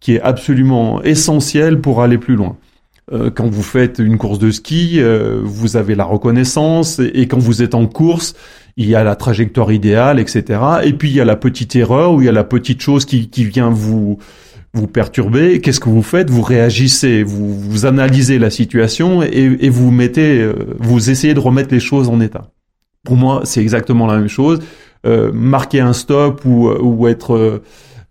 qui 0.04 0.16
est 0.16 0.20
absolument 0.20 1.02
essentiel 1.02 1.80
pour 1.80 2.02
aller 2.02 2.18
plus 2.18 2.36
loin. 2.36 2.58
Euh, 3.10 3.30
quand 3.30 3.46
vous 3.46 3.62
faites 3.62 4.00
une 4.00 4.18
course 4.18 4.38
de 4.38 4.50
ski, 4.50 4.96
euh, 4.98 5.40
vous 5.42 5.78
avez 5.78 5.94
la 5.94 6.04
reconnaissance, 6.04 6.98
et, 6.98 7.26
quand 7.26 7.38
vous 7.38 7.62
êtes 7.62 7.74
en 7.74 7.86
course, 7.86 8.34
il 8.76 8.86
y 8.86 8.94
a 8.94 9.02
la 9.02 9.16
trajectoire 9.16 9.72
idéale, 9.72 10.20
etc. 10.20 10.60
Et 10.84 10.92
puis 10.92 11.08
il 11.08 11.14
y 11.14 11.22
a 11.22 11.24
la 11.24 11.36
petite 11.36 11.74
erreur 11.74 12.12
ou 12.12 12.20
il 12.20 12.26
y 12.26 12.28
a 12.28 12.32
la 12.32 12.44
petite 12.44 12.82
chose 12.82 13.06
qui, 13.06 13.30
qui 13.30 13.46
vient 13.46 13.70
vous 13.70 14.18
vous 14.74 14.88
perturber. 14.88 15.62
Qu'est-ce 15.62 15.80
que 15.80 15.88
vous 15.88 16.02
faites? 16.02 16.28
Vous 16.28 16.42
réagissez, 16.42 17.22
vous, 17.22 17.58
vous 17.58 17.86
analysez 17.86 18.38
la 18.38 18.50
situation 18.50 19.22
et, 19.22 19.56
et 19.58 19.70
vous 19.70 19.90
mettez, 19.90 20.42
euh, 20.42 20.52
vous 20.80 21.08
essayez 21.08 21.32
de 21.32 21.40
remettre 21.40 21.72
les 21.72 21.80
choses 21.80 22.10
en 22.10 22.20
état. 22.20 22.50
Pour 23.06 23.16
moi, 23.16 23.40
c'est 23.44 23.62
exactement 23.62 24.06
la 24.06 24.18
même 24.18 24.28
chose. 24.28 24.60
marquer 25.32 25.80
un 25.80 25.94
stop 25.94 26.44
ou, 26.44 26.68
ou 26.68 27.08
être 27.08 27.62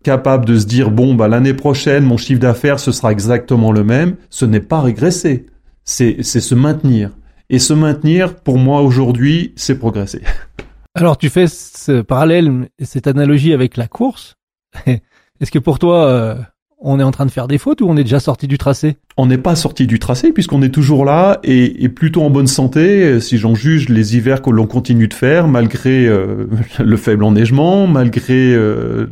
capable 0.04 0.46
de 0.46 0.58
se 0.60 0.66
dire 0.66 0.92
bon 0.92 1.16
bah 1.16 1.28
l'année 1.28 1.54
prochaine 1.54 2.04
mon 2.04 2.18
chiffre 2.18 2.40
d'affaires 2.40 2.80
ce 2.80 2.92
sera 2.92 3.12
exactement 3.12 3.72
le 3.72 3.84
même, 3.84 4.16
ce 4.30 4.46
n'est 4.46 4.60
pas 4.60 4.82
régresser, 4.82 5.48
c'est 5.84 6.18
c'est 6.22 6.42
se 6.42 6.56
maintenir. 6.56 7.12
Et 7.50 7.60
se 7.60 7.74
maintenir 7.74 8.36
pour 8.36 8.58
moi 8.58 8.82
aujourd'hui, 8.82 9.54
c'est 9.56 9.78
progresser. 9.78 10.22
Alors 10.96 11.18
tu 11.18 11.30
fais 11.30 11.48
ce 11.48 12.02
parallèle 12.02 12.70
cette 12.82 13.08
analogie 13.08 13.54
avec 13.54 13.78
la 13.78 13.88
course. 13.88 14.36
Est-ce 14.86 15.52
que 15.52 15.60
pour 15.60 15.80
toi 15.80 16.06
euh, 16.06 16.36
on 16.80 17.00
est 17.00 17.04
en 17.04 17.12
train 17.12 17.26
de 17.26 17.32
faire 17.32 17.48
des 17.48 17.58
fautes 17.58 17.82
ou 17.82 17.88
on 17.88 17.98
est 17.98 18.04
déjà 18.04 18.20
sorti 18.20 18.48
du 18.48 18.58
tracé? 18.58 18.98
On 19.18 19.26
n'est 19.26 19.38
pas 19.38 19.56
sorti 19.56 19.88
du 19.88 20.00
tracé 20.00 20.32
puisqu'on 20.32 20.62
est 20.62 20.70
toujours 20.70 21.06
là 21.06 21.40
et, 21.44 21.90
plutôt 21.90 22.24
en 22.24 22.30
bonne 22.30 22.48
santé 22.48 23.20
si 23.20 23.38
j'en 23.38 23.56
juge 23.56 23.90
les 23.90 24.18
hivers 24.18 24.42
que 24.42 24.50
l'on 24.50 24.68
continue 24.68 25.08
de 25.08 25.14
faire 25.14 25.48
malgré 25.48 26.06
euh, 26.06 26.48
le 26.80 26.98
faible 26.98 27.24
enneigement, 27.24 27.88
malgré 27.88 28.54
euh, 28.54 29.08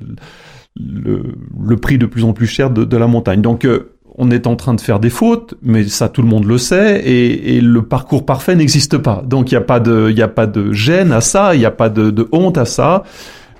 le, 0.80 1.76
prix 1.78 1.98
de 1.98 2.06
plus 2.06 2.24
en 2.24 2.34
plus 2.34 2.48
cher 2.48 2.70
de, 2.70 2.98
la 2.98 3.08
montagne. 3.08 3.42
Donc 3.42 3.66
euh, 3.66 3.94
on 4.18 4.32
est 4.32 4.48
en 4.48 4.56
train 4.56 4.74
de 4.74 4.82
faire 4.82 5.00
des 5.00 5.10
fautes, 5.10 5.56
mais 5.62 5.88
ça 5.88 6.10
tout 6.10 6.22
le 6.22 6.28
monde 6.28 6.46
le 6.46 6.58
sait, 6.58 7.02
et, 7.06 7.62
le 7.62 7.82
parcours 7.84 8.26
parfait 8.26 8.56
n'existe 8.56 8.98
pas. 8.98 9.24
Donc 9.26 9.52
il 9.52 9.56
n'y 9.56 9.60
a 9.60 9.62
pas 9.62 9.80
de, 9.80 10.14
a 10.22 10.28
pas 10.28 10.48
de 10.48 10.74
gêne 10.74 11.12
à 11.12 11.22
ça, 11.22 11.56
il 11.56 11.60
n'y 11.60 11.66
a 11.66 11.72
pas 11.72 11.90
de, 11.90 12.28
honte 12.32 12.58
à 12.58 12.66
ça. 12.66 13.04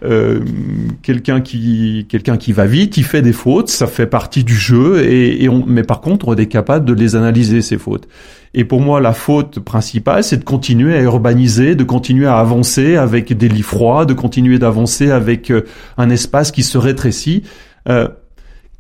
Euh, 0.04 0.40
quelqu'un 1.04 1.42
qui 1.42 2.08
quelqu'un 2.10 2.36
qui 2.36 2.54
va 2.54 2.66
vite, 2.66 2.98
il 2.98 3.04
fait 3.04 3.22
des 3.22 3.34
fautes, 3.34 3.70
ça 3.70 3.86
fait 3.86 4.08
partie 4.08 4.44
du 4.44 4.56
jeu, 4.56 5.06
et, 5.06 5.48
on, 5.48 5.64
mais 5.68 5.84
par 5.84 6.02
contre 6.02 6.28
on 6.28 6.36
est 6.36 6.48
capable 6.48 6.86
de 6.86 6.94
les 6.94 7.16
analyser 7.16 7.62
ces 7.62 7.78
fautes. 7.78 8.08
Et 8.54 8.66
pour 8.66 8.82
moi, 8.82 9.00
la 9.00 9.14
faute 9.14 9.60
principale, 9.60 10.24
c'est 10.24 10.38
de 10.38 10.44
continuer 10.44 10.96
à 10.96 11.02
urbaniser, 11.02 11.76
de 11.76 11.86
continuer 11.86 12.28
à 12.28 12.38
avancer 12.38 12.98
avec 12.98 13.32
des 13.32 13.48
lits 13.48 13.62
froids, 13.62 14.06
de 14.06 14.14
continuer 14.14 14.60
d'avancer 14.60 15.10
avec 15.10 15.52
euh, 15.52 15.62
un 15.98 16.10
espace 16.10 16.52
qui 16.52 16.64
se 16.64 16.78
rétrécit. 16.78 17.44
Euh, 17.88 18.10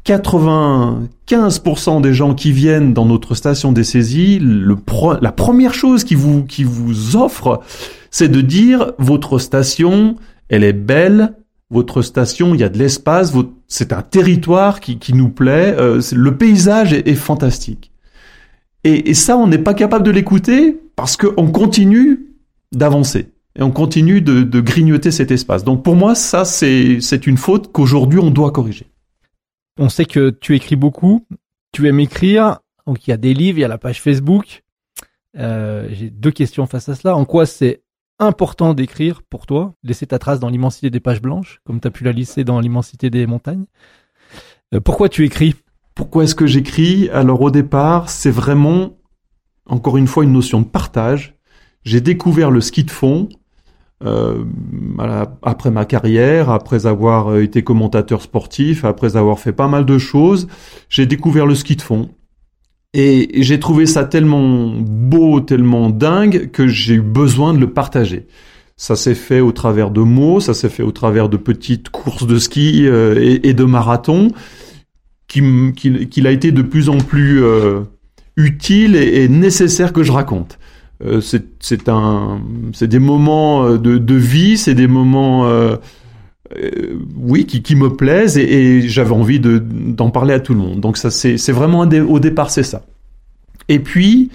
95% 0.05 2.01
des 2.01 2.13
gens 2.13 2.33
qui 2.33 2.51
viennent 2.51 2.93
dans 2.93 3.05
notre 3.05 3.35
station 3.35 3.71
des 3.71 3.83
saisies, 3.83 4.39
le 4.39 4.75
la 5.21 5.31
première 5.31 5.73
chose 5.73 6.03
qui 6.03 6.15
vous, 6.15 6.43
qui 6.43 6.63
vous 6.63 7.15
offre, 7.15 7.61
c'est 8.09 8.29
de 8.29 8.41
dire 8.41 8.93
votre 8.97 9.37
station, 9.37 10.15
elle 10.49 10.63
est 10.63 10.73
belle, 10.73 11.35
votre 11.69 12.01
station, 12.01 12.55
il 12.55 12.61
y 12.61 12.63
a 12.63 12.69
de 12.69 12.79
l'espace, 12.79 13.31
c'est 13.67 13.93
un 13.93 14.01
territoire 14.01 14.79
qui, 14.79 14.97
qui 14.97 15.13
nous 15.13 15.29
plaît, 15.29 15.75
euh, 15.77 16.01
le 16.13 16.35
paysage 16.35 16.93
est 16.93 17.15
fantastique. 17.15 17.90
Et, 18.83 19.13
ça, 19.13 19.37
on 19.37 19.47
n'est 19.47 19.59
pas 19.59 19.73
capable 19.73 20.05
de 20.05 20.11
l'écouter 20.11 20.79
parce 20.95 21.15
qu'on 21.15 21.51
continue 21.51 22.27
d'avancer. 22.71 23.29
Et 23.55 23.61
on 23.61 23.71
continue 23.71 24.21
de, 24.21 24.61
grignoter 24.61 25.11
cet 25.11 25.31
espace. 25.31 25.63
Donc 25.63 25.83
pour 25.83 25.95
moi, 25.95 26.15
ça, 26.15 26.45
c'est 26.45 27.27
une 27.27 27.37
faute 27.37 27.71
qu'aujourd'hui, 27.71 28.19
on 28.19 28.31
doit 28.31 28.51
corriger. 28.51 28.87
On 29.77 29.89
sait 29.89 30.05
que 30.05 30.29
tu 30.29 30.55
écris 30.55 30.75
beaucoup, 30.75 31.25
tu 31.71 31.87
aimes 31.87 31.99
écrire, 31.99 32.59
donc 32.85 33.07
il 33.07 33.11
y 33.11 33.13
a 33.13 33.17
des 33.17 33.33
livres, 33.33 33.59
il 33.59 33.61
y 33.61 33.65
a 33.65 33.69
la 33.69 33.77
page 33.77 34.01
Facebook. 34.01 34.63
Euh, 35.37 35.87
J'ai 35.91 36.09
deux 36.09 36.31
questions 36.31 36.65
face 36.65 36.89
à 36.89 36.95
cela. 36.95 37.15
En 37.15 37.25
quoi 37.25 37.45
c'est 37.45 37.81
important 38.19 38.73
d'écrire 38.73 39.21
pour 39.23 39.45
toi, 39.45 39.73
laisser 39.83 40.07
ta 40.07 40.19
trace 40.19 40.39
dans 40.39 40.49
l'immensité 40.49 40.89
des 40.89 40.99
pages 40.99 41.21
blanches, 41.21 41.61
comme 41.65 41.79
tu 41.79 41.87
as 41.87 41.91
pu 41.91 42.03
la 42.03 42.11
laisser 42.11 42.43
dans 42.43 42.59
l'immensité 42.59 43.09
des 43.09 43.25
montagnes? 43.25 43.65
Euh, 44.73 44.79
Pourquoi 44.79 45.09
tu 45.09 45.25
écris? 45.25 45.55
Pourquoi 46.01 46.23
est-ce 46.23 46.33
que 46.33 46.47
j'écris? 46.47 47.09
Alors 47.13 47.41
au 47.41 47.51
départ, 47.51 48.09
c'est 48.09 48.31
vraiment, 48.31 48.97
encore 49.67 49.97
une 49.97 50.07
fois, 50.07 50.23
une 50.23 50.33
notion 50.33 50.59
de 50.59 50.65
partage. 50.65 51.35
J'ai 51.83 52.01
découvert 52.01 52.49
le 52.49 52.59
ski 52.59 52.83
de 52.83 52.89
fond 52.89 53.29
euh, 54.03 54.43
après 55.43 55.69
ma 55.69 55.85
carrière, 55.85 56.49
après 56.49 56.87
avoir 56.87 57.27
euh, 57.27 57.43
été 57.43 57.63
commentateur 57.63 58.23
sportif, 58.23 58.83
après 58.83 59.15
avoir 59.15 59.37
fait 59.37 59.51
pas 59.51 59.67
mal 59.67 59.85
de 59.85 59.99
choses. 59.99 60.47
J'ai 60.89 61.05
découvert 61.05 61.45
le 61.45 61.53
ski 61.53 61.75
de 61.75 61.83
fond. 61.83 62.09
Et 62.95 63.29
j'ai 63.43 63.59
trouvé 63.59 63.85
ça 63.85 64.03
tellement 64.03 64.73
beau, 64.75 65.39
tellement 65.39 65.91
dingue 65.91 66.49
que 66.49 66.65
j'ai 66.65 66.95
eu 66.95 67.01
besoin 67.01 67.53
de 67.53 67.59
le 67.59 67.71
partager. 67.73 68.25
Ça 68.75 68.95
s'est 68.95 69.13
fait 69.13 69.39
au 69.39 69.51
travers 69.51 69.91
de 69.91 70.01
mots, 70.01 70.39
ça 70.39 70.55
s'est 70.55 70.69
fait 70.69 70.81
au 70.81 70.91
travers 70.91 71.29
de 71.29 71.37
petites 71.37 71.89
courses 71.89 72.25
de 72.25 72.39
ski 72.39 72.87
euh, 72.87 73.19
et, 73.21 73.49
et, 73.49 73.53
de 73.53 73.65
marathons 73.65 74.29
qu'il 75.31 76.27
a 76.27 76.31
été 76.31 76.51
de 76.51 76.61
plus 76.61 76.89
en 76.89 76.97
plus 76.97 77.43
euh, 77.43 77.81
utile 78.35 78.95
et, 78.95 79.27
nécessaire 79.29 79.93
que 79.93 80.03
je 80.03 80.11
raconte. 80.11 80.59
Euh, 81.03 81.21
c'est 81.21 81.87
des 82.87 82.99
moments 82.99 83.65
euh, 83.65 83.77
de, 83.77 84.15
vie, 84.15 84.57
c'est 84.57 84.75
des 84.75 84.87
moments, 84.87 85.49
oui, 87.15 87.45
qui, 87.45 87.75
me 87.75 87.89
plaisent 87.95 88.37
et, 88.37 88.81
j'avais 88.87 89.13
envie 89.13 89.39
de 89.39 89.57
d'en 89.59 90.09
parler 90.09 90.33
à 90.33 90.39
tout 90.39 90.53
le 90.53 90.59
monde. 90.59 90.81
Donc 90.81 90.97
ça, 90.97 91.09
c'est 91.09 91.51
vraiment 91.51 91.79
au 91.81 92.19
départ, 92.19 92.51
c'est 92.51 92.63
ça. 92.63 92.83
Et 93.69 93.79
puis, 93.79 94.31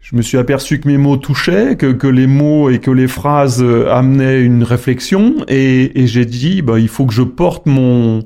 je 0.00 0.16
me 0.16 0.22
suis 0.22 0.36
aperçu 0.36 0.80
que 0.80 0.88
mes 0.88 0.98
mots 0.98 1.16
touchaient, 1.16 1.76
que, 1.76 2.06
les 2.06 2.26
mots 2.26 2.68
et 2.68 2.78
que 2.78 2.90
les 2.90 3.08
phrases 3.08 3.64
amenaient 3.90 4.42
une 4.42 4.64
réflexion, 4.64 5.36
et, 5.48 6.02
et 6.02 6.06
j'ai 6.06 6.26
dit, 6.26 6.60
bah, 6.60 6.78
il 6.78 6.88
faut 6.88 7.06
que 7.06 7.14
je 7.14 7.22
porte 7.22 7.64
mon 7.64 8.22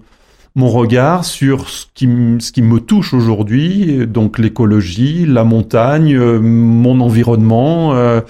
mon 0.57 0.69
regard 0.69 1.25
sur 1.25 1.69
ce 1.69 1.87
qui, 1.95 2.09
ce 2.39 2.53
qui 2.53 2.63
me 2.63 2.79
touche 2.79 3.13
aujourd'hui, 3.13 4.07
donc 4.07 4.39
l'écologie, 4.39 5.27
la 5.27 5.43
montagne, 5.43 6.15
euh, 6.15 6.39
mon 6.41 7.01
environnement, 7.01 7.95
euh, 7.95 8.21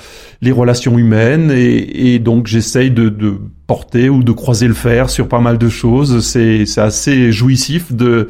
les 0.41 0.51
relations 0.51 0.99
humaines, 0.99 1.51
et, 1.51 2.15
et 2.15 2.19
donc 2.19 2.47
j'essaye 2.47 2.91
de, 2.91 3.11
de, 3.11 3.39
porter 3.67 4.11
ou 4.11 4.23
de 4.23 4.33
croiser 4.33 4.69
le 4.69 4.75
fer 4.75 5.09
sur 5.09 5.29
pas 5.29 5.41
mal 5.41 5.59
de 5.59 5.69
choses. 5.69 6.27
C'est, 6.27 6.65
assez 6.79 7.33
jouissif 7.33 7.93
de 7.93 8.29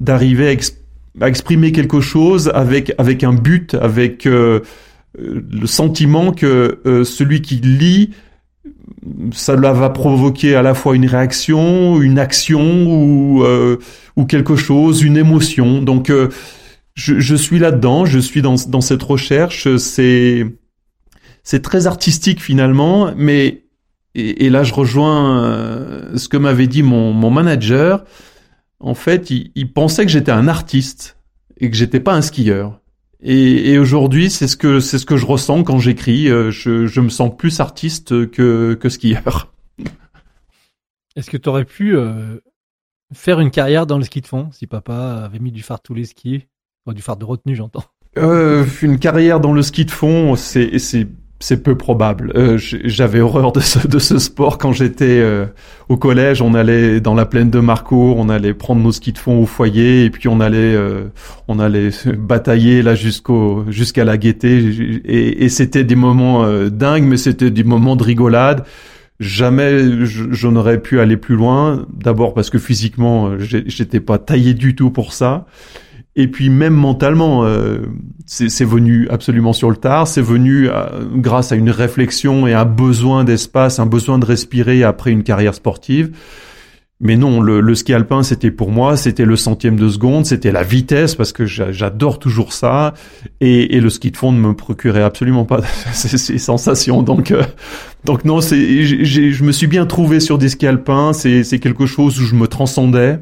d'arriver 0.00 0.56
à, 1.20 1.28
exprimer 1.28 1.72
quelque 1.72 2.00
chose 2.00 2.50
avec 2.54 2.94
avec 2.98 3.24
un 3.24 3.32
but, 3.32 3.74
avec 3.74 4.26
euh, 4.26 4.60
le 5.18 5.66
sentiment 5.66 6.32
que 6.32 6.78
celui 7.04 7.42
qui 7.42 7.56
lit 7.56 8.10
cela 9.32 9.72
va 9.72 9.90
provoquer 9.90 10.54
à 10.54 10.62
la 10.62 10.74
fois 10.74 10.94
une 10.94 11.06
réaction, 11.06 12.00
une 12.00 12.18
action 12.18 12.86
ou, 12.86 13.44
euh, 13.44 13.78
ou 14.16 14.24
quelque 14.24 14.56
chose, 14.56 15.02
une 15.02 15.16
émotion. 15.16 15.82
Donc 15.82 16.10
euh, 16.10 16.28
je, 16.94 17.18
je, 17.18 17.34
suis 17.34 17.58
là-dedans, 17.58 18.04
je 18.04 18.18
suis 18.18 18.42
dans, 18.42 18.56
dans 18.68 18.80
cette 18.80 19.02
recherche. 19.02 19.76
C'est 19.76 20.46
c'est 21.42 21.62
très 21.62 21.86
artistique 21.86 22.40
finalement, 22.40 23.12
mais 23.16 23.64
et, 24.14 24.46
et 24.46 24.50
là 24.50 24.62
je 24.62 24.74
rejoins 24.74 25.44
euh, 25.44 26.16
ce 26.16 26.28
que 26.28 26.36
m'avait 26.36 26.66
dit 26.66 26.82
mon, 26.82 27.12
mon 27.12 27.30
manager. 27.30 28.04
En 28.80 28.94
fait, 28.94 29.30
il, 29.30 29.50
il 29.54 29.72
pensait 29.72 30.06
que 30.06 30.10
j'étais 30.10 30.32
un 30.32 30.48
artiste 30.48 31.18
et 31.58 31.70
que 31.70 31.76
j'étais 31.76 32.00
pas 32.00 32.14
un 32.14 32.22
skieur. 32.22 32.79
Et, 33.22 33.72
et 33.72 33.78
aujourd'hui, 33.78 34.30
c'est 34.30 34.48
ce 34.48 34.56
que 34.56 34.80
c'est 34.80 34.98
ce 34.98 35.06
que 35.06 35.16
je 35.16 35.26
ressens 35.26 35.62
quand 35.62 35.78
j'écris. 35.78 36.28
Euh, 36.28 36.50
je, 36.50 36.86
je, 36.86 37.00
me 37.00 37.10
sens 37.10 37.36
plus 37.36 37.60
artiste 37.60 38.30
que 38.30 38.74
que 38.74 38.88
skieur. 38.88 39.52
Est-ce 41.16 41.30
que 41.30 41.36
tu 41.36 41.48
aurais 41.48 41.64
pu 41.64 41.96
euh, 41.96 42.38
faire 43.12 43.40
une 43.40 43.50
carrière 43.50 43.86
dans 43.86 43.98
le 43.98 44.04
ski 44.04 44.20
de 44.20 44.26
fond 44.26 44.48
si 44.52 44.66
papa 44.66 45.22
avait 45.24 45.38
mis 45.38 45.52
du 45.52 45.62
phare 45.62 45.82
tous 45.82 45.94
les 45.94 46.04
skis, 46.04 46.46
enfin, 46.84 46.94
du 46.94 47.02
phare 47.02 47.16
de 47.16 47.24
retenue, 47.24 47.56
j'entends. 47.56 47.84
Euh, 48.16 48.64
une 48.82 48.98
carrière 48.98 49.38
dans 49.38 49.52
le 49.52 49.62
ski 49.62 49.84
de 49.84 49.90
fond, 49.90 50.34
c'est 50.36 51.06
c'est 51.40 51.62
peu 51.62 51.74
probable. 51.74 52.32
Euh, 52.36 52.58
J'avais 52.58 53.20
horreur 53.20 53.52
de 53.52 53.60
ce, 53.60 53.88
de 53.88 53.98
ce 53.98 54.18
sport 54.18 54.58
quand 54.58 54.72
j'étais 54.72 55.20
euh, 55.20 55.46
au 55.88 55.96
collège. 55.96 56.42
On 56.42 56.52
allait 56.52 57.00
dans 57.00 57.14
la 57.14 57.24
plaine 57.24 57.50
de 57.50 57.60
Marcourt, 57.60 58.18
on 58.18 58.28
allait 58.28 58.52
prendre 58.52 58.82
nos 58.82 58.92
skis 58.92 59.12
de 59.12 59.18
fond 59.18 59.40
au 59.40 59.46
foyer 59.46 60.04
et 60.04 60.10
puis 60.10 60.28
on 60.28 60.38
allait 60.40 60.74
euh, 60.74 61.04
on 61.48 61.58
allait 61.58 61.90
batailler 62.06 62.82
là 62.82 62.94
jusqu'au 62.94 63.64
jusqu'à 63.70 64.04
la 64.04 64.18
gaieté. 64.18 65.00
Et, 65.06 65.44
et 65.44 65.48
c'était 65.48 65.82
des 65.82 65.96
moments 65.96 66.44
euh, 66.44 66.68
dingues, 66.68 67.04
mais 67.04 67.16
c'était 67.16 67.50
des 67.50 67.64
moments 67.64 67.96
de 67.96 68.04
rigolade. 68.04 68.64
Jamais 69.18 70.06
je, 70.06 70.48
n'aurais 70.48 70.80
pu 70.80 71.00
aller 71.00 71.16
plus 71.18 71.36
loin. 71.36 71.86
D'abord 71.92 72.32
parce 72.32 72.48
que 72.48 72.58
physiquement, 72.58 73.32
j'étais 73.38 74.00
pas 74.00 74.16
taillé 74.16 74.54
du 74.54 74.74
tout 74.74 74.90
pour 74.90 75.12
ça. 75.12 75.46
Et 76.16 76.28
puis 76.28 76.50
même 76.50 76.74
mentalement, 76.74 77.44
euh, 77.44 77.78
c'est 78.26 78.64
venu 78.64 79.08
absolument 79.10 79.52
sur 79.52 79.70
le 79.70 79.76
tard. 79.76 80.08
C'est 80.08 80.22
venu 80.22 80.68
euh, 80.68 81.04
grâce 81.14 81.52
à 81.52 81.56
une 81.56 81.70
réflexion 81.70 82.46
et 82.46 82.54
un 82.54 82.64
besoin 82.64 83.24
d'espace, 83.24 83.78
un 83.78 83.86
besoin 83.86 84.18
de 84.18 84.26
respirer 84.26 84.82
après 84.82 85.12
une 85.12 85.22
carrière 85.22 85.54
sportive. 85.54 86.10
Mais 87.02 87.16
non, 87.16 87.40
le, 87.40 87.60
le 87.60 87.74
ski 87.74 87.94
alpin, 87.94 88.22
c'était 88.22 88.50
pour 88.50 88.70
moi, 88.70 88.94
c'était 88.98 89.24
le 89.24 89.34
centième 89.34 89.76
de 89.76 89.88
seconde, 89.88 90.26
c'était 90.26 90.52
la 90.52 90.62
vitesse 90.62 91.14
parce 91.14 91.32
que 91.32 91.46
j'adore 91.46 92.18
toujours 92.18 92.52
ça. 92.52 92.92
Et, 93.40 93.74
et, 93.74 93.80
le 93.80 93.88
ski 93.88 94.10
de 94.10 94.18
fond 94.18 94.32
ne 94.32 94.38
me 94.38 94.52
procurait 94.52 95.02
absolument 95.02 95.46
pas 95.46 95.62
ces, 95.94 96.36
sensations. 96.36 97.02
Donc, 97.02 97.30
euh, 97.30 97.42
donc 98.04 98.26
non, 98.26 98.40
je 98.40 99.44
me 99.44 99.52
suis 99.52 99.66
bien 99.66 99.86
trouvé 99.86 100.20
sur 100.20 100.36
des 100.36 100.50
skis 100.50 100.66
alpins. 100.66 101.14
C'est 101.14 101.58
quelque 101.58 101.86
chose 101.86 102.20
où 102.20 102.24
je 102.24 102.34
me 102.34 102.46
transcendais. 102.48 103.20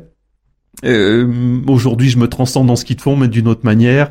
Euh, 0.84 1.60
Aujourd'hui, 1.66 2.10
je 2.10 2.18
me 2.18 2.28
transcende 2.28 2.66
dans 2.66 2.76
ce 2.76 2.84
qu'ils 2.84 3.00
font, 3.00 3.16
mais 3.16 3.28
d'une 3.28 3.48
autre 3.48 3.64
manière. 3.64 4.10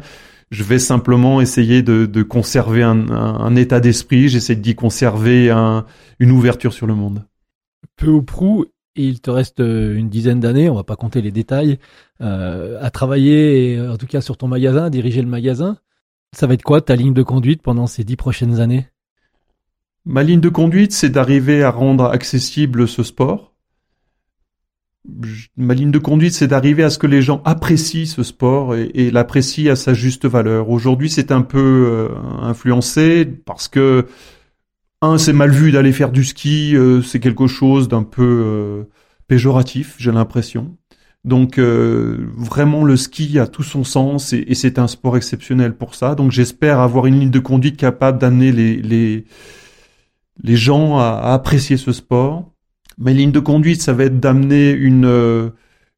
Je 0.50 0.64
vais 0.64 0.80
simplement 0.80 1.42
essayer 1.42 1.82
de, 1.82 2.06
de 2.06 2.24
conserver 2.24 2.82
un, 2.84 3.10
un, 3.10 3.56
état 3.56 3.80
d'esprit. 3.80 4.30
J'essaie 4.30 4.56
d'y 4.56 4.76
conserver 4.76 5.50
un, 5.50 5.86
une 6.20 6.32
ouverture 6.32 6.74
sur 6.74 6.88
le 6.88 6.96
monde. 6.96 7.26
Peu 7.98 8.10
ou 8.10 8.22
prou, 8.22 8.66
il 8.96 9.20
te 9.20 9.30
reste 9.30 9.60
euh, 9.60 9.96
une 9.96 10.10
dizaine 10.10 10.40
d'années, 10.40 10.70
on 10.70 10.76
va 10.76 10.84
pas 10.84 10.96
compter 10.96 11.22
les 11.22 11.32
détails, 11.32 11.80
euh, 12.22 12.78
à 12.82 12.90
travailler, 12.92 13.80
en 13.80 13.98
tout 13.98 14.08
cas 14.08 14.22
sur 14.22 14.38
ton 14.38 14.48
magasin, 14.48 14.86
à 14.86 14.90
diriger 14.90 15.22
le 15.22 15.28
magasin. 15.28 15.78
Ça 16.34 16.48
va 16.48 16.54
être 16.54 16.64
quoi 16.64 16.82
ta 16.82 16.96
ligne 16.96 17.14
de 17.14 17.24
conduite 17.24 17.62
pendant 17.62 17.88
ces 17.88 18.04
dix 18.04 18.16
prochaines 18.16 18.60
années? 18.60 18.88
Ma 20.06 20.24
ligne 20.24 20.40
de 20.40 20.50
conduite, 20.50 20.94
c'est 20.94 21.10
d'arriver 21.10 21.64
à 21.64 21.72
rendre 21.72 22.06
accessible 22.06 22.88
ce 22.88 23.04
sport, 23.04 23.54
ma 25.56 25.74
ligne 25.74 25.92
de 25.92 26.00
conduite, 26.00 26.34
c'est 26.34 26.48
d'arriver 26.48 26.84
à 26.84 26.90
ce 26.90 26.98
que 26.98 27.08
les 27.08 27.22
gens 27.22 27.42
apprécient 27.46 28.06
ce 28.06 28.24
sport 28.24 28.76
et, 28.76 29.12
l'apprécient 29.12 29.72
à 29.72 29.76
sa 29.76 29.94
juste 29.94 30.26
valeur. 30.26 30.70
Aujourd'hui, 30.70 31.10
c'est 31.10 31.32
un 31.32 31.42
peu 31.42 31.60
euh, 31.60 32.10
influencé 32.42 33.26
parce 33.26 33.68
que 33.68 34.06
un, 35.02 35.18
c'est 35.18 35.34
mal 35.34 35.52
vu 35.52 35.72
d'aller 35.72 35.92
faire 35.92 36.12
du 36.12 36.24
ski, 36.24 36.76
euh, 36.76 37.02
c'est 37.02 37.20
quelque 37.20 37.48
chose 37.48 37.88
d'un 37.88 38.04
peu 38.04 38.24
euh, 38.24 38.84
péjoratif, 39.28 39.96
j'ai 40.00 40.12
l'impression. 40.12 40.78
Donc 41.24 41.60
vraiment, 41.60 42.86
le 42.86 42.96
ski 42.96 43.38
a 43.38 43.48
tout 43.48 43.64
son 43.64 43.84
sens 43.84 44.32
et, 44.32 44.54
c'est 44.56 44.80
un 44.80 44.88
sport 44.88 45.18
exceptionnel 45.18 45.76
pour 45.76 45.94
ça. 45.94 46.16
Donc 46.16 46.32
j'espère 46.32 46.80
avoir 46.80 47.06
une 47.06 47.20
ligne 47.20 47.32
de 47.32 47.40
conduite 47.40 47.76
capable 47.76 48.18
d'amener 48.18 48.54
les, 48.54 48.78
les 48.78 49.26
les 50.42 50.56
gens 50.56 51.00
à 51.00 51.34
apprécier 51.34 51.78
ce 51.78 51.92
sport 51.92 52.52
Ma 52.98 53.12
ligne 53.12 53.32
de 53.32 53.40
conduite, 53.40 53.82
ça 53.82 53.94
va 53.94 54.06
être 54.06 54.20
d'amener 54.20 54.72
une, 54.72 55.06
euh, 55.06 55.50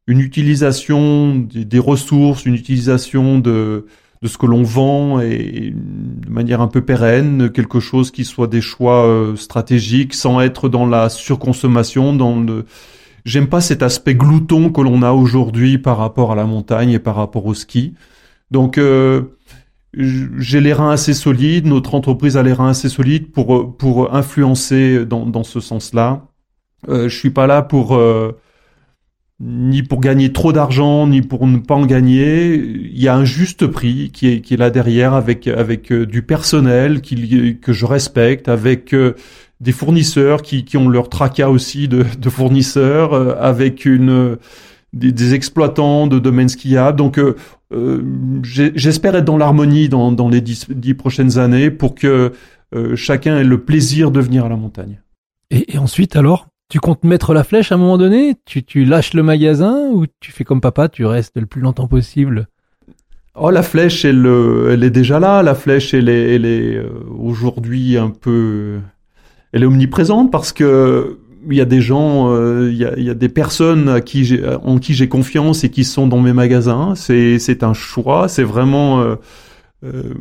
une 0.08 0.20
utilisation 0.20 1.36
des, 1.36 1.80
ressources, 1.80 2.46
une 2.46 2.56
utilisation 2.56 3.40
de, 3.40 3.86
de 4.22 4.28
ce 4.28 4.38
que 4.38 4.46
l'on 4.46 4.64
vend 4.64 5.22
et 5.22 5.74
de 5.74 6.30
manière 6.30 6.62
un 6.62 6.68
peu 6.68 6.82
pérenne, 6.82 7.50
quelque 7.52 7.80
chose 7.80 8.12
qui 8.12 8.26
soit 8.26 8.48
des 8.48 8.62
choix 8.62 9.06
euh, 9.06 9.36
stratégiques 9.36 10.14
sans 10.14 10.42
être 10.42 10.68
dans 10.68 10.86
la 10.86 11.10
surconsommation, 11.10 12.14
dans 12.14 12.40
le 12.40 12.66
j'aime 13.24 13.48
pas 13.48 13.62
cet 13.62 13.84
aspect 13.84 14.16
glouton 14.16 14.72
que 14.72 14.82
l'on 14.82 15.04
a 15.04 15.12
aujourd'hui 15.12 15.78
par 15.78 15.98
rapport 15.98 16.32
à 16.32 16.36
la 16.36 16.46
montagne 16.46 16.92
et 16.92 17.00
par 17.00 17.16
rapport 17.16 17.46
au 17.46 17.54
ski. 17.54 17.94
Donc 18.52 18.78
euh, 18.78 19.22
j'ai 19.94 20.60
les 20.60 20.74
reins 20.74 20.92
assez 20.92 21.14
solides, 21.14 21.66
notre 21.66 21.96
entreprise 21.96 22.36
a 22.36 22.44
les 22.44 22.54
reins 22.54 22.70
assez 22.70 22.90
solides 22.90 23.32
pour 23.32 23.78
pour 23.78 24.16
influencer 24.16 25.06
dans, 25.06 25.26
dans 25.26 25.44
ce 25.44 25.60
sens-là. 25.60 26.29
Euh, 26.88 27.10
je 27.10 27.18
suis 27.18 27.32
pas 27.32 27.48
là 27.48 27.62
pour 27.62 27.96
euh, 27.96 28.38
ni 29.40 29.84
pour 29.84 30.00
gagner 30.00 30.32
trop 30.32 30.54
d'argent, 30.54 31.08
ni 31.08 31.22
pour 31.22 31.46
ne 31.48 31.58
pas 31.58 31.76
en 31.76 31.86
gagner. 31.86 32.56
Il 32.56 33.02
y 33.02 33.08
a 33.08 33.16
un 33.16 33.26
juste 33.26 33.68
prix 33.68 34.12
qui 34.12 34.28
est, 34.28 34.42
qui 34.42 34.54
est 34.54 34.58
là 34.58 34.70
derrière 34.70 35.14
avec, 35.14 35.48
avec 35.48 35.92
euh, 35.92 36.06
du 36.06 36.22
personnel 36.22 37.02
qui, 37.02 37.58
que 37.62 37.74
je 37.74 37.86
respecte, 37.86 38.48
avec 38.48 38.94
euh, 38.94 39.16
des 39.60 39.72
fournisseurs 39.72 40.42
qui, 40.42 40.64
qui 40.64 40.78
ont 40.78 40.88
leur 40.88 41.10
tracas 41.10 41.50
aussi 41.50 41.88
de, 41.88 42.06
de 42.18 42.30
fournisseurs, 42.30 43.14
avec 43.42 43.84
une, 43.84 44.38
des, 44.94 45.12
des, 45.12 45.34
exploitants 45.34 46.08
de 46.08 46.18
domaines 46.18 46.48
skiables. 46.48 46.98
Donc, 46.98 47.20
j'espère 48.42 49.16
être 49.16 49.26
dans 49.26 49.38
l'harmonie 49.38 49.90
dans, 49.90 50.14
dans 50.14 50.30
les 50.30 50.40
dix, 50.40 50.66
dix, 50.70 50.94
prochaines 50.94 51.40
années 51.40 51.72
pour 51.72 51.94
que 51.94 52.32
chacun 52.96 53.38
ait 53.38 53.44
le 53.44 53.62
plaisir 53.62 54.12
de 54.12 54.22
venir 54.22 54.46
à 54.46 54.50
la 54.50 54.56
montagne. 54.56 55.02
Et, 55.52 55.74
et 55.74 55.78
ensuite, 55.78 56.16
alors? 56.16 56.49
Tu 56.70 56.80
comptes 56.80 57.04
mettre 57.04 57.34
la 57.34 57.44
flèche 57.44 57.72
à 57.72 57.76
un 57.76 57.80
moment 57.80 57.98
donné? 57.98 58.36
Tu, 58.46 58.64
tu 58.64 58.86
lâches 58.86 59.14
le 59.14 59.24
magasin 59.24 59.90
ou 59.92 60.06
tu 60.20 60.32
fais 60.32 60.44
comme 60.44 60.62
papa, 60.62 60.88
tu 60.88 61.04
restes 61.06 61.38
le 61.38 61.48
plus 61.48 61.62
longtemps 61.62 61.88
possible? 61.88 62.48
Oh, 63.36 63.50
la 63.50 63.64
flèche, 63.64 64.06
elle, 64.06 64.26
euh, 64.26 64.74
elle 64.74 64.84
est 64.84 64.92
déjà 64.92 65.20
là. 65.20 65.42
La 65.42 65.56
flèche, 65.56 65.94
elle 65.94 66.10
est, 66.10 66.36
elle 66.36 66.46
est 66.46 66.76
euh, 66.76 66.90
aujourd'hui 67.18 67.98
un 67.98 68.10
peu, 68.10 68.80
elle 69.52 69.64
est 69.64 69.66
omniprésente 69.66 70.32
parce 70.32 70.54
que 70.54 71.20
il 71.50 71.56
y 71.56 71.62
a 71.62 71.66
des 71.66 71.82
gens, 71.82 72.30
euh, 72.32 72.70
il, 72.70 72.78
y 72.78 73.10
a, 73.10 73.14
des 73.14 73.30
personnes 73.30 73.88
à 73.88 74.02
qui 74.02 74.40
en 74.62 74.78
qui 74.78 74.94
j'ai 74.94 75.08
confiance 75.08 75.64
et 75.64 75.72
qui 75.72 75.86
sont 75.86 76.06
dans 76.06 76.20
mes 76.20 76.34
magasins. 76.34 76.96
C'est, 76.96 77.64
un 77.64 77.74
choix. 77.74 78.28
C'est 78.28 78.44
vraiment 78.44 79.02
euh, 79.02 80.14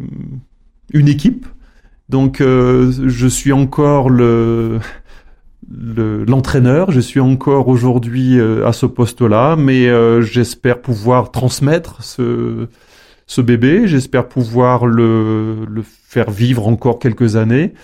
une 0.92 1.09
équipe. 1.09 1.44
Donc, 2.09 2.40
je 2.40 3.26
suis 3.26 3.53
encore 3.53 4.09
le 4.11 4.78
l'entraîneur. 5.66 6.90
je 6.90 7.00
suis 7.00 7.20
encore 7.20 7.68
aujourd'hui 7.68 8.38
euh, 8.38 8.66
à 8.66 8.72
ce 8.72 8.86
poste-là, 8.86 9.56
mais 9.56 9.88
euh, 9.88 10.22
j'espère 10.22 10.80
pouvoir 10.80 11.30
transmettre 11.30 12.02
ce, 12.02 12.68
bébé. 13.40 13.86
J'espère 13.86 14.28
pouvoir 14.28 14.86
le, 14.86 15.66
faire 15.84 16.30
vivre 16.30 16.68
encore 16.68 16.98
quelques 16.98 17.36
années. 17.36 17.74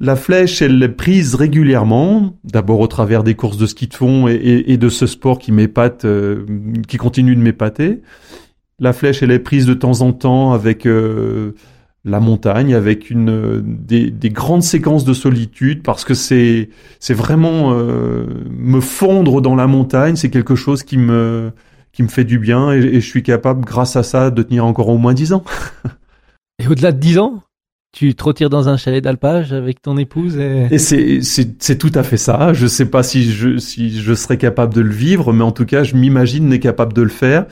La 0.00 0.16
flèche, 0.16 0.60
elle 0.60 0.82
est 0.82 0.88
prise 0.88 1.36
régulièrement, 1.36 2.36
d'abord 2.42 2.80
au 2.80 2.88
travers 2.88 3.22
des 3.22 3.34
courses 3.34 3.58
de 3.58 3.66
ski 3.66 3.86
de 3.86 3.94
fond 3.94 4.26
et, 4.26 4.76
de 4.76 4.88
ce 4.88 5.06
sport 5.06 5.38
qui 5.38 5.52
m'épate, 5.52 6.04
euh, 6.04 6.44
qui 6.88 6.96
continue 6.96 7.36
de 7.36 7.40
m'épater. 7.40 8.02
La 8.80 8.92
flèche, 8.92 9.22
elle 9.22 9.30
est 9.30 9.38
prise 9.38 9.66
de 9.66 9.74
temps 9.74 10.00
en 10.00 10.12
temps 10.12 10.52
avec 10.52 10.84
la 12.04 12.20
montagne, 12.20 12.74
avec 12.74 13.10
une 13.10 13.62
des, 13.64 14.30
grandes 14.30 14.62
séquences 14.62 15.04
de 15.04 15.14
solitude, 15.14 15.82
parce 15.82 16.04
que 16.04 16.14
c'est 16.14 16.68
c'est 17.00 17.14
vraiment 17.14 17.72
euh, 17.72 18.26
me 18.50 18.80
fondre 18.80 19.40
dans 19.40 19.54
la 19.54 19.66
montagne, 19.66 20.16
c'est 20.16 20.30
quelque 20.30 20.54
chose 20.54 20.82
qui 20.82 20.98
me 20.98 21.50
qui 21.92 22.02
me 22.02 22.08
fait 22.08 22.24
du 22.24 22.38
bien 22.38 22.72
et, 22.72 22.78
et 22.78 23.00
je 23.00 23.08
suis 23.08 23.22
capable, 23.22 23.64
grâce 23.64 23.96
à 23.96 24.02
ça, 24.02 24.30
de 24.30 24.42
tenir 24.42 24.66
encore 24.66 24.88
au 24.88 24.98
moins 24.98 25.14
dix 25.14 25.32
ans. 25.32 25.44
et 26.58 26.66
au-delà 26.66 26.92
de 26.92 26.98
dix 26.98 27.18
ans 27.18 27.42
tu 27.94 28.12
te 28.14 28.24
retires 28.24 28.50
dans 28.50 28.68
un 28.68 28.76
chalet 28.76 29.02
d'alpage 29.02 29.52
avec 29.52 29.80
ton 29.80 29.96
épouse 29.96 30.36
et, 30.36 30.66
et 30.70 30.78
c'est, 30.78 31.22
c'est, 31.22 31.62
c'est 31.62 31.78
tout 31.78 31.92
à 31.94 32.02
fait 32.02 32.16
ça. 32.16 32.52
Je 32.52 32.66
sais 32.66 32.86
pas 32.86 33.04
si 33.04 33.30
je, 33.30 33.56
si 33.58 33.96
je 33.96 34.14
serais 34.14 34.36
capable 34.36 34.74
de 34.74 34.80
le 34.80 34.90
vivre, 34.90 35.32
mais 35.32 35.44
en 35.44 35.52
tout 35.52 35.64
cas, 35.64 35.84
je 35.84 35.94
m'imagine 35.94 36.48
n'est 36.48 36.58
capable 36.58 36.92
de 36.92 37.02
le 37.02 37.08
faire. 37.08 37.46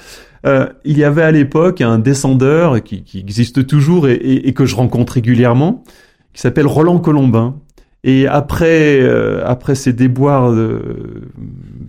Euh, 0.45 0.67
il 0.85 0.99
y 0.99 1.05
avait 1.05 1.23
à 1.23 1.31
l'époque 1.31 1.81
un 1.81 1.99
descendeur 1.99 2.83
qui, 2.83 3.05
existe 3.15 3.67
toujours 3.67 4.09
et, 4.09 4.53
que 4.55 4.67
je 4.67 4.75
rencontre 4.75 5.15
régulièrement, 5.15 5.85
qui 6.33 6.41
s'appelle 6.41 6.67
Roland 6.67 6.99
Colombin. 6.99 7.57
Et 8.05 8.27
après, 8.27 9.01
euh, 9.01 9.43
après 9.47 9.77
ses 9.77 9.93
déboires 9.93 10.51
euh, 10.51 11.31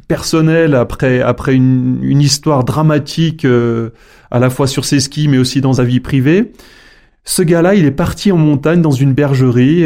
personnels, 0.08 0.76
après, 0.76 1.22
après 1.22 1.56
une, 1.56 2.22
histoire 2.22 2.64
dramatique 2.64 3.48
à 4.30 4.40
la 4.40 4.50
fois 4.52 4.68
sur 4.68 4.86
ses 4.86 5.00
skis 5.00 5.28
mais 5.28 5.40
aussi 5.40 5.60
dans 5.60 5.74
sa 5.74 5.84
vie 5.84 6.00
privée, 6.00 6.52
ce 7.26 7.42
gars-là, 7.42 7.74
il 7.74 7.86
est 7.86 7.92
parti 7.92 8.32
en 8.32 8.38
montagne 8.38 8.82
dans 8.82 8.92
une 8.92 9.14
bergerie. 9.14 9.86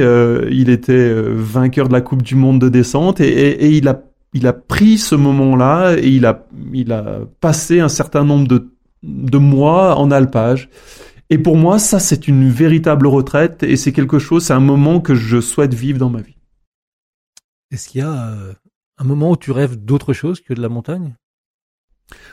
Il 0.52 0.70
était 0.70 1.14
vainqueur 1.14 1.88
de 1.88 1.94
la 1.94 2.02
Coupe 2.02 2.24
du 2.24 2.36
Monde 2.36 2.60
de 2.60 2.68
descente 2.68 3.22
et, 3.22 3.78
il 3.78 3.88
a 3.88 4.02
il 4.34 4.48
a 4.48 4.54
pris 4.54 4.98
ce 4.98 5.16
moment-là 5.16 5.96
et 5.98 6.10
il 6.10 6.26
a 6.26 6.46
il 6.74 6.92
a 6.92 7.22
passé 7.40 7.80
un 7.80 7.90
certain 7.90 8.24
nombre 8.24 8.48
de 8.48 8.70
de 9.04 9.38
mois 9.38 9.98
en 9.98 10.12
alpage. 10.12 10.70
Et 11.30 11.38
pour 11.38 11.58
moi, 11.58 11.80
ça 11.80 12.00
c'est 12.00 12.28
une 12.28 12.50
véritable 12.50 13.08
retraite 13.08 13.64
et 13.64 13.76
c'est 13.76 13.92
quelque 13.92 14.20
chose, 14.20 14.46
c'est 14.46 14.54
un 14.54 14.60
moment 14.60 15.02
que 15.02 15.16
je 15.16 15.42
souhaite 15.42 15.74
vivre 15.74 16.00
dans 16.00 16.10
ma 16.10 16.22
vie. 16.22 16.38
Est-ce 17.72 17.90
qu'il 17.90 18.02
y 18.02 18.04
a 18.04 18.30
euh, 18.30 18.54
un 18.98 19.04
moment 19.04 19.32
où 19.32 19.38
tu 19.38 19.52
rêves 19.52 19.76
d'autre 19.76 20.14
chose 20.14 20.40
que 20.40 20.54
de 20.54 20.62
la 20.62 20.70
montagne? 20.70 21.16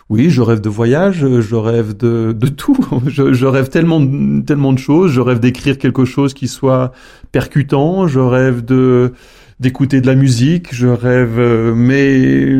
Oui, 0.09 0.31
je 0.31 0.41
rêve 0.41 0.61
de 0.61 0.69
voyage, 0.69 1.27
je 1.41 1.55
rêve 1.57 1.97
de, 1.97 2.33
de 2.33 2.47
tout. 2.47 2.77
Je, 3.07 3.33
je, 3.33 3.47
rêve 3.47 3.69
tellement, 3.69 4.01
tellement 4.43 4.73
de 4.73 4.79
choses. 4.79 5.11
Je 5.11 5.21
rêve 5.21 5.41
d'écrire 5.41 5.79
quelque 5.79 6.05
chose 6.05 6.35
qui 6.35 6.47
soit 6.47 6.93
percutant. 7.33 8.07
Je 8.07 8.21
rêve 8.21 8.65
de 8.65 9.13
d'écouter 9.61 10.01
de 10.01 10.07
la 10.07 10.15
musique. 10.15 10.75
Je 10.75 10.87
rêve, 10.87 11.39
euh, 11.39 11.75
mais 11.75 12.55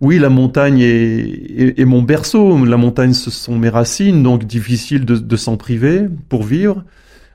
oui, 0.00 0.18
la 0.18 0.28
montagne 0.28 0.80
est, 0.80 1.78
est, 1.78 1.84
mon 1.84 2.02
berceau. 2.02 2.64
La 2.64 2.76
montagne, 2.76 3.12
ce 3.12 3.30
sont 3.30 3.58
mes 3.58 3.68
racines, 3.68 4.22
donc 4.22 4.44
difficile 4.44 5.04
de, 5.04 5.16
de 5.16 5.36
s'en 5.36 5.56
priver 5.56 6.06
pour 6.28 6.42
vivre. 6.42 6.84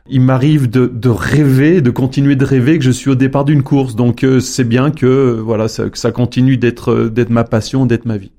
Il 0.09 0.21
m'arrive 0.21 0.69
de, 0.69 0.85
de, 0.85 1.09
rêver, 1.09 1.81
de 1.81 1.89
continuer 1.89 2.35
de 2.35 2.43
rêver 2.43 2.77
que 2.77 2.83
je 2.83 2.91
suis 2.91 3.09
au 3.09 3.15
départ 3.15 3.45
d'une 3.45 3.63
course. 3.63 3.95
Donc 3.95 4.23
euh, 4.23 4.39
c'est 4.39 4.65
bien 4.65 4.91
que 4.91 5.39
voilà, 5.43 5.67
ça, 5.67 5.89
que 5.89 5.97
ça 5.97 6.11
continue 6.11 6.57
d'être 6.57 7.05
d'être 7.05 7.29
ma 7.29 7.43
passion, 7.43 7.85
d'être 7.85 8.05
ma 8.05 8.17
vie 8.17 8.31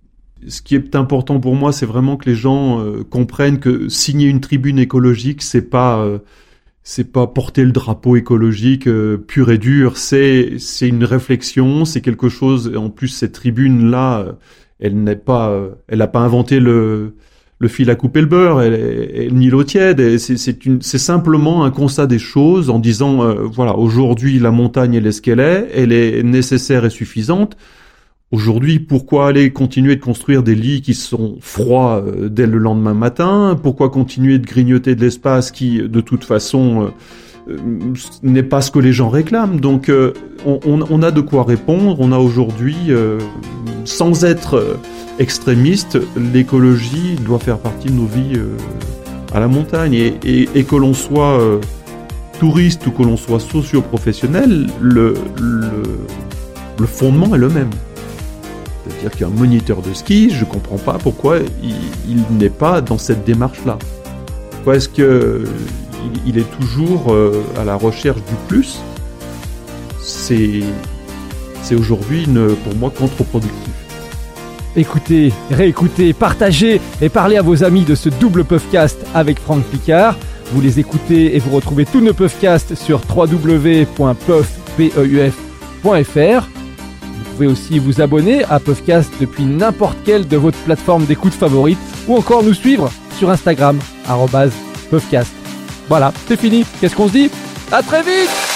ce 0.49 0.63
qui 0.63 0.75
est 0.75 0.95
important 0.95 1.41
pour 1.41 1.55
moi, 1.55 1.73
c'est 1.73 1.87
vraiment 1.87 2.17
que 2.17 2.29
les 2.29 2.37
gens 2.37 2.81
euh, 2.81 3.03
comprennent 3.05 3.59
que 3.59 3.89
signer 3.89 4.29
une 4.29 4.41
tribune 4.41 4.79
écologique, 4.79 5.43
c'est 5.43 5.63
pas 5.71 5.99
euh, 5.99 6.19
c'est 6.85 7.11
pas 7.13 7.27
porter 7.27 7.65
le 7.65 7.73
drapeau 7.73 8.17
écologique 8.17 8.87
euh, 8.87 9.17
pur 9.17 9.51
et 9.51 9.59
dur. 9.59 9.97
C'est 9.97 10.59
c'est 10.59 10.89
une 10.89 11.05
réflexion, 11.05 11.85
c'est 11.85 12.01
quelque 12.03 12.29
chose. 12.29 12.73
En 12.77 12.91
plus, 12.91 13.09
cette 13.09 13.33
tribune 13.33 13.91
là, 13.91 14.37
elle 14.81 15.03
n'est 15.03 15.17
pas, 15.17 15.61
elle 15.89 15.99
n'a 15.99 16.07
pas 16.07 16.21
inventé 16.21 16.61
le 16.61 17.17
le 17.61 17.69
fil 17.69 17.89
à 17.89 17.95
couper 17.95 18.21
le 18.21 18.27
beurre, 18.27 18.61
elle, 18.61 18.75
elle, 18.75 19.35
ni 19.35 19.49
l'eau 19.49 19.65
tiède. 19.65 20.19
C'est 20.19 20.99
simplement 20.99 21.65
un 21.65 21.71
constat 21.71 22.07
des 22.07 22.19
choses 22.19 22.69
en 22.69 22.79
disant 22.79 23.35
voilà 23.45 23.77
aujourd'hui 23.77 24.39
la 24.39 24.51
montagne 24.51 24.95
elle 24.95 25.07
est 25.07 25.13
ce 25.13 25.23
qu'elle 25.23 25.41
est, 25.41 25.69
elle 25.73 25.93
est 25.93 26.23
nécessaire 26.23 26.85
et 26.85 26.91
suffisante. 26.91 27.57
Aujourd'hui, 28.33 28.81
pourquoi 28.81 29.29
aller 29.29 29.53
continuer 29.53 29.97
de 29.97 30.01
construire 30.01 30.43
des 30.43 30.55
lits 30.55 30.81
qui 30.81 30.95
sont 30.95 31.37
froids 31.41 32.03
euh, 32.05 32.29
dès 32.29 32.47
le 32.47 32.59
lendemain 32.59 32.95
matin? 32.95 33.59
Pourquoi 33.63 33.91
continuer 33.91 34.39
de 34.39 34.47
grignoter 34.47 34.95
de 34.95 35.03
l'espace 35.03 35.51
qui, 35.51 35.79
de 35.79 36.01
toute 36.01 36.25
façon, 36.25 36.91
euh, 37.49 37.53
euh, 37.53 37.59
n'est 38.23 38.43
pas 38.43 38.63
ce 38.63 38.71
que 38.71 38.79
les 38.79 38.93
gens 38.93 39.11
réclament? 39.11 39.61
Donc, 39.61 39.93
on, 40.45 41.03
a 41.03 41.11
de 41.11 41.21
quoi 41.21 41.45
répondre. 41.45 41.97
On 42.01 42.13
a 42.13 42.19
aujourd'hui, 42.19 42.77
sans 43.85 44.25
être 44.25 44.79
extrémiste, 45.19 45.99
l'écologie 46.17 47.17
doit 47.25 47.39
faire 47.39 47.59
partie 47.59 47.89
de 47.89 47.95
nos 47.95 48.07
vies 48.07 48.39
à 49.33 49.41
la 49.41 49.49
montagne. 49.49 49.95
Et, 49.95 50.65
que 50.65 50.77
l'on 50.77 50.95
soit 50.95 51.41
touriste 52.41 52.87
ou 52.87 52.91
que 52.91 53.03
l'on 53.03 53.17
soit 53.17 53.41
socio-professionnel, 53.41 54.67
le 54.81 55.15
fondement 56.87 57.35
est 57.35 57.39
le 57.39 57.49
même. 57.49 57.71
C'est-à-dire 58.87 59.11
qu'un 59.11 59.29
moniteur 59.29 59.83
de 59.83 59.95
ski, 59.95 60.31
je 60.31 60.41
ne 60.41 60.51
comprends 60.51 60.79
pas 60.79 60.99
pourquoi 60.99 61.39
il, 61.63 62.23
n'est 62.39 62.51
pas 62.51 62.81
dans 62.81 62.99
cette 62.99 63.25
démarche-là. 63.25 63.79
Pourquoi 64.51 64.77
est-ce 64.77 64.89
qu'il 64.89 65.47
il 66.27 66.39
est 66.39 66.51
toujours 66.59 67.13
euh, 67.13 67.43
à 67.59 67.65
la 67.65 67.77
recherche 67.77 68.19
du 68.19 68.35
plus? 68.49 68.79
C'est 70.01 70.63
aujourd'hui 71.75 72.27
pour 72.65 72.75
moi 72.77 72.91
contre-productif. 72.91 73.75
Écoutez, 74.77 75.33
réécoutez, 75.51 76.13
partagez 76.13 76.81
et 77.01 77.09
parlez 77.09 77.37
à 77.37 77.43
vos 77.43 77.63
amis 77.63 77.85
de 77.85 77.95
ce 77.95 78.09
double 78.09 78.45
puffcast 78.45 78.99
avec 79.15 79.39
Franck 79.39 79.63
Picard. 79.65 80.17
Vous 80.53 80.61
les 80.61 80.79
écoutez 80.81 81.37
et 81.37 81.39
vous 81.39 81.55
retrouvez 81.55 81.87
tous 81.87 82.01
nos 82.01 82.13
puffcasts 82.13 82.75
sur 82.75 83.01
www.puff.fr. 83.09 83.95
Vous 87.35 87.39
pouvez 87.39 87.53
aussi 87.53 87.81
vous 87.81 88.01
abonner 88.01 88.45
à 88.45 88.61
Puffcast 88.61 89.13
depuis 89.21 89.43
n'importe 89.43 89.97
quelle 90.05 90.29
de 90.29 90.37
votre 90.37 90.57
plateforme 90.59 91.05
d'écoute 91.05 91.33
favorite 91.33 91.81
ou 92.07 92.17
encore 92.17 92.45
nous 92.45 92.55
suivre 92.55 92.93
sur 93.19 93.29
Instagram, 93.29 93.77
Puffcast. 94.89 95.33
Voilà, 95.89 96.13
c'est 96.29 96.39
fini. 96.39 96.65
Qu'est-ce 96.81 96.95
qu'on 96.95 97.09
se 97.09 97.13
dit? 97.13 97.31
À 97.73 97.83
très 97.83 98.03
vite 98.05 98.54